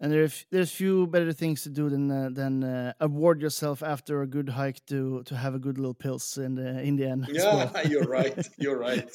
And 0.03 0.11
there's 0.11 0.47
there's 0.51 0.73
few 0.73 1.07
better 1.07 1.33
things 1.33 1.63
to 1.63 1.71
do 1.71 1.89
than 1.89 2.11
uh, 2.11 2.29
than 2.33 2.65
uh, 2.65 2.93
award 2.99 3.41
yourself 3.41 3.85
after 3.85 4.23
a 4.23 4.27
good 4.27 4.49
hike 4.49 4.85
to 4.87 5.23
to 5.27 5.37
have 5.37 5.55
a 5.55 5.61
good 5.61 5.79
little 5.79 5.95
Pils 5.95 6.39
in 6.39 6.57
the 6.57 6.83
in 6.83 6.97
the 6.97 7.07
end. 7.07 7.29
Yeah, 7.31 7.71
well. 7.73 7.87
you're 7.89 8.11
right. 8.19 8.49
You're 8.59 8.79
right. 8.79 9.09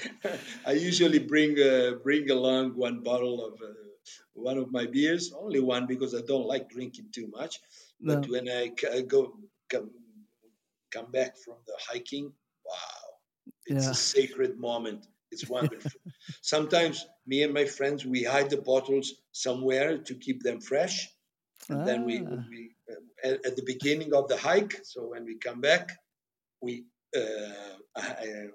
I 0.66 0.72
usually 0.72 1.18
bring 1.18 1.60
uh, 1.60 1.96
bring 2.02 2.30
along 2.30 2.70
one 2.70 3.00
bottle 3.00 3.44
of 3.44 3.60
uh, 3.60 3.74
one 4.32 4.56
of 4.56 4.72
my 4.72 4.86
beers, 4.86 5.30
only 5.38 5.60
one 5.60 5.86
because 5.86 6.14
I 6.14 6.22
don't 6.26 6.46
like 6.46 6.70
drinking 6.70 7.08
too 7.12 7.28
much. 7.28 7.60
No. 8.00 8.16
But 8.16 8.30
when 8.30 8.48
I 8.48 8.72
go 9.02 9.36
come, 9.68 9.90
come 10.90 11.10
back 11.12 11.36
from 11.36 11.56
the 11.66 11.74
hiking, 11.78 12.32
wow, 12.64 13.04
it's 13.66 13.84
yeah. 13.84 13.90
a 13.90 13.94
sacred 13.94 14.58
moment. 14.58 15.06
It's 15.34 15.48
wonderful. 15.48 16.00
Sometimes 16.42 17.06
me 17.26 17.42
and 17.42 17.52
my 17.52 17.66
friends 17.76 18.06
we 18.06 18.22
hide 18.22 18.50
the 18.50 18.62
bottles 18.72 19.06
somewhere 19.32 19.98
to 19.98 20.14
keep 20.14 20.42
them 20.42 20.60
fresh, 20.60 20.96
and 21.68 21.80
ah. 21.80 21.84
then 21.84 22.04
we, 22.04 22.16
ah. 22.20 22.44
we 22.50 22.60
uh, 22.90 23.28
at, 23.28 23.46
at, 23.46 23.56
the 23.56 23.66
beginning 23.66 24.14
of 24.14 24.28
the 24.28 24.36
hike. 24.36 24.74
So 24.84 24.98
when 25.12 25.24
we 25.24 25.34
come 25.38 25.60
back, 25.60 25.84
we 26.62 26.84
uh, 27.16 28.00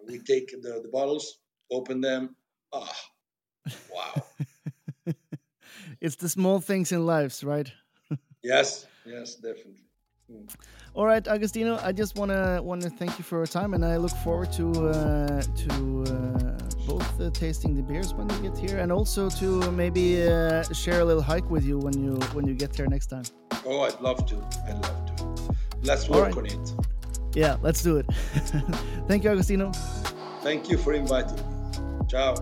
we 0.08 0.20
take 0.20 0.48
the, 0.64 0.74
the 0.84 0.90
bottles, 0.92 1.26
open 1.70 2.02
them. 2.02 2.36
Ah, 2.74 2.96
oh, 3.70 3.74
wow! 3.96 4.14
it's 6.02 6.16
the 6.16 6.30
small 6.30 6.60
things 6.60 6.92
in 6.92 7.06
lives, 7.06 7.44
right? 7.44 7.72
yes, 8.44 8.88
yes, 9.06 9.36
definitely. 9.36 9.84
Mm. 10.32 10.48
All 10.94 11.06
right, 11.06 11.26
Agostino, 11.28 11.80
I 11.82 11.92
just 11.92 12.18
wanna 12.18 12.62
wanna 12.62 12.90
thank 12.90 13.18
you 13.18 13.24
for 13.24 13.38
your 13.38 13.48
time, 13.48 13.74
and 13.74 13.84
I 13.86 13.98
look 13.98 14.16
forward 14.24 14.52
to 14.54 14.66
uh, 14.90 15.42
to 15.42 16.04
uh, 16.04 16.49
both 16.90 17.22
uh, 17.22 17.30
tasting 17.32 17.76
the 17.76 17.84
beers 17.84 18.14
when 18.14 18.28
you 18.30 18.50
get 18.50 18.58
here, 18.58 18.80
and 18.80 18.92
also 18.92 19.30
to 19.30 19.72
maybe 19.72 20.28
uh, 20.28 20.64
share 20.74 21.02
a 21.02 21.06
little 21.06 21.22
hike 21.22 21.50
with 21.50 21.64
you 21.64 21.78
when 21.78 21.94
you 22.04 22.14
when 22.34 22.48
you 22.48 22.56
get 22.56 22.76
here 22.76 22.88
next 22.88 23.08
time. 23.08 23.24
Oh, 23.66 23.82
I'd 23.82 24.00
love 24.02 24.26
to. 24.28 24.36
I'd 24.68 24.80
love 24.82 25.00
to. 25.10 25.56
Let's 25.84 26.10
work 26.10 26.36
right. 26.36 26.38
on 26.38 26.46
it. 26.46 26.74
Yeah, 27.36 27.58
let's 27.62 27.84
do 27.84 27.98
it. 27.98 28.06
thank 29.08 29.24
you, 29.24 29.30
Agostino. 29.30 29.72
Thank 30.42 30.70
you 30.70 30.78
for 30.78 30.94
inviting 30.94 31.36
me. 31.36 32.06
Ciao. 32.08 32.34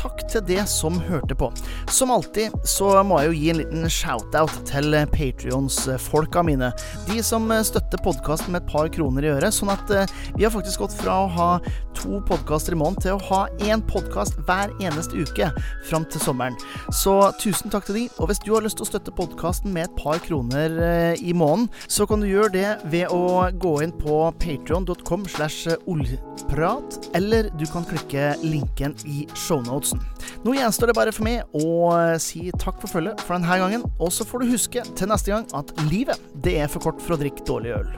Takk 0.00 0.24
til 0.30 0.44
det 0.48 0.64
som 0.70 0.98
hørte 1.04 1.36
på. 1.36 1.50
Som 1.92 2.12
alltid 2.14 2.54
så 2.68 2.92
må 3.06 3.20
jeg 3.20 3.30
jo 3.30 3.36
gi 3.38 3.50
en 3.52 3.60
liten 3.60 3.90
shout-out 3.92 4.54
til 4.68 4.96
Patrions-folka 5.12 6.44
mine. 6.46 6.72
De 7.10 7.20
som 7.26 7.48
støtter 7.66 8.00
podkasten 8.04 8.54
med 8.54 8.64
et 8.64 8.72
par 8.72 8.90
kroner 8.92 9.26
i 9.26 9.32
øret. 9.34 9.54
Sånn 9.54 9.72
at 9.72 9.92
eh, 9.94 10.10
vi 10.36 10.46
har 10.46 10.54
faktisk 10.54 10.84
gått 10.84 10.96
fra 11.00 11.18
å 11.24 11.30
ha 11.36 11.50
to 11.98 12.20
podkaster 12.28 12.74
i 12.74 12.78
måneden 12.80 13.04
til 13.04 13.16
å 13.16 13.24
ha 13.28 13.40
én 13.66 13.82
podkast 13.84 14.38
hver 14.48 14.72
eneste 14.80 15.20
uke 15.20 15.50
fram 15.88 16.06
til 16.08 16.22
sommeren. 16.22 16.56
Så 16.94 17.16
tusen 17.42 17.72
takk 17.72 17.88
til 17.88 18.00
de. 18.00 18.06
Og 18.18 18.30
hvis 18.30 18.42
du 18.44 18.52
har 18.54 18.64
lyst 18.64 18.80
til 18.80 18.86
å 18.86 18.90
støtte 18.92 19.14
podkasten 19.16 19.74
med 19.74 19.88
et 19.88 19.98
par 20.00 20.22
kroner 20.24 20.78
eh, 20.86 21.20
i 21.20 21.34
måneden, 21.36 21.68
så 21.90 22.06
kan 22.08 22.22
du 22.22 22.30
gjøre 22.30 22.54
det 22.56 22.68
ved 22.92 23.12
å 23.12 23.50
gå 23.60 23.76
inn 23.84 23.94
på 24.00 24.22
patrion.com 24.40 25.26
slash 25.28 25.76
oljprat, 25.90 27.10
eller 27.18 27.50
du 27.58 27.66
kan 27.70 27.84
klikke 27.88 28.32
linken 28.44 28.96
i 29.04 29.26
shownotes 29.34 29.89
Aftenposten. 29.90 30.40
Nå 30.44 30.54
gjenstår 30.56 30.90
det 30.90 30.96
bare 30.96 31.12
for 31.12 31.26
meg 31.26 31.42
å 31.56 31.92
eh, 31.96 32.16
si 32.22 32.50
takk 32.60 32.80
for 32.80 32.90
følget 32.90 33.20
for 33.26 33.36
denne 33.36 33.60
gangen, 33.60 33.84
og 34.00 34.12
så 34.14 34.26
får 34.26 34.44
du 34.44 34.52
huske 34.54 34.84
til 34.96 35.10
neste 35.10 35.34
gang 35.34 35.46
at 35.56 35.74
livet, 35.90 36.20
det 36.34 36.58
er 36.64 36.72
for 36.72 36.90
kort 36.90 37.02
for 37.04 37.16
å 37.16 37.20
drikke 37.20 37.44
dårlig 37.48 37.76
øl. 37.80 37.94